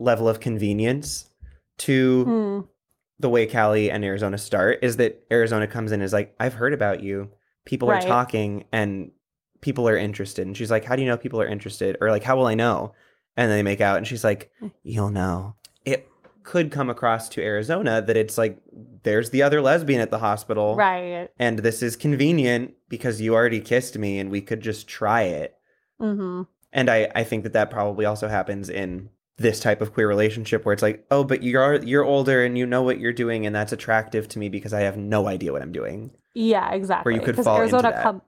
level 0.00 0.28
of 0.28 0.40
convenience 0.40 1.30
to 1.78 2.24
Hmm. 2.24 2.60
the 3.20 3.28
way 3.28 3.46
Callie 3.46 3.92
and 3.92 4.04
Arizona 4.04 4.38
start 4.38 4.80
is 4.82 4.96
that 4.96 5.24
Arizona 5.30 5.68
comes 5.68 5.92
in 5.92 6.02
as 6.02 6.12
like, 6.12 6.34
I've 6.40 6.54
heard 6.54 6.72
about 6.74 7.00
you. 7.00 7.30
People 7.68 7.88
Right. 7.88 8.02
are 8.02 8.08
talking 8.08 8.64
and 8.72 9.10
people 9.60 9.88
are 9.88 9.96
interested. 9.96 10.46
And 10.46 10.56
she's 10.56 10.70
like, 10.70 10.84
How 10.84 10.96
do 10.96 11.02
you 11.02 11.08
know 11.08 11.16
people 11.16 11.40
are 11.40 11.46
interested? 11.46 11.96
Or 12.00 12.10
like, 12.10 12.24
how 12.24 12.36
will 12.36 12.46
I 12.46 12.54
know? 12.54 12.94
and 13.36 13.52
they 13.52 13.62
make 13.62 13.80
out 13.80 13.98
and 13.98 14.04
she's 14.08 14.24
like 14.24 14.50
you'll 14.82 15.10
know 15.10 15.54
it 15.84 16.08
could 16.42 16.72
come 16.72 16.90
across 16.90 17.28
to 17.28 17.40
arizona 17.40 18.02
that 18.02 18.16
it's 18.16 18.36
like 18.36 18.58
there's 19.04 19.30
the 19.30 19.44
other 19.44 19.60
lesbian 19.60 20.00
at 20.00 20.10
the 20.10 20.18
hospital 20.18 20.74
Right. 20.74 21.28
and 21.38 21.60
this 21.60 21.80
is 21.80 21.94
convenient 21.94 22.74
because 22.88 23.20
you 23.20 23.36
already 23.36 23.60
kissed 23.60 23.96
me 23.96 24.18
and 24.18 24.28
we 24.28 24.40
could 24.40 24.60
just 24.60 24.88
try 24.88 25.22
it 25.22 25.54
Mm-hmm. 26.00 26.42
and 26.72 26.90
i 26.90 27.08
i 27.14 27.22
think 27.22 27.44
that 27.44 27.52
that 27.52 27.70
probably 27.70 28.04
also 28.06 28.26
happens 28.26 28.68
in 28.68 29.08
this 29.36 29.60
type 29.60 29.80
of 29.80 29.92
queer 29.94 30.08
relationship 30.08 30.64
where 30.64 30.72
it's 30.72 30.82
like 30.82 31.06
oh 31.12 31.22
but 31.22 31.44
you're 31.44 31.76
you're 31.84 32.04
older 32.04 32.44
and 32.44 32.58
you 32.58 32.66
know 32.66 32.82
what 32.82 32.98
you're 32.98 33.12
doing 33.12 33.46
and 33.46 33.54
that's 33.54 33.72
attractive 33.72 34.26
to 34.30 34.40
me 34.40 34.48
because 34.48 34.72
i 34.72 34.80
have 34.80 34.96
no 34.96 35.28
idea 35.28 35.52
what 35.52 35.62
i'm 35.62 35.70
doing 35.70 36.10
Yeah, 36.38 36.70
exactly. 36.72 37.18
could 37.20 37.34
'Cause 37.36 37.44
fall 37.44 37.56
into 37.56 37.62
Arizona 37.74 37.90
that. 37.94 38.02
come 38.02 38.22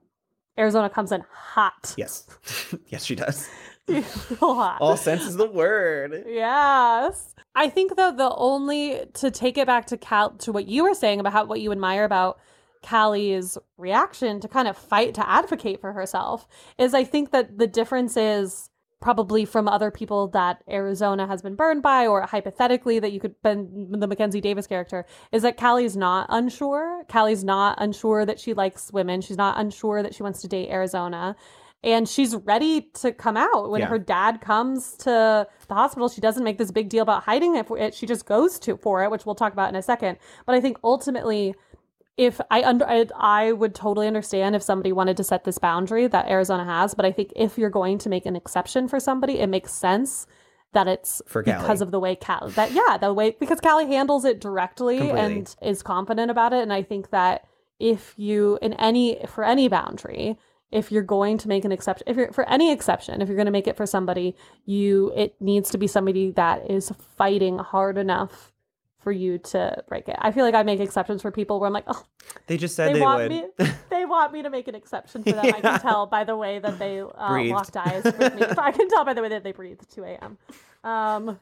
Arizona 0.57 0.89
comes 0.89 1.11
in 1.11 1.23
hot. 1.31 1.93
yes 1.97 2.27
yes 2.87 3.05
she 3.05 3.15
does 3.15 3.47
hot. 4.39 4.77
all 4.81 4.97
sense 4.97 5.23
is 5.23 5.37
the 5.37 5.49
word 5.49 6.23
Yes. 6.27 7.33
I 7.55 7.69
think 7.69 7.95
though 7.95 8.11
the 8.11 8.33
only 8.35 9.05
to 9.15 9.31
take 9.31 9.57
it 9.57 9.67
back 9.67 9.85
to 9.87 9.97
Cal 9.97 10.31
to 10.39 10.51
what 10.51 10.67
you 10.67 10.83
were 10.83 10.93
saying 10.93 11.19
about 11.19 11.33
how 11.33 11.45
what 11.45 11.61
you 11.61 11.71
admire 11.71 12.03
about 12.05 12.39
Callie's 12.83 13.57
reaction 13.77 14.39
to 14.39 14.47
kind 14.47 14.67
of 14.67 14.75
fight 14.77 15.13
to 15.13 15.29
advocate 15.29 15.79
for 15.79 15.93
herself 15.93 16.47
is 16.79 16.93
I 16.95 17.03
think 17.03 17.31
that 17.31 17.57
the 17.59 17.67
difference 17.67 18.17
is 18.17 18.69
probably 19.01 19.43
from 19.45 19.67
other 19.67 19.91
people 19.91 20.27
that 20.29 20.63
Arizona 20.69 21.27
has 21.27 21.41
been 21.41 21.55
burned 21.55 21.81
by 21.81 22.07
or 22.07 22.21
hypothetically 22.21 22.99
that 22.99 23.11
you 23.11 23.19
could 23.19 23.35
been 23.41 23.87
the 23.99 24.07
Mackenzie 24.07 24.41
Davis 24.41 24.67
character 24.67 25.05
is 25.31 25.41
that 25.41 25.57
Callie's 25.57 25.97
not 25.97 26.27
unsure. 26.29 27.03
Callie's 27.09 27.43
not 27.43 27.77
unsure 27.81 28.25
that 28.25 28.39
she 28.39 28.53
likes 28.53 28.93
women. 28.93 29.19
She's 29.21 29.37
not 29.37 29.59
unsure 29.59 30.03
that 30.03 30.13
she 30.15 30.23
wants 30.23 30.41
to 30.41 30.47
date 30.47 30.69
Arizona 30.69 31.35
and 31.83 32.07
she's 32.07 32.35
ready 32.35 32.81
to 32.93 33.11
come 33.11 33.35
out 33.35 33.71
when 33.71 33.81
Yeah. 33.81 33.87
her 33.87 33.97
dad 33.97 34.39
comes 34.39 34.95
to 34.97 35.47
the 35.67 35.73
hospital 35.73 36.09
she 36.09 36.21
doesn't 36.21 36.43
make 36.43 36.59
this 36.59 36.69
big 36.71 36.89
deal 36.89 37.01
about 37.01 37.23
hiding 37.23 37.55
it, 37.55 37.65
for 37.67 37.77
it 37.77 37.95
she 37.95 38.05
just 38.05 38.25
goes 38.27 38.59
to 38.59 38.77
for 38.77 39.03
it 39.03 39.09
which 39.09 39.25
we'll 39.25 39.33
talk 39.35 39.51
about 39.53 39.69
in 39.69 39.75
a 39.75 39.81
second 39.81 40.17
but 40.45 40.53
i 40.53 40.61
think 40.61 40.77
ultimately 40.83 41.55
if 42.21 42.39
I 42.49 42.63
under 42.63 42.85
I, 42.87 43.05
I 43.17 43.51
would 43.51 43.73
totally 43.75 44.07
understand 44.07 44.55
if 44.55 44.63
somebody 44.63 44.91
wanted 44.91 45.17
to 45.17 45.23
set 45.23 45.43
this 45.43 45.57
boundary 45.57 46.07
that 46.07 46.27
Arizona 46.29 46.65
has, 46.65 46.93
but 46.93 47.05
I 47.05 47.11
think 47.11 47.31
if 47.35 47.57
you're 47.57 47.69
going 47.69 47.97
to 47.99 48.09
make 48.09 48.25
an 48.25 48.35
exception 48.35 48.87
for 48.87 48.99
somebody, 48.99 49.39
it 49.39 49.47
makes 49.47 49.73
sense 49.73 50.27
that 50.73 50.87
it's 50.87 51.21
For 51.25 51.43
Callie. 51.43 51.57
because 51.57 51.81
of 51.81 51.91
the 51.91 51.99
way 51.99 52.15
Cal 52.15 52.47
that 52.55 52.71
yeah 52.71 52.97
the 52.97 53.13
way 53.13 53.35
because 53.39 53.59
Callie 53.59 53.87
handles 53.87 54.23
it 54.23 54.39
directly 54.39 54.99
Completely. 54.99 55.19
and 55.37 55.55
is 55.61 55.83
confident 55.83 56.31
about 56.31 56.53
it, 56.53 56.61
and 56.61 56.71
I 56.71 56.83
think 56.83 57.09
that 57.09 57.45
if 57.79 58.13
you 58.17 58.57
in 58.61 58.73
any 58.75 59.19
for 59.27 59.43
any 59.43 59.67
boundary 59.67 60.37
if 60.71 60.89
you're 60.89 61.03
going 61.03 61.37
to 61.39 61.47
make 61.49 61.65
an 61.65 61.71
exception 61.73 62.05
if 62.07 62.15
you're 62.15 62.31
for 62.31 62.47
any 62.47 62.71
exception 62.71 63.21
if 63.21 63.27
you're 63.27 63.35
going 63.35 63.47
to 63.47 63.51
make 63.51 63.67
it 63.67 63.75
for 63.75 63.85
somebody 63.85 64.35
you 64.65 65.11
it 65.15 65.35
needs 65.41 65.71
to 65.71 65.77
be 65.77 65.87
somebody 65.87 66.31
that 66.31 66.69
is 66.71 66.93
fighting 67.17 67.57
hard 67.57 67.97
enough 67.97 68.53
for 69.01 69.11
you 69.11 69.37
to 69.39 69.83
break 69.87 70.07
it. 70.07 70.15
I 70.19 70.31
feel 70.31 70.45
like 70.45 70.53
i 70.55 70.63
make 70.63 70.79
exceptions 70.79 71.21
for 71.21 71.31
people 71.31 71.59
where 71.59 71.67
i'm 71.67 71.73
like 71.73 71.85
oh 71.87 72.03
they 72.47 72.57
just 72.57 72.75
said 72.75 72.89
they, 72.89 72.93
they, 72.93 73.01
want 73.01 73.21
would. 73.21 73.31
me 73.31 73.45
they 73.89 74.05
want 74.05 74.31
me 74.31 74.41
to 74.43 74.49
make 74.49 74.67
an 74.67 74.75
exception 74.75 75.23
for 75.23 75.31
them. 75.33 75.45
I 75.53 75.61
can 75.61 75.79
tell 75.81 76.05
by 76.05 76.23
the 76.23 76.35
way 76.35 76.59
that 76.59 76.79
they 76.79 77.01
uh, 77.01 77.43
locked 77.45 77.75
eyes 77.75 78.03
with 78.03 78.35
me. 78.35 78.45
I 78.57 78.71
can 78.71 78.87
tell 78.89 79.03
by 79.03 79.13
the 79.13 79.21
way 79.21 79.29
that 79.29 79.43
they 79.43 79.51
breathe 79.51 79.79
2 79.93 80.03
a.m 80.03 80.37
um 80.83 81.39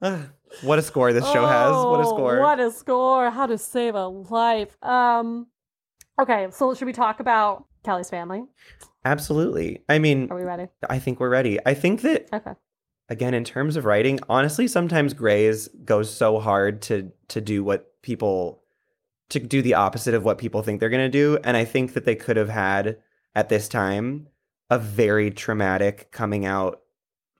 what 0.62 0.78
a 0.78 0.82
score 0.82 1.12
this 1.12 1.24
show 1.32 1.46
has. 1.46 1.72
What 1.86 2.00
a 2.00 2.02
Oh, 2.02 2.10
score 2.14 2.40
What 2.40 2.60
a 2.60 2.70
score. 2.70 3.30
How 3.30 3.46
to 3.46 3.58
save 3.58 3.94
a 3.94 4.06
life. 4.08 4.76
Um 4.82 5.46
okay, 6.20 6.48
so 6.50 6.74
should 6.74 6.86
we 6.86 6.92
talk 6.92 7.20
about 7.20 7.66
Callie's 7.84 8.10
family? 8.10 8.44
absolutely. 9.04 9.82
I 9.88 9.98
mean 9.98 10.28
Are 10.30 10.36
we 10.36 10.42
ready? 10.44 10.68
i 10.88 10.98
think 10.98 11.20
we're 11.20 11.28
ready. 11.28 11.58
I 11.64 11.74
think 11.74 12.02
that 12.02 12.28
Okay. 12.32 12.52
Again 13.08 13.34
in 13.34 13.44
terms 13.44 13.76
of 13.76 13.84
writing 13.84 14.20
honestly 14.28 14.66
sometimes 14.66 15.12
Grey's 15.12 15.68
goes 15.84 16.12
so 16.12 16.38
hard 16.38 16.80
to 16.82 17.12
to 17.28 17.40
do 17.40 17.62
what 17.62 18.00
people 18.02 18.62
to 19.30 19.38
do 19.40 19.60
the 19.62 19.74
opposite 19.74 20.14
of 20.14 20.24
what 20.24 20.38
people 20.38 20.62
think 20.62 20.78
they're 20.80 20.88
going 20.88 21.10
to 21.10 21.18
do 21.18 21.38
and 21.44 21.56
i 21.56 21.64
think 21.64 21.94
that 21.94 22.04
they 22.04 22.14
could 22.14 22.36
have 22.36 22.48
had 22.50 22.98
at 23.34 23.48
this 23.48 23.66
time 23.68 24.28
a 24.70 24.78
very 24.78 25.30
traumatic 25.30 26.10
coming 26.12 26.44
out 26.44 26.80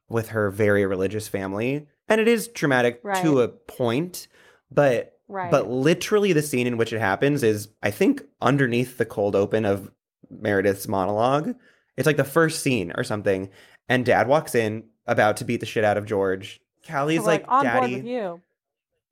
with 0.09 0.29
her 0.31 0.51
very 0.51 0.87
religious 0.87 1.29
family 1.29 1.87
and 2.09 2.21
it 2.21 2.29
is 2.29 2.49
traumatic 2.49 3.01
Right. 3.03 3.23
to 3.23 3.41
a 3.41 3.49
point 3.49 4.27
but 4.71 5.19
Right. 5.29 5.51
but 5.51 5.71
literally 5.71 6.33
the 6.33 6.43
scene 6.43 6.67
in 6.67 6.77
which 6.77 6.93
it 6.93 6.99
happens 7.01 7.43
is 7.43 7.69
i 7.83 7.91
think 7.91 8.23
underneath 8.41 8.99
the 8.99 9.07
cold 9.07 9.35
open 9.37 9.65
of 9.65 9.91
meredith's 10.31 10.89
monologue 10.89 11.55
it's 11.97 12.07
like 12.07 12.17
the 12.17 12.25
first 12.25 12.63
scene 12.63 12.93
or 12.97 13.05
something 13.05 13.49
and 13.89 14.05
dad 14.07 14.29
walks 14.29 14.55
in 14.55 14.85
about 15.07 15.37
to 15.39 15.45
beat 15.45 15.61
the 15.61 15.67
shit 15.67 15.85
out 15.85 15.97
of 15.97 16.07
george 16.07 16.61
callie's 16.87 17.21
We're, 17.21 17.27
like, 17.27 17.47
daddy 17.49 18.31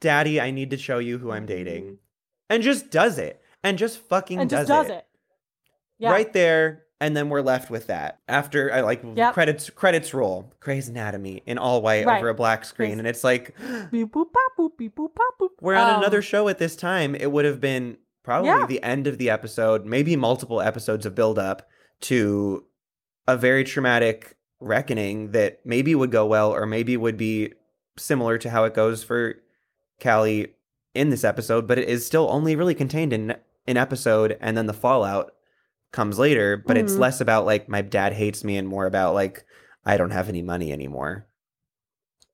daddy 0.01 0.41
i 0.41 0.51
need 0.51 0.70
to 0.70 0.76
show 0.76 0.99
you 0.99 1.18
who 1.18 1.30
i'm 1.30 1.47
dating 1.47 1.99
and 2.49 2.62
just 2.62 2.91
does 2.91 3.18
it 3.18 3.41
and 3.62 3.76
just 3.78 3.99
fucking 4.09 4.41
And 4.41 4.49
does, 4.51 4.66
just 4.66 4.68
does 4.68 4.88
it, 4.91 4.93
it. 4.99 5.07
Yeah. 5.99 6.11
right 6.11 6.32
there 6.32 6.84
and 7.03 7.16
then 7.16 7.28
we're 7.28 7.43
left 7.43 7.70
with 7.70 7.86
that 7.88 8.18
after 8.28 8.72
i 8.72 8.80
like 8.80 9.03
Yep. 9.14 9.34
credits 9.34 9.70
credits 9.70 10.12
roll 10.14 10.53
Grey's 10.61 10.88
Anatomy 10.88 11.43
in 11.47 11.59
all 11.59 11.82
white 11.82 12.07
Right. 12.07 12.18
over 12.18 12.28
a 12.30 12.34
black 12.34 12.64
screen 12.64 12.91
Grey's- 12.91 12.99
and 12.99 13.07
it's 13.09 13.24
like 13.24 13.55
Beep 13.91 14.11
boop 14.12 14.26
pop 14.32 14.53
boop 14.59 14.76
beep 14.78 14.97
boop 14.97 15.14
pop 15.14 15.34
boop. 15.41 15.49
we're 15.61 15.74
on 15.76 15.95
Um, 15.95 16.01
another 16.01 16.22
show 16.22 16.49
at 16.49 16.59
this 16.59 16.76
time 16.76 17.14
it 17.14 17.30
would 17.30 17.45
have 17.45 17.61
been 17.61 17.99
probably 18.22 18.49
Yeah. 18.49 18.66
the 18.66 18.82
end 18.82 19.07
of 19.07 19.18
the 19.18 19.28
episode 19.30 19.84
maybe 19.86 20.16
multiple 20.16 20.61
episodes 20.61 21.05
of 21.07 21.14
build 21.14 21.38
up 21.38 21.68
to 22.03 22.64
a 23.28 23.36
very 23.36 23.64
traumatic 23.64 24.36
reckoning 24.61 25.32
that 25.32 25.61
maybe 25.64 25.94
would 25.94 26.11
go 26.11 26.26
well 26.26 26.52
or 26.54 26.66
maybe 26.66 26.96
would 26.96 27.16
be 27.16 27.52
similar 27.96 28.38
to 28.38 28.50
how 28.50 28.64
it 28.64 28.74
goes 28.74 29.02
for 29.02 29.34
Callie 30.02 30.54
in 30.94 31.11
this 31.11 31.24
episode 31.24 31.66
but 31.66 31.78
it 31.78 31.88
is 31.88 32.06
still 32.06 32.28
only 32.30 32.54
really 32.56 32.74
contained 32.74 33.12
in 33.12 33.34
an 33.66 33.76
episode 33.76 34.36
and 34.40 34.56
then 34.56 34.66
the 34.66 34.72
fallout 34.72 35.32
comes 35.92 36.18
later 36.18 36.56
but 36.56 36.76
it's 36.76 36.94
Mhm. 36.94 36.98
less 36.98 37.20
about 37.20 37.46
like 37.46 37.68
my 37.68 37.80
dad 37.82 38.12
hates 38.12 38.42
me 38.44 38.56
and 38.56 38.66
more 38.68 38.86
about 38.86 39.14
like 39.14 39.44
I 39.84 39.96
don't 39.96 40.11
have 40.11 40.28
any 40.28 40.42
money 40.42 40.72
anymore 40.72 41.26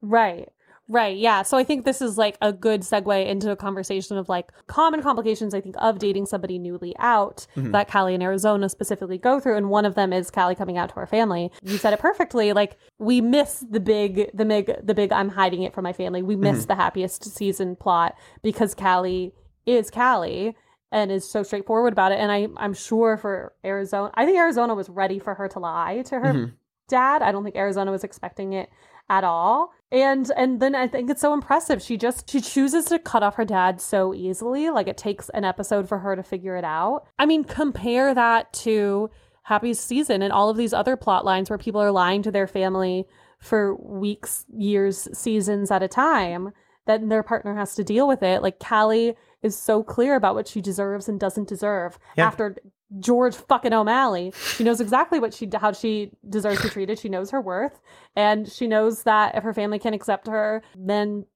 Right. 0.03 0.49
Right. 0.89 1.17
Yeah. 1.17 1.43
So 1.43 1.57
I 1.57 1.65
think 1.65 1.85
this 1.85 2.01
is 2.01 2.17
like 2.17 2.39
a 2.41 2.53
good 2.53 2.83
segue 2.83 3.27
into 3.27 3.51
a 3.51 3.57
conversation 3.57 4.17
of 4.19 4.29
like 4.29 4.53
common 4.69 5.03
complications, 5.03 5.53
I 5.53 5.61
think, 5.61 5.75
of 5.79 5.99
dating 5.99 6.27
somebody 6.27 6.59
newly 6.61 6.95
out 7.01 7.47
Mhm. 7.57 7.73
that 7.73 7.91
Callie 7.91 8.15
and 8.15 8.23
Arizona 8.23 8.69
specifically 8.69 9.19
go 9.19 9.41
through. 9.41 9.57
And 9.57 9.69
one 9.69 9.85
of 9.85 9.97
them 9.97 10.13
is 10.13 10.31
Callie 10.31 10.55
coming 10.55 10.79
out 10.79 10.91
to 10.91 10.95
her 10.97 11.07
family. 11.07 11.51
You 11.63 11.77
said 11.79 11.93
it 11.93 11.99
perfectly. 11.99 12.53
Like 12.53 12.77
we 13.01 13.21
miss 13.21 13.65
the 13.69 13.81
big, 13.81 14.31
the 14.33 14.45
big, 14.45 14.71
the 14.87 14.95
big, 14.95 15.13
I'm 15.13 15.31
hiding 15.31 15.63
it 15.65 15.75
from 15.75 15.83
my 15.83 15.93
family. 15.93 16.23
We 16.23 16.37
miss 16.37 16.67
the 16.67 16.77
happiest 16.77 17.25
season 17.25 17.75
plot 17.75 18.15
because 18.43 18.75
Callie 18.75 19.33
is 19.67 19.91
Callie 19.91 20.57
and 20.93 21.11
is 21.11 21.29
so 21.29 21.43
straightforward 21.43 21.93
about 21.95 22.13
it. 22.13 22.21
And 22.21 22.31
I, 22.31 22.47
I'm 22.59 22.75
sure 22.75 23.17
for 23.17 23.55
Arizona, 23.65 24.13
I 24.15 24.25
think 24.25 24.39
Arizona 24.39 24.73
was 24.77 24.89
ready 24.89 25.19
for 25.19 25.35
her 25.35 25.49
to 25.49 25.59
lie 25.59 26.03
to 26.07 26.21
her 26.21 26.33
Mhm. 26.33 26.53
dad. 26.89 27.23
I 27.23 27.33
don't 27.33 27.43
think 27.43 27.57
Arizona 27.57 27.91
was 27.91 28.05
expecting 28.05 28.53
it 28.53 28.71
at 29.11 29.25
all. 29.25 29.73
And 29.93 30.33
and 30.37 30.61
then 30.61 30.75
I 30.75 30.89
think 30.89 31.09
it's 31.11 31.21
so 31.21 31.33
impressive. 31.33 31.81
She 31.81 31.97
just 31.97 32.29
she 32.31 32.41
chooses 32.41 32.87
to 32.87 32.99
cut 32.99 33.23
off 33.23 33.37
her 33.37 33.45
dad 33.45 33.81
so 33.81 34.13
easily. 34.13 34.69
Like 34.71 34.89
it 34.89 34.97
takes 34.97 35.29
an 35.31 35.45
episode 35.45 35.89
for 35.89 35.99
her 35.99 36.17
to 36.17 36.23
figure 36.25 36.57
it 36.57 36.65
out. 36.65 37.07
I 37.19 37.27
mean, 37.27 37.45
compare 37.45 38.13
that 38.15 38.53
to 38.65 39.11
Happy's 39.43 39.79
season 39.79 40.23
and 40.23 40.33
all 40.33 40.51
of 40.51 40.57
these 40.57 40.73
other 40.73 40.97
plot 40.97 41.25
lines 41.25 41.49
where 41.49 41.59
people 41.59 41.81
are 41.81 41.93
lying 41.93 42.23
to 42.23 42.33
their 42.33 42.49
family 42.49 43.07
for 43.39 43.77
weeks, 43.77 44.45
years, 44.53 45.07
seasons 45.17 45.71
at 45.71 45.85
a 45.85 45.89
time. 45.89 46.51
Then 46.87 47.09
their 47.09 47.23
partner 47.23 47.55
has 47.55 47.75
to 47.77 47.85
deal 47.85 48.09
with 48.09 48.23
it. 48.25 48.43
Like 48.43 48.59
Callie 48.59 49.15
is 49.43 49.57
so 49.57 49.85
clear 49.85 50.17
about 50.17 50.35
what 50.35 50.49
she 50.49 50.61
deserves 50.61 51.09
and 51.09 51.21
doesn't 51.21 51.49
deserve 51.49 51.97
Yeah. 52.17 52.27
after 52.27 52.57
George 53.01 53.35
fucking 53.35 53.73
O'Malley. 53.73 54.33
She 54.57 54.65
knows 54.65 54.81
exactly 54.81 55.19
what 55.19 55.35
she 55.35 55.49
how 55.55 55.73
she 55.73 56.13
deserves 56.29 56.59
to 56.59 56.69
be 56.69 56.71
treated. 56.71 56.99
She 56.99 57.09
knows 57.09 57.31
her 57.31 57.41
worth, 57.41 57.81
and 58.15 58.51
she 58.51 58.67
knows 58.67 59.03
that 59.03 59.35
if 59.35 59.43
her 59.43 59.53
family 59.53 59.79
can't 59.79 59.95
accept 59.95 60.29
her, 60.29 60.63
then 60.77 61.27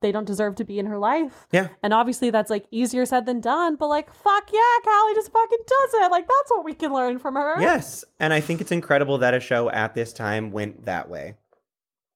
they 0.00 0.12
don't 0.12 0.26
deserve 0.26 0.54
to 0.56 0.64
be 0.64 0.78
in 0.78 0.86
her 0.86 0.98
life. 0.98 1.46
Yeah. 1.50 1.68
And 1.82 1.92
obviously 1.92 2.30
that's 2.30 2.50
like 2.50 2.66
easier 2.70 3.04
said 3.04 3.26
than 3.26 3.40
done, 3.40 3.76
but 3.76 3.88
like 3.88 4.12
fuck 4.12 4.50
yeah, 4.52 4.60
Callie 4.84 5.14
just 5.14 5.32
fucking 5.32 5.58
does 5.66 5.94
it. 5.94 6.10
Like 6.10 6.28
that's 6.28 6.50
what 6.50 6.64
we 6.64 6.74
can 6.74 6.92
learn 6.92 7.18
from 7.18 7.34
her. 7.34 7.60
Yes, 7.60 8.04
and 8.20 8.32
I 8.32 8.40
think 8.40 8.60
it's 8.60 8.72
incredible 8.72 9.18
that 9.18 9.34
a 9.34 9.40
show 9.40 9.70
at 9.70 9.94
this 9.94 10.12
time 10.12 10.50
went 10.50 10.84
that 10.84 11.08
way. 11.08 11.34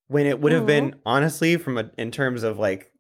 When 0.09 0.27
it 0.27 0.41
would 0.41 0.53
have 0.53 0.67
been 0.67 0.91
mm-hmm. 0.91 1.01
honestly 1.07 1.57
from 1.57 1.79
a, 1.79 1.91
in 1.97 2.11
terms 2.11 2.43
of 2.43 2.59
like 2.59 2.93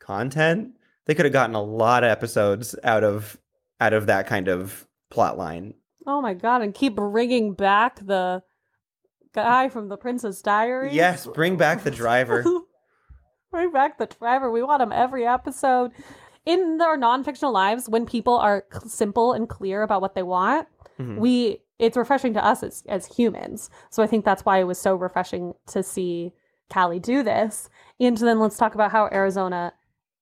content, 0.00 0.72
they 1.06 1.14
could 1.14 1.24
have 1.24 1.32
gotten 1.32 1.54
a 1.54 1.62
lot 1.62 2.04
of 2.04 2.10
episodes 2.10 2.76
out 2.84 3.02
of 3.02 3.38
out 3.80 3.94
of 3.94 4.06
that 4.06 4.26
kind 4.26 4.48
of 4.48 4.86
plot 5.10 5.36
line. 5.36 5.74
Oh 6.06 6.20
my 6.22 6.34
god, 6.34 6.62
and 6.62 6.72
keep 6.74 6.96
bringing 6.96 7.52
back 7.54 8.04
the 8.04 8.42
guy 9.34 9.68
from 9.68 9.88
the 9.88 9.96
Princess 9.96 10.40
Diaries. 10.42 10.94
Yes, 10.94 11.26
bring 11.26 11.56
back 11.56 11.82
the 11.84 11.90
driver. 11.90 12.44
Bring 13.52 13.72
back 13.72 13.98
the 13.98 14.06
driver. 14.06 14.48
We 14.48 14.62
want 14.62 14.80
him 14.80 14.92
every 14.92 15.26
episode. 15.26 15.90
In 16.46 16.78
their 16.78 16.96
non 16.96 17.24
fictional 17.24 17.52
lives, 17.52 17.88
when 17.88 18.06
people 18.06 18.36
are 18.36 18.64
simple 18.86 19.32
and 19.32 19.48
clear 19.48 19.82
about 19.82 20.00
what 20.00 20.14
they 20.14 20.22
want, 20.22 20.68
Mhm. 21.00 21.18
we 21.18 21.58
it's 21.80 21.96
refreshing 21.96 22.32
to 22.34 22.44
us 22.44 22.62
as 22.62 22.84
as 22.88 23.06
humans. 23.06 23.68
So 23.90 24.04
I 24.04 24.06
think 24.06 24.24
that's 24.24 24.44
why 24.44 24.58
it 24.58 24.64
was 24.68 24.78
so 24.78 24.94
refreshing 24.94 25.54
to 25.66 25.82
see 25.82 26.32
Callie 26.72 27.00
do 27.00 27.24
this. 27.24 27.68
And 27.98 28.16
then 28.16 28.38
let's 28.38 28.56
talk 28.56 28.76
about 28.76 28.92
how 28.92 29.06
Arizona 29.10 29.72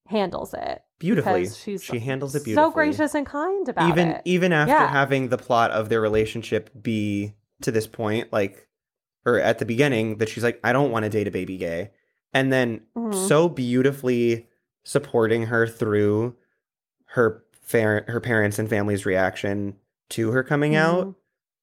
handles 0.07 0.55
it. 0.55 0.81
Beautifully. 0.99 1.49
she's 1.49 1.83
she 1.85 1.99
handles 2.01 2.35
it 2.35 2.45
beautifully. 2.45 2.71
So 2.71 2.75
gracious 2.75 3.15
and 3.15 3.25
kind 3.27 3.69
about 3.69 3.89
even 3.89 4.09
it. 4.09 4.23
even 4.25 4.53
after 4.53 4.73
Yeah. 4.75 4.89
having 4.89 5.29
the 5.29 5.39
plot 5.39 5.71
of 5.71 5.89
their 5.89 6.01
relationship 6.01 6.71
be 6.83 7.35
to 7.63 7.71
this 7.71 7.87
point, 7.87 8.33
like 8.33 8.67
or 9.27 9.39
at 9.39 9.59
the 9.59 9.65
beginning, 9.67 10.19
that 10.19 10.29
she's 10.29 10.43
like, 10.45 10.59
I 10.65 10.73
don't 10.73 10.91
want 10.91 11.05
to 11.05 11.09
date 11.11 11.29
a 11.29 11.31
baby 11.31 11.57
gay. 11.59 11.91
And 12.33 12.53
then 12.53 12.83
Mhm. 12.97 13.15
so 13.29 13.49
beautifully 13.49 14.49
supporting 14.85 15.47
her 15.47 15.67
through 15.67 16.35
her 17.13 17.45
fa- 17.63 18.05
her 18.09 18.21
parents 18.21 18.59
and 18.59 18.69
family's 18.69 19.05
reaction 19.07 19.77
to 20.11 20.31
her 20.31 20.43
coming 20.43 20.75
out 20.75 21.07
Mhm. 21.09 21.15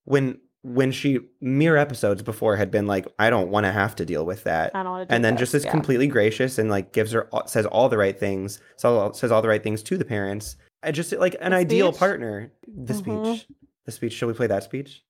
when 0.06 0.40
when 0.68 0.92
she 0.92 1.20
mere 1.42 1.78
episodes 1.78 2.24
before 2.24 2.56
had 2.56 2.72
been 2.72 2.88
like 2.88 3.06
i 3.20 3.30
don't 3.30 3.50
want 3.52 3.66
to 3.68 3.72
have 3.72 3.96
to 3.96 4.04
deal 4.04 4.26
with 4.26 4.44
that 4.46 4.72
I 4.74 4.82
don't 4.82 4.92
want 4.94 5.08
to 5.10 5.14
and 5.14 5.24
then 5.24 5.38
just 5.38 5.54
is 5.54 5.64
yeah. 5.64 5.70
completely 5.70 6.08
gracious 6.08 6.58
and 6.58 6.72
like 6.72 6.92
gives 6.92 7.12
her 7.12 7.30
says 7.46 7.68
all 7.68 7.88
the 7.88 7.98
right 7.98 8.18
things 8.20 8.60
so 8.76 9.12
says 9.12 9.32
all 9.32 9.44
the 9.44 9.48
right 9.48 9.62
things 9.62 9.84
to 9.84 9.96
the 9.98 10.06
parents 10.06 10.58
I 10.82 10.92
just 10.92 11.12
like 11.14 11.36
an 11.40 11.52
The 11.52 11.58
ideal 11.58 11.92
speech? 11.92 12.00
partner 12.00 12.52
the 12.68 12.94
Mhm. 12.94 12.98
speech 13.36 13.48
the 13.86 13.92
speech 13.92 14.14
shall 14.14 14.28
we 14.28 14.34
play 14.34 14.48
that 14.48 14.64
speech 14.64 15.04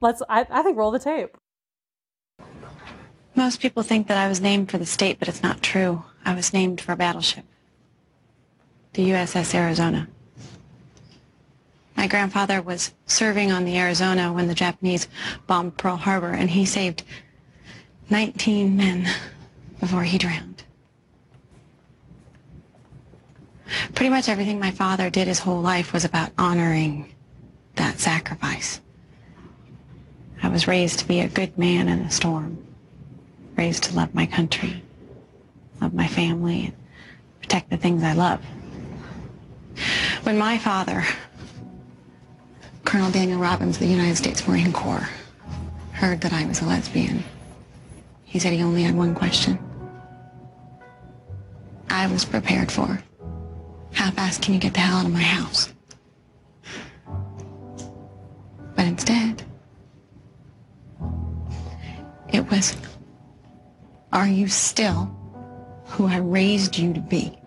Let's 0.00 0.22
I, 0.28 0.46
I 0.48 0.62
think 0.62 0.78
roll 0.78 0.90
the 0.92 0.98
tape. 1.00 1.36
Most 3.34 3.60
people 3.60 3.82
think 3.82 4.06
that 4.08 4.16
I 4.16 4.28
was 4.28 4.40
named 4.40 4.70
for 4.70 4.78
the 4.78 4.86
state, 4.86 5.18
but 5.18 5.28
it's 5.28 5.42
not 5.42 5.60
true. 5.62 6.04
I 6.24 6.34
was 6.34 6.52
named 6.52 6.80
for 6.80 6.92
a 6.92 6.96
battleship. 6.96 7.44
The 8.94 9.10
USS 9.10 9.54
Arizona. 9.54 10.08
My 11.98 12.06
grandfather 12.06 12.62
was 12.62 12.94
serving 13.06 13.50
on 13.50 13.64
the 13.64 13.76
Arizona 13.76 14.32
when 14.32 14.46
the 14.46 14.54
Japanese 14.54 15.08
bombed 15.48 15.76
Pearl 15.76 15.96
Harbor, 15.96 16.30
and 16.30 16.48
he 16.48 16.64
saved 16.64 17.02
19 18.08 18.76
men 18.76 19.08
before 19.80 20.04
he 20.04 20.16
drowned. 20.16 20.62
Pretty 23.96 24.10
much 24.10 24.28
everything 24.28 24.60
my 24.60 24.70
father 24.70 25.10
did 25.10 25.26
his 25.26 25.40
whole 25.40 25.60
life 25.60 25.92
was 25.92 26.04
about 26.04 26.30
honoring 26.38 27.12
that 27.74 27.98
sacrifice. 27.98 28.80
I 30.40 30.50
was 30.50 30.68
raised 30.68 31.00
to 31.00 31.08
be 31.08 31.18
a 31.18 31.28
good 31.28 31.58
man 31.58 31.88
in 31.88 31.98
a 31.98 32.12
storm 32.12 32.64
raised 33.56 33.82
to 33.82 33.96
love 33.96 34.14
my 34.14 34.24
country, 34.24 34.84
love 35.80 35.94
my 35.94 36.06
family, 36.06 36.66
and 36.66 36.76
protect 37.40 37.70
the 37.70 37.76
things 37.76 38.04
I 38.04 38.12
love. 38.12 38.40
When 40.22 40.38
my 40.38 40.58
father, 40.58 41.04
Colonel 42.88 43.10
Daniel 43.10 43.38
Robbins 43.38 43.76
of 43.76 43.80
the 43.80 43.86
United 43.86 44.16
States 44.16 44.48
Marine 44.48 44.72
Corps, 44.72 45.10
heard 45.92 46.22
that 46.22 46.32
I 46.32 46.46
was 46.46 46.62
a 46.62 46.64
lesbian, 46.64 47.22
he 48.24 48.38
said 48.38 48.54
he 48.54 48.62
only 48.62 48.82
had 48.82 48.94
one 48.94 49.14
question. 49.14 49.58
I 51.90 52.06
was 52.06 52.24
prepared 52.24 52.72
for. 52.72 52.98
How 53.92 54.10
fast 54.12 54.40
can 54.40 54.54
you 54.54 54.58
get 54.58 54.72
the 54.72 54.80
hell 54.80 55.00
out 55.00 55.04
of 55.04 55.12
my 55.12 55.20
house? 55.20 55.70
But 58.74 58.86
instead, 58.86 59.42
it 62.32 62.50
was 62.50 62.74
are 64.14 64.28
you 64.28 64.48
still 64.48 65.14
who 65.84 66.06
I 66.06 66.16
raised 66.16 66.78
you 66.78 66.94
to 66.94 67.00
be? 67.00 67.38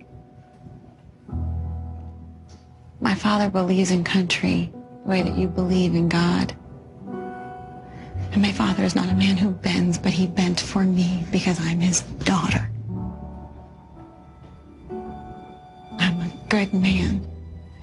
My 3.00 3.16
father 3.16 3.50
believes 3.50 3.90
in 3.90 4.04
country 4.04 4.72
the 5.04 5.10
way 5.10 5.22
that 5.22 5.38
you 5.38 5.48
believe 5.48 5.96
in 5.96 6.10
God. 6.10 6.56
And 8.32 8.42
my 8.42 8.52
father 8.52 8.84
is 8.84 8.96
not 8.96 9.10
a 9.10 9.16
man 9.16 9.36
who 9.38 9.52
bends, 9.52 9.98
but 9.98 10.14
he 10.14 10.28
bent 10.28 10.60
for 10.60 10.84
me 10.84 11.26
because 11.32 11.60
I'm 11.60 11.80
his 11.80 12.02
daughter. 12.02 12.70
I'm 16.00 16.22
a 16.22 16.32
good 16.50 16.74
man 16.74 17.28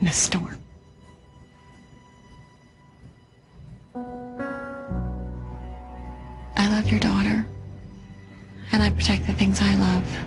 in 0.00 0.06
a 0.06 0.12
storm. 0.12 0.58
I 6.56 6.68
love 6.70 6.90
your 6.90 7.00
daughter 7.00 7.46
and 8.72 8.82
I 8.82 8.90
protect 8.90 9.26
the 9.26 9.32
things 9.34 9.60
I 9.60 9.74
love. 9.74 10.18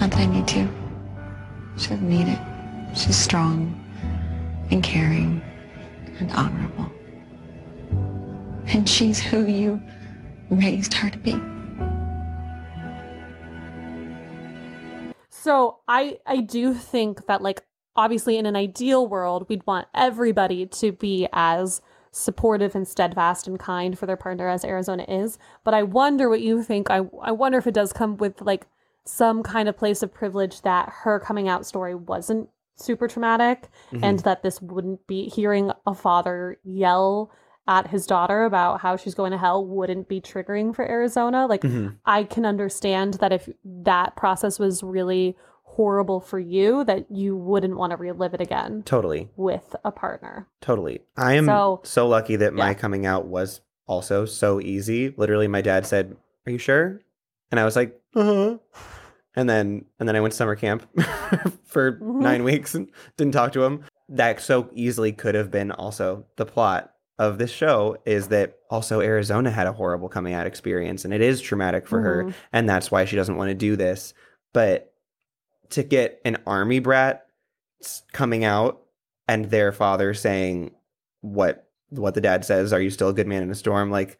Not 0.00 0.10
that 0.10 0.20
I 0.20 0.26
need 0.26 0.48
to. 0.48 0.68
She 1.76 1.90
doesn't 1.90 2.08
need 2.08 2.28
it. 2.28 2.38
She's 2.96 3.16
strong 3.16 3.83
and 4.70 4.82
caring 4.82 5.42
and 6.18 6.30
honorable. 6.32 6.90
And 8.66 8.88
she's 8.88 9.20
who 9.20 9.46
you 9.46 9.80
raised 10.50 10.94
her 10.94 11.10
to 11.10 11.18
be. 11.18 11.40
So 15.30 15.80
I 15.86 16.18
I 16.26 16.38
do 16.38 16.72
think 16.72 17.26
that 17.26 17.42
like 17.42 17.64
obviously 17.96 18.38
in 18.38 18.46
an 18.46 18.56
ideal 18.56 19.06
world 19.06 19.46
we'd 19.48 19.66
want 19.66 19.86
everybody 19.94 20.66
to 20.66 20.92
be 20.92 21.28
as 21.32 21.82
supportive 22.10 22.74
and 22.74 22.88
steadfast 22.88 23.46
and 23.46 23.58
kind 23.58 23.98
for 23.98 24.06
their 24.06 24.16
partner 24.16 24.48
as 24.48 24.64
Arizona 24.64 25.04
is, 25.06 25.36
but 25.64 25.74
I 25.74 25.82
wonder 25.82 26.28
what 26.28 26.40
you 26.40 26.62
think. 26.62 26.90
I 26.90 27.02
I 27.22 27.32
wonder 27.32 27.58
if 27.58 27.66
it 27.66 27.74
does 27.74 27.92
come 27.92 28.16
with 28.16 28.40
like 28.40 28.66
some 29.04 29.42
kind 29.42 29.68
of 29.68 29.76
place 29.76 30.02
of 30.02 30.14
privilege 30.14 30.62
that 30.62 30.88
her 31.02 31.20
coming 31.20 31.46
out 31.46 31.66
story 31.66 31.94
wasn't 31.94 32.48
super 32.76 33.08
traumatic 33.08 33.68
and 34.02 34.18
that 34.20 34.42
this 34.42 34.60
wouldn't 34.62 35.06
be 35.06 35.28
hearing 35.28 35.70
a 35.86 35.94
father 35.94 36.58
yell 36.64 37.30
at 37.66 37.88
his 37.88 38.06
daughter 38.06 38.44
about 38.44 38.80
how 38.80 38.96
she's 38.96 39.14
going 39.14 39.30
to 39.32 39.38
hell 39.38 39.64
wouldn't 39.66 40.08
be 40.08 40.20
triggering 40.20 40.74
for 40.74 40.86
Arizona. 40.88 41.46
Like 41.46 41.62
Mhm. 41.62 41.96
I 42.04 42.24
can 42.24 42.44
understand 42.44 43.14
that 43.14 43.32
if 43.32 43.48
that 43.64 44.16
process 44.16 44.58
was 44.58 44.82
really 44.82 45.36
horrible 45.62 46.20
for 46.20 46.38
you, 46.38 46.84
that 46.84 47.10
you 47.10 47.36
wouldn't 47.36 47.76
want 47.76 47.90
to 47.92 47.96
relive 47.96 48.34
it 48.34 48.40
again 48.40 48.82
totally 48.84 49.30
with 49.36 49.74
a 49.84 49.90
partner. 49.90 50.46
Totally. 50.60 51.00
I 51.16 51.34
am 51.34 51.46
so, 51.46 51.80
So- 51.84 52.06
lucky 52.06 52.36
that 52.36 52.52
my 52.54 52.68
yeah. 52.68 52.74
coming 52.74 53.06
out 53.06 53.26
was 53.26 53.60
also 53.86 54.24
so 54.24 54.60
easy. 54.60 55.14
Literally 55.16 55.48
my 55.48 55.62
dad 55.62 55.86
said, 55.86 56.16
"Are 56.46 56.52
you 56.52 56.58
sure?" 56.58 57.00
And 57.50 57.58
I 57.58 57.64
was 57.64 57.76
like, 57.76 57.98
"Uh-huh." 58.14 58.58
And 59.36 59.48
then 59.48 59.84
and 59.98 60.08
then 60.08 60.16
I 60.16 60.20
went 60.20 60.32
to 60.32 60.36
summer 60.36 60.56
camp 60.56 60.86
for 61.64 61.98
Mhm. 61.98 62.20
9 62.20 62.44
weeks 62.44 62.74
and 62.74 62.88
didn't 63.16 63.32
talk 63.34 63.52
to 63.52 63.64
him. 63.64 63.84
That 64.08 64.40
so 64.40 64.68
easily 64.72 65.12
could 65.12 65.34
have 65.34 65.50
been 65.50 65.72
also 65.72 66.26
the 66.36 66.46
plot 66.46 66.92
of 67.18 67.38
this 67.38 67.50
show 67.50 67.96
is 68.04 68.28
that 68.28 68.58
also 68.70 69.00
Arizona 69.00 69.50
had 69.50 69.66
a 69.68 69.72
horrible 69.72 70.08
coming 70.08 70.34
out 70.34 70.46
experience 70.46 71.04
and 71.04 71.14
it 71.14 71.20
is 71.20 71.40
traumatic 71.40 71.86
for 71.86 72.00
her 72.00 72.24
Mhm. 72.24 72.34
and 72.52 72.68
that's 72.68 72.90
why 72.90 73.04
she 73.04 73.16
doesn't 73.16 73.36
want 73.36 73.48
to 73.50 73.54
do 73.54 73.76
this. 73.76 74.14
But 74.52 74.92
to 75.70 75.82
get 75.82 76.20
an 76.24 76.38
army 76.46 76.78
brat 76.80 77.26
coming 78.12 78.44
out 78.44 78.82
and 79.28 79.46
their 79.46 79.72
father 79.72 80.12
saying 80.14 80.72
what 81.20 81.60
what 81.90 82.14
the 82.14 82.20
dad 82.20 82.44
says, 82.44 82.72
"Are 82.72 82.80
you 82.80 82.90
still 82.90 83.08
a 83.10 83.14
good 83.14 83.26
man 83.28 83.42
in 83.42 83.50
a 83.50 83.54
storm?" 83.54 83.90
like 83.90 84.18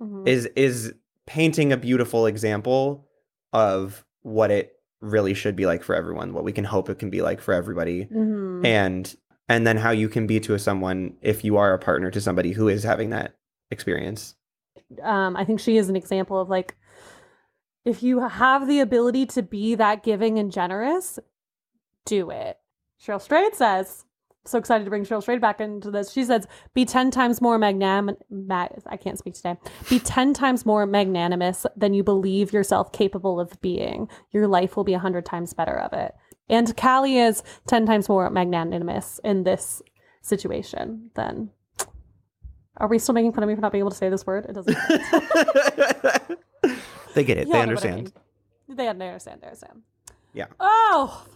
Mhm. 0.00 0.26
is 0.26 0.46
is 0.56 0.94
painting 1.26 1.72
a 1.72 1.76
beautiful 1.76 2.26
example 2.26 3.08
of 3.52 4.04
what 4.22 4.50
it 4.50 4.74
really 5.00 5.34
should 5.34 5.56
be 5.56 5.66
like 5.66 5.82
for 5.82 5.94
everyone, 5.94 6.32
what 6.32 6.44
we 6.44 6.52
can 6.52 6.64
hope 6.64 6.88
it 6.88 6.98
can 6.98 7.10
be 7.10 7.22
like 7.22 7.40
for 7.40 7.52
everybody, 7.54 8.06
Mhm. 8.06 8.64
and 8.64 9.16
and 9.48 9.66
then 9.66 9.76
how 9.76 9.90
you 9.90 10.08
can 10.08 10.26
be 10.26 10.38
to 10.40 10.56
someone 10.58 11.16
if 11.20 11.44
you 11.44 11.56
are 11.56 11.74
a 11.74 11.78
partner 11.78 12.10
to 12.10 12.20
somebody 12.20 12.52
who 12.52 12.68
is 12.68 12.84
having 12.84 13.10
that 13.10 13.34
experience. 13.70 14.34
um, 15.02 15.36
I 15.36 15.44
think 15.44 15.58
she 15.60 15.76
is 15.78 15.88
an 15.88 15.96
example 15.96 16.38
of 16.40 16.48
like, 16.50 16.76
if 17.84 18.02
you 18.02 18.20
have 18.20 18.68
the 18.68 18.80
ability 18.80 19.26
to 19.26 19.42
be 19.42 19.74
that 19.74 20.02
giving 20.02 20.38
and 20.38 20.52
generous, 20.52 21.18
do 22.04 22.30
it. 22.30 22.58
Cheryl 23.02 23.20
Strayed 23.20 23.54
says, 23.54 24.04
so 24.44 24.58
excited 24.58 24.84
to 24.84 24.90
bring 24.90 25.04
Cheryl 25.04 25.22
Strayed 25.22 25.40
back 25.40 25.60
into 25.60 25.90
this. 25.90 26.12
She 26.12 26.24
says, 26.24 26.46
be 26.74 26.84
10 26.84 27.10
times 27.10 27.40
more 27.40 27.58
magnam, 27.58 28.16
ma- 28.30 28.68
I 28.86 28.96
can't 28.96 29.18
speak 29.18 29.34
today, 29.34 29.56
be 29.88 30.00
10 30.00 30.34
times 30.34 30.66
more 30.66 30.86
magnanimous 30.86 31.64
than 31.76 31.94
you 31.94 32.02
believe 32.02 32.52
yourself 32.52 32.92
capable 32.92 33.38
of 33.38 33.60
being. 33.60 34.08
Your 34.32 34.48
life 34.48 34.76
will 34.76 34.84
be 34.84 34.94
a 34.94 34.96
100 34.96 35.24
times 35.24 35.54
better 35.54 35.78
of 35.78 35.92
it. 35.92 36.14
And 36.48 36.76
Callie 36.76 37.18
is 37.18 37.42
10 37.68 37.86
times 37.86 38.08
more 38.08 38.28
magnanimous 38.30 39.20
in 39.22 39.44
this 39.44 39.80
situation 40.22 41.10
than. 41.14 41.50
Are 42.78 42.88
we 42.88 42.98
still 42.98 43.14
making 43.14 43.32
fun 43.32 43.44
of 43.44 43.48
me 43.48 43.54
for 43.54 43.60
not 43.60 43.70
being 43.70 43.82
able 43.82 43.90
to 43.90 43.96
say 43.96 44.08
this 44.08 44.26
word? 44.26 44.46
It 44.48 44.54
doesn't. 44.54 44.74
they 47.14 47.22
get 47.22 47.38
it. 47.38 47.46
Y'all 47.46 47.52
they 47.52 47.58
what 47.58 47.58
I 47.58 47.62
understand. 47.62 47.96
mean. 47.96 48.12
They, 48.68 48.84
they 48.84 48.88
understand. 48.88 49.42
They 49.42 49.46
understand. 49.46 49.82
Yeah. 50.32 50.46
Oh. 50.58 51.26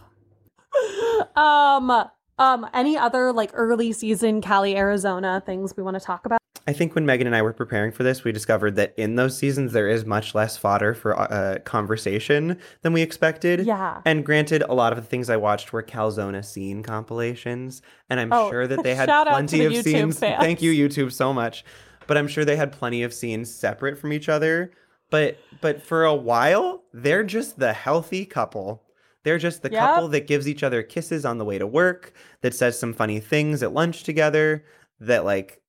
um. 1.35 2.09
Um. 2.37 2.67
Any 2.73 2.97
other 2.97 3.31
like 3.31 3.51
early 3.53 3.91
season 3.93 4.41
Callie, 4.41 4.75
Arizona 4.77 5.41
things 5.45 5.75
we 5.75 5.83
want 5.83 5.95
to 5.99 6.03
talk 6.05 6.25
about? 6.25 6.37
I 6.69 6.73
think 6.73 6.95
when 6.95 7.05
Megan 7.05 7.27
and 7.27 7.35
I 7.35 7.41
were 7.41 7.53
preparing 7.53 7.93
for 7.93 8.03
this, 8.03 8.25
we 8.25 8.33
discovered 8.33 8.75
that 8.75 8.93
in 8.97 9.15
those 9.15 9.37
seasons 9.37 9.71
there 9.71 9.87
is 9.87 10.03
much 10.05 10.35
less 10.35 10.57
fodder 10.57 10.93
for 10.93 11.17
uh, 11.17 11.59
conversation 11.63 12.59
than 12.81 12.91
we 12.91 13.01
expected. 13.01 13.65
Yeah. 13.65 14.01
And 14.03 14.25
granted, 14.25 14.63
a 14.63 14.73
lot 14.73 14.91
of 14.91 14.97
the 14.99 15.05
things 15.05 15.29
I 15.29 15.37
watched 15.37 15.71
were 15.71 15.81
Calzona 15.81 16.43
scene 16.43 16.83
compilations, 16.83 17.81
and 18.09 18.19
I'm 18.19 18.33
Oh, 18.33 18.49
sure 18.49 18.67
that 18.67 18.83
they 18.83 18.95
had 18.99 19.07
shout 19.07 19.27
out 19.27 19.31
to 19.31 19.35
plenty 19.35 19.59
the 19.59 19.65
of 19.67 19.71
YouTube 19.71 19.83
scenes. 19.83 20.19
fans. 20.19 20.43
Thank 20.43 20.61
you, 20.61 20.73
YouTube, 20.73 21.13
so 21.13 21.33
much. 21.33 21.63
But 22.05 22.17
I'm 22.17 22.27
sure 22.27 22.43
they 22.43 22.57
had 22.57 22.73
plenty 22.73 23.01
of 23.03 23.13
scenes 23.13 23.53
separate 23.53 23.97
from 23.97 24.11
each 24.11 24.27
other. 24.27 24.71
But 25.09 25.37
but 25.61 25.81
for 25.81 26.03
a 26.03 26.13
while, 26.15 26.83
they're 26.93 27.23
just 27.23 27.59
the 27.59 27.71
healthy 27.71 28.25
couple. 28.25 28.83
They're 29.27 29.37
just 29.37 29.61
the 29.61 29.69
Yep. 29.69 29.81
couple 29.81 30.07
that 30.07 30.25
gives 30.25 30.47
each 30.47 30.63
other 30.63 30.81
kisses 30.81 31.25
on 31.25 31.37
the 31.37 31.43
way 31.43 31.57
to 31.57 31.67
work, 31.67 32.13
that 32.39 32.53
says 32.55 32.79
some 32.79 32.93
funny 32.93 33.19
things 33.19 33.61
at 33.61 33.73
lunch 33.73 34.03
together, 34.03 34.63
that 35.01 35.25
like 35.25 35.61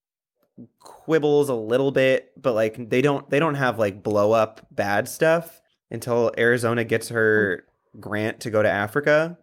quibbles 0.79 1.49
a 1.49 1.53
little 1.53 1.91
bit, 1.91 2.31
but 2.41 2.53
like 2.53 2.89
they 2.89 3.01
don't 3.01 3.29
they 3.29 3.37
don't 3.37 3.55
have 3.55 3.77
like 3.77 4.01
blow 4.01 4.31
up 4.31 4.65
bad 4.71 5.09
stuff 5.09 5.61
until 5.91 6.31
Arizona 6.37 6.85
gets 6.85 7.09
her 7.09 7.65
grant 7.99 8.39
to 8.39 8.49
go 8.49 8.63
to 8.63 8.69
Africa. 8.69 9.37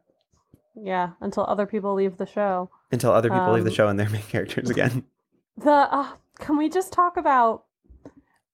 Yeah, 0.74 1.10
until 1.20 1.44
other 1.46 1.66
people 1.66 1.92
leave 1.92 2.16
the 2.16 2.24
show. 2.24 2.70
Until 2.90 3.12
other 3.12 3.28
people 3.28 3.52
leave 3.52 3.64
the 3.64 3.70
Um, 3.70 3.74
show 3.76 3.88
and 3.88 4.00
they're 4.00 4.08
main 4.08 4.22
characters 4.22 4.70
again. 4.70 5.04
The 5.58 5.70
uh, 5.70 6.08
can 6.38 6.56
we 6.56 6.70
just 6.70 6.90
talk 6.90 7.18
about 7.18 7.64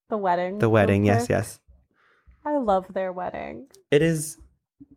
the 0.08 0.16
wedding? 0.16 0.58
The 0.58 0.68
wedding, 0.68 1.04
yes, 1.04 1.28
yes. 1.30 1.60
I 2.44 2.56
love 2.58 2.86
their 2.94 3.12
wedding. 3.12 3.66
It 3.92 4.02
is 4.02 4.38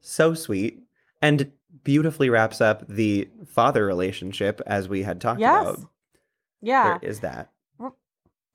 so 0.06 0.34
sweet 0.34 0.82
and 1.22 1.52
beautifully 1.84 2.30
wraps 2.30 2.62
up 2.62 2.88
the 2.88 3.28
father 3.48 3.86
relationship 3.86 4.62
as 4.66 4.88
we 4.88 5.04
had 5.04 5.20
talked 5.22 5.40
Yes. 5.40 5.62
about. 5.64 5.80
Yeah. 6.62 6.98
There 7.00 7.10
is 7.10 7.20
that. 7.22 7.50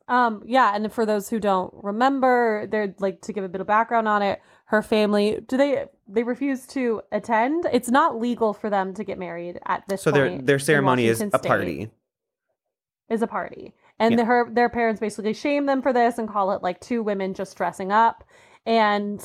Um, 0.08 0.42
yeah, 0.44 0.74
and 0.74 0.92
for 0.92 1.06
those 1.06 1.28
who 1.28 1.38
don't 1.38 1.72
remember, 1.84 2.66
they're 2.68 2.96
like 2.98 3.20
to 3.22 3.32
give 3.32 3.44
a 3.44 3.48
bit 3.48 3.60
of 3.60 3.68
background 3.68 4.08
on 4.08 4.22
it. 4.22 4.40
Her 4.64 4.82
family, 4.82 5.38
do 5.46 5.56
they 5.56 5.84
they 6.08 6.24
refuse 6.24 6.66
to 6.68 7.02
attend? 7.12 7.66
It's 7.72 7.88
not 7.88 8.18
legal 8.18 8.52
for 8.52 8.68
them 8.70 8.92
to 8.94 9.04
get 9.04 9.18
married 9.20 9.60
at 9.66 9.84
this 9.86 10.02
So 10.02 10.10
their 10.10 10.36
their 10.38 10.58
ceremony 10.58 11.06
is 11.06 11.20
a 11.20 11.28
State. 11.28 11.44
party. 11.44 11.90
Is 13.08 13.22
a 13.22 13.28
party. 13.28 13.72
And 14.00 14.12
Yeah. 14.12 14.16
the, 14.16 14.24
her 14.24 14.48
their 14.52 14.68
parents 14.68 14.98
basically 15.00 15.32
shame 15.32 15.66
them 15.66 15.80
for 15.80 15.92
this 15.92 16.18
and 16.18 16.28
call 16.28 16.50
it 16.52 16.62
like 16.62 16.80
two 16.80 17.04
women 17.04 17.32
just 17.32 17.56
dressing 17.56 17.92
up. 17.92 18.24
And 18.66 19.20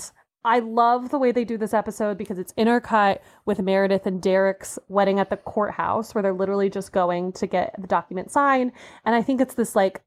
I 0.46 0.60
love 0.60 1.10
the 1.10 1.18
way 1.18 1.32
they 1.32 1.44
do 1.44 1.58
this 1.58 1.74
episode 1.74 2.18
because 2.18 2.38
it's 2.38 2.54
intercut 2.54 3.20
with 3.46 3.60
Meredith 3.60 4.06
and 4.06 4.22
Derek's 4.22 4.78
wedding 4.88 5.20
at 5.20 5.30
the 5.30 5.38
courthouse 5.38 6.14
where 6.14 6.22
they're 6.22 6.34
literally 6.34 6.70
just 6.70 6.92
going 6.92 7.34
to 7.34 7.48
get 7.48 7.76
the 7.80 7.88
document 7.88 8.32
signed. 8.32 8.72
And 9.06 9.16
I 9.16 9.22
think 9.22 9.42
it's 9.42 9.56
this 9.56 9.76
like 9.76 10.02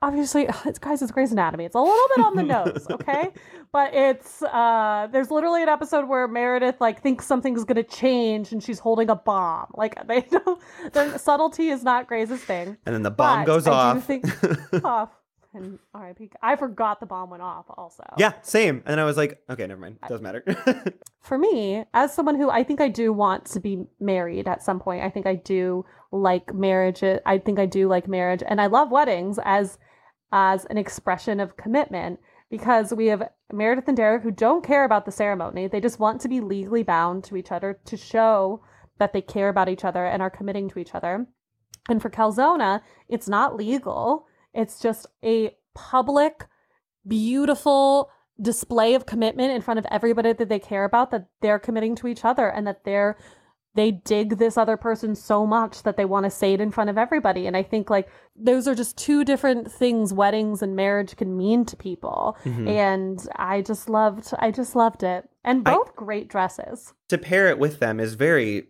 obviously 0.00 0.48
it's 0.64 0.78
guys 0.78 1.02
it's 1.02 1.12
Grey's 1.12 1.32
Anatomy. 1.32 1.64
It's 1.64 1.74
a 1.74 1.80
little 1.80 2.08
bit 2.16 2.24
on 2.24 2.36
the 2.36 2.42
nose, 2.42 2.86
okay? 2.90 3.28
But 3.70 3.94
it's 3.94 4.42
uh 4.42 5.08
there's 5.12 5.30
literally 5.30 5.62
an 5.62 5.68
episode 5.68 6.08
where 6.08 6.26
Meredith 6.26 6.80
like 6.80 7.02
thinks 7.02 7.26
something's 7.26 7.64
gonna 7.64 7.82
change 7.82 8.52
and 8.52 8.62
she's 8.62 8.78
holding 8.78 9.10
a 9.10 9.16
bomb. 9.16 9.66
Like 9.82 10.06
they 10.06 10.20
don't 10.22 10.60
their 10.92 11.18
subtlety 11.18 11.68
is 11.68 11.82
not 11.82 12.06
Grey's 12.06 12.30
thing. 12.30 12.76
And 12.86 12.94
then 12.94 13.02
the 13.02 13.10
bomb 13.10 13.44
goes 13.44 13.66
I 13.66 13.72
off. 13.72 14.10
off. 14.84 15.10
And 15.54 15.78
RIP. 15.94 16.34
I 16.42 16.56
forgot 16.56 17.00
the 17.00 17.06
bomb 17.06 17.28
went 17.30 17.42
off 17.42 17.66
also. 17.76 18.04
yeah, 18.16 18.32
same. 18.42 18.82
And 18.86 18.98
I 18.98 19.04
was 19.04 19.16
like, 19.16 19.42
okay, 19.50 19.66
never 19.66 19.80
mind. 19.80 19.98
Doesn't 20.08 20.22
matter. 20.22 20.42
For 21.20 21.36
me, 21.36 21.84
as 21.92 22.14
someone 22.14 22.36
who 22.36 22.48
I 22.48 22.64
think 22.64 22.80
I 22.80 22.88
do 22.88 23.12
want 23.12 23.44
to 23.46 23.60
be 23.60 23.84
married 24.00 24.48
at 24.48 24.62
some 24.62 24.80
point, 24.80 25.04
I 25.04 25.10
think 25.10 25.26
I 25.26 25.34
do 25.34 25.84
like 26.10 26.54
marriage. 26.54 27.02
I 27.02 27.38
think 27.38 27.58
I 27.58 27.66
do 27.66 27.86
like 27.86 28.08
marriage 28.08 28.42
and 28.46 28.60
I 28.60 28.66
love 28.66 28.90
weddings 28.90 29.38
as 29.44 29.78
as 30.32 30.64
an 30.66 30.78
expression 30.78 31.38
of 31.40 31.58
commitment 31.58 32.18
because 32.50 32.92
we 32.92 33.06
have 33.06 33.28
Meredith 33.52 33.88
and 33.88 33.96
Derek 33.96 34.22
who 34.22 34.30
don't 34.30 34.64
care 34.64 34.84
about 34.84 35.04
the 35.04 35.12
ceremony. 35.12 35.68
They 35.68 35.80
just 35.80 35.98
want 35.98 36.20
to 36.22 36.28
be 36.28 36.40
legally 36.40 36.82
bound 36.82 37.24
to 37.24 37.36
each 37.36 37.52
other 37.52 37.78
to 37.84 37.96
show 37.96 38.62
that 38.98 39.12
they 39.12 39.20
care 39.20 39.48
about 39.48 39.68
each 39.68 39.84
other 39.84 40.04
and 40.04 40.22
are 40.22 40.30
committing 40.30 40.68
to 40.70 40.78
each 40.78 40.94
other. 40.94 41.26
And 41.88 42.00
for 42.00 42.10
Calzona, 42.10 42.80
it's 43.08 43.28
not 43.28 43.56
legal. 43.56 44.26
It's 44.54 44.80
just 44.80 45.06
a 45.24 45.54
public, 45.74 46.46
beautiful 47.06 48.10
display 48.40 48.94
of 48.94 49.06
commitment 49.06 49.52
in 49.52 49.60
front 49.62 49.78
of 49.78 49.86
everybody 49.90 50.32
that 50.32 50.48
they 50.48 50.58
care 50.58 50.84
about 50.84 51.10
that 51.10 51.26
they're 51.42 51.58
committing 51.58 51.94
to 51.96 52.06
each 52.08 52.24
other 52.24 52.48
and 52.48 52.66
that 52.66 52.84
they're 52.84 53.16
they 53.74 53.90
dig 53.90 54.36
this 54.36 54.58
other 54.58 54.76
person 54.76 55.14
so 55.14 55.46
much 55.46 55.82
that 55.84 55.96
they 55.96 56.04
want 56.04 56.24
to 56.24 56.30
say 56.30 56.52
it 56.52 56.60
in 56.60 56.70
front 56.70 56.90
of 56.90 56.98
everybody. 56.98 57.46
And 57.46 57.56
i 57.56 57.62
think 57.62 57.88
like 57.88 58.08
those 58.36 58.66
are 58.68 58.74
just 58.74 58.96
two 58.98 59.24
different 59.24 59.70
things 59.70 60.12
weddings 60.12 60.60
and 60.62 60.74
marriage 60.76 61.16
can 61.16 61.36
mean 61.36 61.64
to 61.66 61.76
people. 61.76 62.36
Mhm. 62.44 62.68
and 62.68 63.28
i 63.36 63.60
just 63.62 63.88
loved 63.88 64.32
i 64.38 64.50
just 64.50 64.74
loved 64.76 65.02
it. 65.02 65.28
And 65.44 65.66
I- 65.68 65.74
both 65.76 65.94
great 65.94 66.28
dresses. 66.28 66.92
To 67.08 67.18
pair 67.18 67.48
it 67.48 67.58
with 67.58 67.78
them 67.80 68.00
is 68.00 68.14
very 68.14 68.68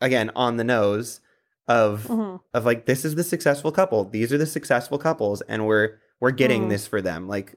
again 0.00 0.30
on 0.36 0.56
the 0.56 0.64
nose 0.64 1.20
of 1.68 2.06
Mhm. 2.08 2.40
of 2.54 2.64
like 2.64 2.86
this 2.86 3.04
is 3.04 3.14
the 3.14 3.24
successful 3.24 3.72
couple. 3.72 4.04
These 4.04 4.32
are 4.32 4.38
the 4.38 4.46
successful 4.46 4.98
couples 4.98 5.40
and 5.42 5.66
we're 5.66 5.98
we're 6.20 6.30
getting 6.30 6.64
Mhm. 6.66 6.68
this 6.70 6.86
for 6.86 7.00
them. 7.02 7.28
Like 7.28 7.56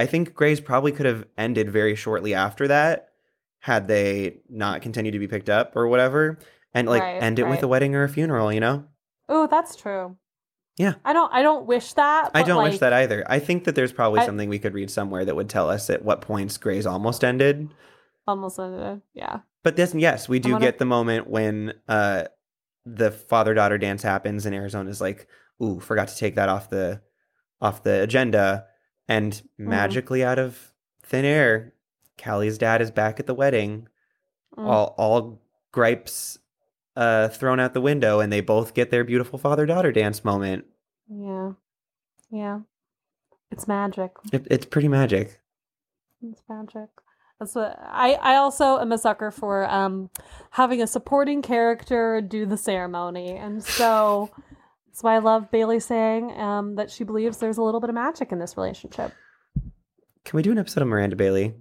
i 0.00 0.06
think 0.06 0.32
Grey's 0.34 0.60
probably 0.60 0.92
could 0.92 1.06
have 1.06 1.24
ended 1.36 1.68
very 1.70 1.94
shortly 1.96 2.32
after 2.32 2.68
that 2.68 3.08
had 3.60 3.88
they 3.88 4.38
not 4.48 4.80
continued 4.80 5.10
to 5.12 5.18
be 5.18 5.26
picked 5.26 5.50
up 5.50 5.74
or 5.74 5.88
whatever 5.88 6.38
and 6.72 6.88
like 6.88 7.02
Right, 7.02 7.20
end 7.22 7.40
it 7.40 7.48
with 7.48 7.62
a 7.64 7.68
wedding 7.68 7.96
or 7.96 8.04
a 8.04 8.08
funeral 8.08 8.52
you 8.52 8.60
know? 8.60 8.84
Oh 9.28 9.48
that's 9.48 9.74
true. 9.74 10.16
Yeah. 10.76 10.94
i 11.04 11.12
don't 11.12 11.34
i 11.34 11.42
don't 11.42 11.66
wish 11.66 11.94
that 11.94 12.30
i 12.34 12.44
don't 12.44 12.62
wish 12.62 12.78
that 12.78 12.92
either. 12.92 13.24
I 13.26 13.40
think 13.40 13.64
that 13.64 13.74
there's 13.74 13.92
probably 13.92 14.20
I- 14.20 14.26
something 14.26 14.48
we 14.48 14.60
could 14.60 14.72
read 14.74 14.88
somewhere 14.90 15.24
that 15.24 15.34
would 15.34 15.48
tell 15.48 15.68
us 15.68 15.90
at 15.90 16.04
what 16.04 16.20
points 16.20 16.56
Grey's 16.58 16.86
almost 16.86 17.24
ended. 17.24 17.68
Almost 18.28 18.60
ended 18.60 19.02
yeah. 19.14 19.40
But 19.64 19.74
this, 19.74 19.92
yes, 19.94 20.28
we 20.28 20.38
do 20.38 20.52
wonder- 20.52 20.66
get 20.68 20.78
the 20.78 20.84
moment 20.84 21.26
when 21.28 21.72
uh, 21.88 22.24
the 22.94 23.10
father 23.10 23.54
daughter 23.54 23.78
dance 23.78 24.02
happens, 24.02 24.46
and 24.46 24.54
Arizona's 24.54 25.00
like, 25.00 25.26
"Ooh, 25.62 25.80
forgot 25.80 26.08
to 26.08 26.16
take 26.16 26.34
that 26.36 26.48
off 26.48 26.70
the 26.70 27.00
off 27.60 27.82
the 27.82 28.02
agenda," 28.02 28.66
and 29.08 29.32
Mm-hmm. 29.32 29.68
magically 29.70 30.24
out 30.24 30.38
of 30.38 30.72
thin 31.02 31.24
air, 31.24 31.74
Callie's 32.16 32.58
dad 32.58 32.80
is 32.82 32.90
back 32.90 33.18
at 33.20 33.26
the 33.26 33.34
wedding, 33.34 33.88
Mm. 34.56 34.66
all 34.66 34.94
all 34.98 35.42
gripes 35.72 36.38
uh, 36.96 37.28
thrown 37.28 37.60
out 37.60 37.74
the 37.74 37.80
window, 37.80 38.18
and 38.20 38.32
they 38.32 38.40
both 38.40 38.74
get 38.74 38.90
their 38.90 39.04
beautiful 39.04 39.38
father 39.38 39.66
daughter 39.66 39.92
dance 39.92 40.24
moment. 40.24 40.64
yeah 41.08 41.52
yeah 42.30 42.60
it's 43.50 43.66
magic 43.68 44.10
It, 44.32 44.46
it's 44.50 44.66
pretty 44.66 44.88
magic. 44.88 45.40
It's 46.22 46.42
magic. 46.48 46.88
That's 47.38 47.54
what 47.54 47.78
I. 47.80 48.14
I 48.14 48.36
also 48.36 48.78
am 48.78 48.90
a 48.90 48.98
sucker 48.98 49.30
for 49.30 49.68
um 49.70 50.10
having 50.50 50.82
a 50.82 50.86
supporting 50.86 51.40
character 51.40 52.20
do 52.20 52.46
the 52.46 52.56
ceremony, 52.56 53.36
and 53.36 53.62
so 53.62 54.30
that's 54.86 55.02
why 55.02 55.14
I 55.14 55.18
love 55.18 55.50
Bailey 55.50 55.78
saying 55.78 56.32
um 56.32 56.74
that 56.74 56.90
she 56.90 57.04
believes 57.04 57.38
there's 57.38 57.58
a 57.58 57.62
little 57.62 57.80
bit 57.80 57.90
of 57.90 57.94
magic 57.94 58.32
in 58.32 58.40
this 58.40 58.56
relationship. 58.56 59.12
Can 60.24 60.36
we 60.36 60.42
do 60.42 60.50
an 60.50 60.58
episode 60.58 60.82
of 60.82 60.88
Miranda 60.88 61.16
Bailey? 61.16 61.54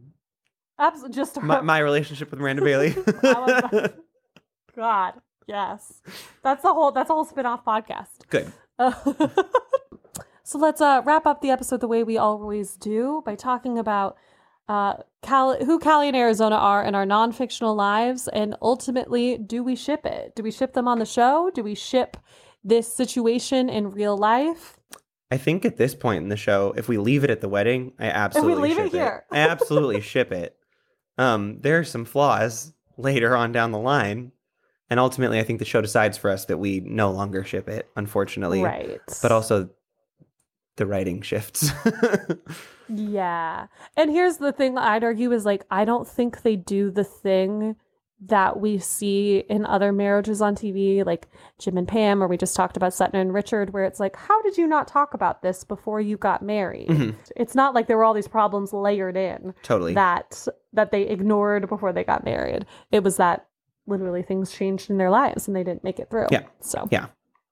Absolutely, 0.79 1.15
just. 1.15 1.41
My, 1.41 1.61
my 1.61 1.79
relationship 1.79 2.31
with 2.31 2.39
Miranda 2.39 2.63
Bailey. 2.63 2.95
God, 4.75 5.13
yes, 5.47 6.01
that's 6.43 6.63
the 6.63 6.73
whole. 6.73 6.91
That's 6.91 7.09
a 7.09 7.13
whole 7.13 7.25
spin-off 7.25 7.63
podcast. 7.63 8.27
Good. 8.29 8.51
so 10.43 10.57
let's 10.59 10.81
uh, 10.81 11.01
wrap 11.05 11.25
up 11.25 11.41
the 11.41 11.49
episode 11.49 11.81
the 11.81 11.87
way 11.87 12.03
we 12.03 12.17
always 12.17 12.75
do 12.75 13.23
by 13.25 13.35
talking 13.35 13.79
about 13.79 14.17
uh, 14.67 14.95
Cal- 15.21 15.63
who 15.63 15.79
Callie 15.79 16.07
and 16.07 16.15
Arizona 16.17 16.55
are 16.55 16.83
in 16.83 16.95
our 16.95 17.05
non-fictional 17.05 17.75
lives, 17.75 18.27
and 18.27 18.55
ultimately, 18.61 19.37
do 19.37 19.63
we 19.63 19.75
ship 19.75 20.05
it? 20.05 20.35
Do 20.35 20.43
we 20.43 20.51
ship 20.51 20.73
them 20.73 20.87
on 20.87 20.99
the 20.99 21.05
show? 21.05 21.49
Do 21.53 21.63
we 21.63 21.75
ship 21.75 22.17
this 22.63 22.91
situation 22.91 23.69
in 23.69 23.91
real 23.91 24.17
life? 24.17 24.77
I 25.29 25.37
think 25.37 25.65
at 25.65 25.77
this 25.77 25.93
point 25.93 26.23
in 26.23 26.29
the 26.29 26.37
show, 26.37 26.73
if 26.77 26.87
we 26.87 26.97
leave 26.97 27.23
it 27.23 27.29
at 27.29 27.41
the 27.41 27.49
wedding, 27.49 27.93
I 27.99 28.07
absolutely 28.07 28.53
if 28.71 28.77
we 28.77 28.83
leave 28.83 28.93
it 28.93 28.97
here. 28.97 29.25
I 29.31 29.39
absolutely 29.39 30.01
ship 30.01 30.31
it. 30.31 30.55
Um, 31.17 31.59
there 31.61 31.79
are 31.79 31.83
some 31.83 32.05
flaws 32.05 32.73
later 32.97 33.35
on 33.35 33.51
down 33.51 33.71
the 33.71 33.79
line, 33.79 34.31
and 34.89 34.99
ultimately, 34.99 35.39
I 35.39 35.43
think 35.43 35.59
the 35.59 35.65
show 35.65 35.81
decides 35.81 36.17
for 36.17 36.29
us 36.29 36.45
that 36.45 36.57
we 36.57 36.79
no 36.79 37.11
longer 37.11 37.43
ship 37.43 37.67
it. 37.67 37.89
Unfortunately, 37.95 38.61
Right. 38.63 39.01
But 39.21 39.31
also, 39.31 39.69
the 40.77 40.85
writing 40.85 41.21
shifts. 41.21 41.71
Yeah. 42.89 43.67
And 43.95 44.11
here's 44.11 44.37
the 44.37 44.51
thing 44.51 44.77
I'd 44.77 45.03
argue 45.03 45.31
is 45.31 45.45
like, 45.45 45.65
I 45.71 45.85
don't 45.85 46.07
think 46.07 46.41
they 46.41 46.55
do 46.55 46.91
the 46.91 47.03
thing 47.03 47.75
that 48.25 48.59
we 48.59 48.79
see 48.79 49.39
in 49.47 49.63
other 49.63 49.91
marriages 49.91 50.41
on 50.41 50.55
TV, 50.55 51.05
like 51.05 51.27
Jim 51.59 51.77
and 51.77 51.87
Pam, 51.87 52.23
or 52.23 52.27
we 52.27 52.35
just 52.35 52.55
talked 52.55 52.75
about 52.75 52.93
Sutton 52.93 53.19
and 53.19 53.31
Richard, 53.31 53.73
where 53.73 53.83
it's 53.83 53.99
like, 53.99 54.15
how 54.15 54.41
did 54.41 54.57
you 54.57 54.65
not 54.65 54.87
talk 54.87 55.13
about 55.13 55.43
this 55.43 55.63
before 55.63 56.01
you 56.01 56.17
got 56.17 56.41
married? 56.41 56.87
Mhm. 56.87 57.13
It's 57.35 57.53
not 57.53 57.75
like 57.75 57.85
there 57.85 57.95
were 57.97 58.03
all 58.03 58.15
these 58.15 58.27
problems 58.27 58.73
layered 58.73 59.15
in 59.17 59.53
totally. 59.61 59.93
that 59.93 60.47
that 60.73 60.89
they 60.91 61.03
ignored 61.03 61.69
before 61.69 61.93
they 61.93 62.03
got 62.03 62.23
married. 62.25 62.65
It 62.91 63.03
was 63.03 63.17
that 63.17 63.45
literally 63.85 64.23
things 64.23 64.51
changed 64.51 64.89
in 64.89 64.97
their 64.97 65.09
lives 65.11 65.47
and 65.47 65.55
they 65.55 65.63
didn't 65.63 65.83
make 65.83 65.99
it 65.99 66.09
through. 66.09 66.27
Yeah. 66.31 66.43
So 66.59 66.87
Yeah. 66.91 67.07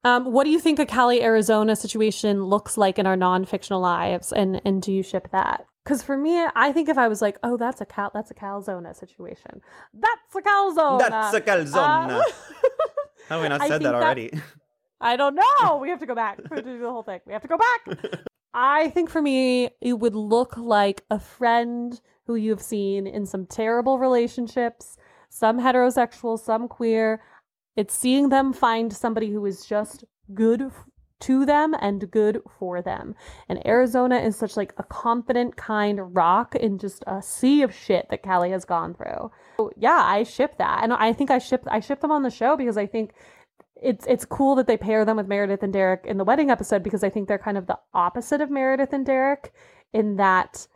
Um, 0.06 0.32
what 0.32 0.44
do 0.44 0.52
you 0.52 0.60
think 0.60 0.78
a 0.78 0.86
Callie, 0.86 1.24
Arizona 1.24 1.76
situation 1.76 2.44
looks 2.44 2.78
like 2.78 3.00
in 3.00 3.08
our 3.08 3.16
non-fictional 3.18 3.82
lives, 3.82 4.32
and 4.32 4.62
and 4.64 4.82
do 4.82 4.94
you 4.94 5.02
ship 5.02 5.30
that? 5.32 5.66
Because 5.84 6.04
for 6.04 6.16
me, 6.16 6.46
I 6.56 6.72
think 6.72 6.90
if 6.90 6.98
I 6.98 7.08
was 7.08 7.22
like, 7.22 7.38
oh, 7.44 7.58
that's 7.58 7.82
a 7.82 7.86
cal, 7.86 8.12
that's 8.14 8.30
a 8.32 8.36
calzona 8.36 8.96
situation. 8.96 9.62
That's 9.94 10.36
a 10.36 10.42
calzona. 10.42 11.00
That's 11.00 11.34
a 11.36 11.42
calzona. 11.42 12.20
Uh, 12.20 12.24
Have 13.30 13.42
we 13.42 13.50
not 13.50 13.62
I 13.62 13.68
said 13.68 13.82
that- 13.82 13.96
already? 13.96 14.30
I 15.02 15.16
don't 15.18 15.36
know. 15.36 15.78
We 15.82 15.90
have 15.90 16.00
to 16.00 16.06
go 16.06 16.16
back 16.16 16.38
to 16.38 16.62
do 16.62 16.80
the 16.80 16.90
whole 16.90 17.04
thing. 17.04 17.20
We 17.26 17.34
have 17.34 17.42
to 17.42 17.48
go 17.48 17.58
back. 17.58 18.22
I 18.54 18.90
think 18.90 19.10
for 19.10 19.22
me, 19.22 19.70
it 19.82 19.94
would 20.00 20.16
look 20.16 20.56
like 20.56 21.04
a 21.12 21.20
friend 21.20 22.00
who 22.28 22.36
you've 22.36 22.62
seen 22.62 23.06
in 23.06 23.26
some 23.26 23.46
terrible 23.46 24.00
relationships, 24.00 24.98
some 25.30 25.60
heterosexual, 25.60 26.40
some 26.40 26.68
queer. 26.68 27.22
It's 27.76 27.94
seeing 27.94 28.30
them 28.30 28.54
find 28.54 28.92
somebody 28.94 29.32
who 29.32 29.46
is 29.46 29.66
just 29.66 30.06
good 30.34 30.72
to 31.22 31.46
them 31.46 31.74
and 31.80 32.10
good 32.12 32.42
for 32.60 32.82
them. 32.82 33.16
And 33.48 33.66
Arizona 33.66 34.18
is 34.18 34.36
such 34.36 34.58
like 34.58 34.74
a 34.78 34.84
confident, 34.84 35.56
kind 35.56 36.16
rock 36.16 36.56
in 36.56 36.78
just 36.78 37.04
a 37.08 37.22
sea 37.22 37.62
of 37.62 37.74
shit 37.74 38.08
that 38.10 38.24
Callie 38.24 38.52
has 38.52 38.66
gone 38.66 38.94
through. 38.94 39.32
So, 39.58 39.72
yeah, 39.78 40.02
I 40.04 40.24
ship 40.24 40.58
that, 40.58 40.84
and 40.84 40.94
I 40.94 41.14
think 41.14 41.32
I 41.32 41.40
ship 41.40 41.64
I 41.68 41.80
ship 41.80 42.02
them 42.02 42.12
on 42.12 42.24
the 42.24 42.30
show 42.30 42.58
because 42.58 42.78
I 42.78 42.86
think 42.86 43.14
it's 43.82 44.06
it's 44.08 44.26
cool 44.26 44.56
that 44.56 44.68
they 44.68 44.78
pair 44.78 45.06
them 45.06 45.18
with 45.18 45.28
Meredith 45.28 45.64
and 45.64 45.74
Derek 45.74 46.06
in 46.06 46.18
the 46.18 46.24
wedding 46.24 46.50
episode 46.50 46.84
because 46.84 47.04
I 47.04 47.10
think 47.10 47.28
they're 47.28 47.38
kind 47.38 47.58
of 47.58 47.68
the 47.68 47.80
opposite 47.94 48.42
of 48.42 48.50
Meredith 48.50 48.94
and 48.94 49.06
Derek 49.06 49.54
in 49.94 50.18
that 50.18 50.68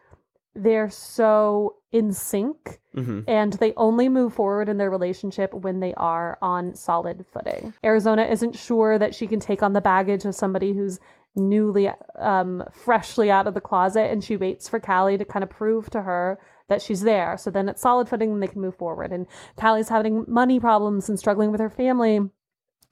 they're 0.55 0.89
so 0.89 1.75
in 1.91 2.11
sync 2.11 2.79
hmm 2.93 3.21
and 3.27 3.53
they 3.53 3.73
only 3.77 4.09
move 4.09 4.33
forward 4.33 4.67
in 4.69 4.77
their 4.77 4.89
relationship 4.89 5.53
when 5.53 5.79
they 5.79 5.93
are 5.95 6.37
on 6.41 6.73
solid 6.75 7.25
footing. 7.31 7.73
Arizona 7.83 8.23
isn't 8.23 8.55
sure 8.55 8.97
that 8.97 9.13
she 9.13 9.27
can 9.27 9.39
take 9.39 9.61
on 9.61 9.73
the 9.73 9.81
baggage 9.81 10.25
of 10.25 10.35
somebody 10.35 10.73
who's 10.73 10.99
newly 11.35 11.89
um 12.17 12.63
freshly 12.71 13.29
out 13.29 13.47
of 13.47 13.53
the 13.53 13.61
closet 13.61 14.09
and 14.11 14.23
she 14.23 14.35
waits 14.35 14.67
for 14.67 14.79
Callie 14.79 15.17
to 15.17 15.25
kind 15.25 15.43
of 15.43 15.49
prove 15.49 15.89
to 15.91 16.01
her 16.01 16.39
that 16.69 16.81
she's 16.81 17.01
there. 17.01 17.37
So 17.37 17.51
then 17.51 17.67
it's 17.67 17.81
solid 17.81 18.07
footing 18.07 18.31
and 18.31 18.41
they 18.41 18.47
can 18.47 18.61
move 18.61 18.75
forward. 18.75 19.11
And 19.11 19.27
Callie's 19.57 19.89
having 19.89 20.23
money 20.27 20.59
problems 20.59 21.09
and 21.09 21.19
struggling 21.19 21.51
with 21.51 21.59
her 21.59 21.69
family. 21.69 22.21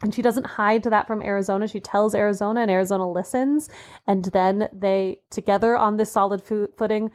And 0.03 0.13
she 0.13 0.21
doesn't 0.21 0.45
hide 0.45 0.83
that 0.83 1.07
from 1.07 1.23
Arizona. 1.23 1.67
She 1.67 1.79
tells 1.79 2.13
Arizona, 2.13 2.61
and 2.61 2.69
Arizona 2.69 3.09
listens. 3.09 3.67
And 4.05 4.25
then 4.25 4.69
they, 4.71 5.21
together 5.31 5.75
on 5.75 5.97
this 5.97 6.11
solid 6.11 6.43
fo- 6.43 6.67
footing, 6.77 7.09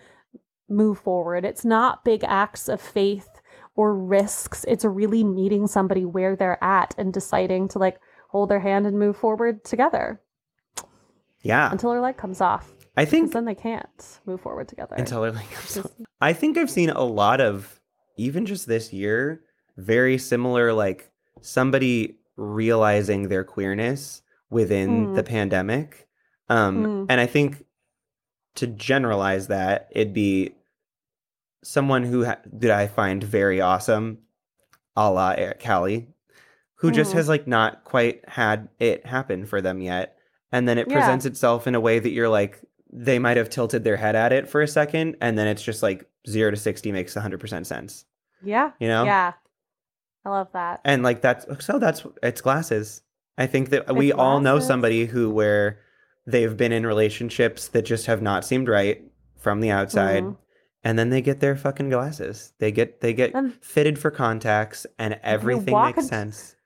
move 0.73 0.99
forward. 0.99 1.45
It's 1.45 1.65
not 1.65 2.05
big 2.05 2.25
acts 2.25 2.69
of 2.69 2.81
faith 2.81 3.29
or 3.77 3.95
risks. 3.97 4.65
It's 4.69 4.85
really 4.85 5.23
meeting 5.25 5.67
somebody 5.67 6.05
where 6.05 6.35
they're 6.37 6.63
at 6.63 6.95
and 6.99 7.13
deciding 7.13 7.69
to 7.69 7.79
like 7.79 7.99
hold 8.31 8.49
their 8.51 8.61
hand 8.61 8.87
and 8.87 8.99
move 8.99 9.17
forward 9.17 9.65
together 9.65 10.21
Yeah. 11.43 11.71
until 11.71 11.91
her 11.93 12.01
light 12.01 12.17
comes 12.17 12.41
off. 12.41 12.73
I 12.97 13.05
think 13.05 13.33
then 13.33 13.45
they 13.47 13.55
can't 13.55 14.21
move 14.27 14.41
forward 14.41 14.69
together. 14.69 14.95
until 14.97 15.25
it 15.25 15.35
like 15.35 15.51
comes 15.51 15.75
Just- 15.75 15.87
up. 15.87 15.93
I 16.21 16.33
think 16.33 16.59
I've 16.59 16.71
seen 16.71 16.91
a 16.91 17.03
lot 17.05 17.41
of 17.41 17.81
even 18.17 18.45
just 18.47 18.67
this 18.67 18.93
year 18.93 19.43
very 19.79 20.19
similar 20.19 20.73
like 20.73 21.11
somebody 21.41 22.19
realizing 22.37 23.29
their 23.29 23.45
queerness 23.45 24.23
within 24.51 25.09
Mm. 25.09 25.15
the 25.17 25.23
pandemic. 25.23 26.09
Um 26.49 26.85
Mm. 26.85 27.07
and 27.09 27.21
I 27.21 27.27
think 27.27 27.65
to 28.57 28.67
generalize 28.67 29.47
that 29.49 29.89
it'd 29.93 30.13
be 30.13 30.55
someone 31.63 32.03
who 32.05 32.25
ha- 32.25 32.39
that 32.53 32.71
I 32.71 32.87
find 32.87 33.23
very 33.23 33.61
awesome 33.61 34.19
a 34.97 35.11
la 35.11 35.31
Eric 35.37 35.63
Callie 35.63 36.09
who 36.77 36.91
just 36.91 37.13
Mhm. 37.13 37.15
has 37.15 37.29
like 37.29 37.47
not 37.47 37.85
quite 37.85 38.29
had 38.29 38.69
it 38.81 39.07
happen 39.07 39.47
for 39.47 39.61
them 39.61 39.81
yet 39.81 40.17
and 40.51 40.69
then 40.69 40.77
it 40.79 40.89
Yeah. 40.89 40.95
presents 40.99 41.25
itself 41.25 41.67
in 41.67 41.75
a 41.75 41.81
way 41.81 41.99
that 41.99 42.11
you're 42.11 42.29
like 42.29 42.61
they 42.93 43.19
might 43.19 43.37
have 43.39 43.49
tilted 43.49 43.85
their 43.85 43.97
head 43.97 44.15
at 44.17 44.33
it 44.33 44.49
for 44.49 44.61
a 44.61 44.69
second 44.69 45.17
and 45.21 45.39
then 45.39 45.47
it's 45.47 45.63
just 45.63 45.83
like 45.83 46.05
0 46.29 46.51
to 46.51 46.57
60 46.57 46.93
makes 46.93 47.15
100% 47.15 47.67
sense 47.67 48.05
yeah. 48.43 48.73
you 48.81 48.89
know 48.89 49.05
Yeah. 49.05 49.33
I 50.25 50.31
love 50.31 50.49
that. 50.53 50.81
and 50.85 51.03
like 51.03 51.23
that's 51.23 51.47
so 51.65 51.79
that's 51.79 52.05
it's 52.23 52.41
glasses 52.41 53.03
i 53.39 53.47
think 53.47 53.71
that 53.71 53.83
It's 53.83 53.93
we 53.93 54.13
all 54.13 54.41
know 54.41 54.59
somebody 54.59 55.07
who 55.07 55.31
where 55.31 55.79
they've 56.27 56.57
been 56.57 56.71
in 56.73 56.85
relationships 56.87 57.69
that 57.69 57.83
just 57.83 58.07
have 58.07 58.21
not 58.21 58.45
seemed 58.45 58.69
right 58.69 59.03
from 59.39 59.61
the 59.61 59.71
outside 59.71 60.23
Mhm. 60.25 60.37
And 60.85 60.99
then 60.99 61.11
they 61.11 61.21
get 61.23 61.41
their 61.41 61.57
fucking 61.57 61.89
glasses 61.91 62.53
they 62.59 62.71
get 62.73 63.01
they 63.01 63.13
get 63.13 63.35
And- 63.35 63.55
fitted 63.63 63.99
for 63.99 64.11
contacts 64.11 64.87
and 64.99 65.19
everything 65.23 65.75
makes 65.81 65.99
in- 65.99 66.05
sense 66.05 66.57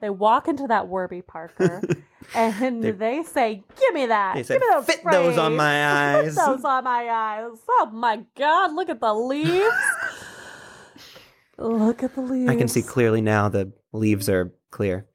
They 0.00 0.10
walk 0.10 0.48
into 0.48 0.66
that 0.68 0.88
Warby 0.88 1.22
Parker 1.22 1.80
and 2.34 2.82
They- 2.84 2.90
they, 2.90 3.22
say, 3.22 3.62
"Give 3.80 3.94
me 3.94 4.06
that. 4.06 4.34
They 4.34 4.40
Give 4.40 4.46
said, 4.46 4.60
me 4.60 4.66
those 4.72 4.84
"Fit 4.86 5.00
those 5.10 5.38
on 5.38 5.56
my 5.56 5.86
eyes." 6.18 6.26
Fit 6.26 6.34
those 6.36 6.64
on 6.64 6.84
my 6.84 7.08
eyes. 7.08 7.58
Oh 7.70 7.90
my 7.92 8.24
God! 8.36 8.72
Look 8.74 8.88
at 8.90 9.00
the 9.00 9.14
leaves. 9.14 9.74
look 11.58 12.02
at 12.02 12.14
the 12.14 12.20
leaves. 12.20 12.50
i 12.50 12.56
can 12.56 12.66
see 12.68 12.82
clearly 12.82 13.20
now 13.20 13.48
the 13.48 13.72
leaves 13.92 14.28
are 14.28 14.52
clear 14.70 15.06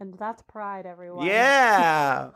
And 0.00 0.14
that's 0.18 0.42
pride, 0.42 0.86
everyone. 0.86 1.24
yeah 1.26 2.30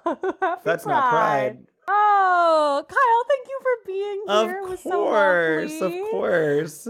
that's 0.64 0.86
not 0.86 1.10
pride 1.10 1.58
Oh, 1.86 2.84
Kyle, 2.88 3.24
thank 3.28 3.48
you 3.48 3.60
for 3.62 3.86
being 3.86 4.22
here. 4.26 4.58
It 4.64 4.70
was 4.70 4.82
so 4.82 4.90
course 4.90 5.80
of 5.80 5.92
course 6.10 6.88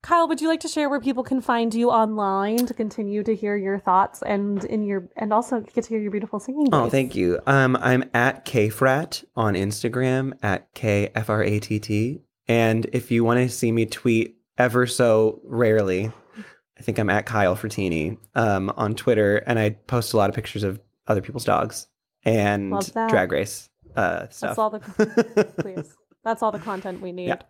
Kyle, 0.00 0.28
would 0.28 0.40
you 0.40 0.48
like 0.48 0.60
to 0.60 0.68
share 0.68 0.88
where 0.88 1.00
people 1.00 1.24
can 1.24 1.40
find 1.40 1.74
you 1.74 1.90
online 1.90 2.64
to 2.66 2.72
continue 2.72 3.24
to 3.24 3.34
hear 3.34 3.56
your 3.56 3.78
thoughts 3.80 4.22
and 4.22 4.64
in 4.64 4.84
your 4.84 5.08
and 5.16 5.32
also 5.32 5.60
get 5.60 5.84
to 5.84 5.88
hear 5.90 6.00
your 6.00 6.12
beautiful 6.12 6.38
singing? 6.38 6.68
Oh, 6.72 6.88
thank 6.88 7.16
you. 7.16 7.40
Um, 7.46 7.76
I'm 7.80 8.04
at 8.14 8.46
kfratt 8.46 9.24
on 9.36 9.54
Instagram 9.54 10.34
at 10.42 10.72
k 10.72 11.10
f 11.14 11.28
r 11.28 11.42
a 11.42 11.58
t 11.58 11.80
t, 11.80 12.22
and 12.46 12.86
if 12.92 13.10
you 13.10 13.24
want 13.24 13.40
to 13.40 13.48
see 13.48 13.72
me 13.72 13.86
tweet 13.86 14.36
ever 14.56 14.86
so 14.86 15.40
rarely, 15.44 16.12
I 16.78 16.82
think 16.82 16.98
I'm 16.98 17.10
at 17.10 17.26
Kyle 17.26 17.56
Frattini 17.56 18.18
um, 18.36 18.72
on 18.76 18.94
Twitter, 18.94 19.38
and 19.38 19.58
I 19.58 19.70
post 19.70 20.12
a 20.12 20.16
lot 20.16 20.30
of 20.30 20.36
pictures 20.36 20.62
of 20.62 20.80
other 21.08 21.20
people's 21.20 21.44
dogs 21.44 21.88
and 22.24 22.72
drag 23.08 23.32
race 23.32 23.68
uh, 23.96 24.28
stuff. 24.28 24.50
That's 24.50 24.58
all 24.58 24.70
the 24.70 25.52
please. 25.60 25.96
That's 26.24 26.42
all 26.42 26.52
the 26.52 26.58
content 26.58 27.00
we 27.00 27.12
need. 27.12 27.28
Yeah. 27.28 27.40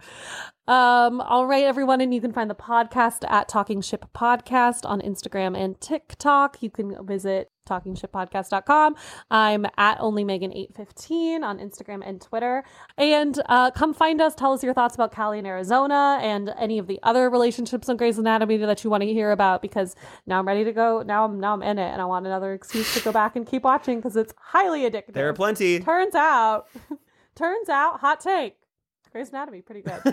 Um, 0.68 1.20
all 1.22 1.46
right, 1.46 1.64
everyone, 1.64 2.00
and 2.00 2.12
you 2.12 2.20
can 2.20 2.32
find 2.32 2.50
the 2.50 2.54
podcast 2.54 3.28
at 3.28 3.48
Talking 3.48 3.80
Ship 3.80 4.04
Podcast 4.14 4.84
on 4.84 5.00
Instagram 5.00 5.56
and 5.56 5.80
TikTok. 5.80 6.62
You 6.62 6.70
can 6.70 6.94
visit 7.06 7.50
talkingshippodcast.com. 7.68 8.96
I'm 9.30 9.66
at 9.76 9.98
only 10.00 10.24
Megan815 10.24 11.42
on 11.42 11.58
Instagram 11.58 12.02
and 12.04 12.20
Twitter. 12.20 12.64
And 12.96 13.40
uh, 13.46 13.70
come 13.70 13.92
find 13.94 14.20
us. 14.20 14.34
Tell 14.34 14.52
us 14.52 14.62
your 14.62 14.74
thoughts 14.74 14.94
about 14.94 15.14
Callie 15.14 15.38
in 15.38 15.46
Arizona 15.46 16.18
and 16.22 16.52
any 16.58 16.78
of 16.78 16.86
the 16.86 16.98
other 17.02 17.28
relationships 17.30 17.88
on 17.88 17.96
Grey's 17.96 18.18
Anatomy 18.18 18.56
that 18.58 18.84
you 18.84 18.90
want 18.90 19.02
to 19.02 19.12
hear 19.12 19.30
about 19.30 19.62
because 19.62 19.94
now 20.26 20.38
I'm 20.38 20.46
ready 20.46 20.64
to 20.64 20.72
go. 20.72 21.02
Now 21.02 21.24
I'm 21.24 21.38
now 21.40 21.54
I'm 21.54 21.62
in 21.62 21.78
it 21.78 21.90
and 21.92 22.00
I 22.00 22.04
want 22.04 22.26
another 22.26 22.52
excuse 22.52 22.94
to 22.94 23.00
go 23.02 23.12
back 23.12 23.36
and 23.36 23.46
keep 23.46 23.62
watching 23.62 23.98
because 23.98 24.16
it's 24.16 24.32
highly 24.38 24.82
addictive. 24.88 25.12
there 25.12 25.28
are 25.28 25.34
plenty. 25.34 25.80
Turns 25.80 26.14
out, 26.14 26.68
turns 27.36 27.68
out, 27.68 28.00
hot 28.00 28.20
take. 28.20 28.56
Grey's 29.12 29.30
Anatomy, 29.30 29.62
pretty 29.62 29.82
good. 29.82 30.00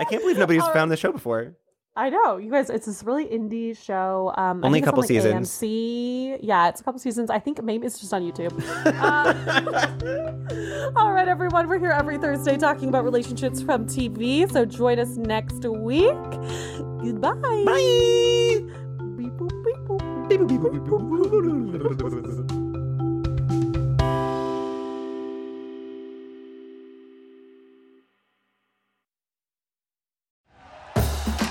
I 0.00 0.04
can't 0.04 0.22
believe 0.22 0.38
nobody's 0.38 0.66
found 0.68 0.90
the 0.90 0.96
show 0.96 1.12
before. 1.12 1.54
I 1.96 2.08
know, 2.08 2.36
you 2.36 2.48
guys. 2.50 2.70
It's 2.70 2.86
this 2.86 3.02
really 3.02 3.26
indie 3.26 3.76
show. 3.76 4.32
Um, 4.36 4.64
Only 4.64 4.78
a 4.78 4.82
couple 4.82 5.00
on, 5.00 5.02
like, 5.02 5.08
seasons. 5.08 5.50
AMC. 5.50 6.38
Yeah, 6.40 6.68
it's 6.68 6.80
a 6.80 6.84
couple 6.84 7.00
seasons. 7.00 7.30
I 7.30 7.40
think 7.40 7.62
maybe 7.64 7.84
it's 7.86 7.98
just 7.98 8.14
on 8.14 8.22
YouTube. 8.22 8.52
Um, 9.00 10.92
all 10.96 11.12
right, 11.12 11.26
everyone. 11.26 11.66
We're 11.68 11.80
here 11.80 11.90
every 11.90 12.16
Thursday 12.18 12.56
talking 12.56 12.88
about 12.88 13.02
relationships 13.04 13.60
from 13.60 13.86
TV. 13.86 14.48
So 14.50 14.64
join 14.64 15.00
us 15.00 15.16
next 15.16 15.64
week. 15.64 16.14
Goodbye. 17.02 17.32
Bye. 17.66 18.60
Beep, 19.16 19.32
boop, 19.32 19.64
beep, 19.64 19.76
boop. 19.88 20.10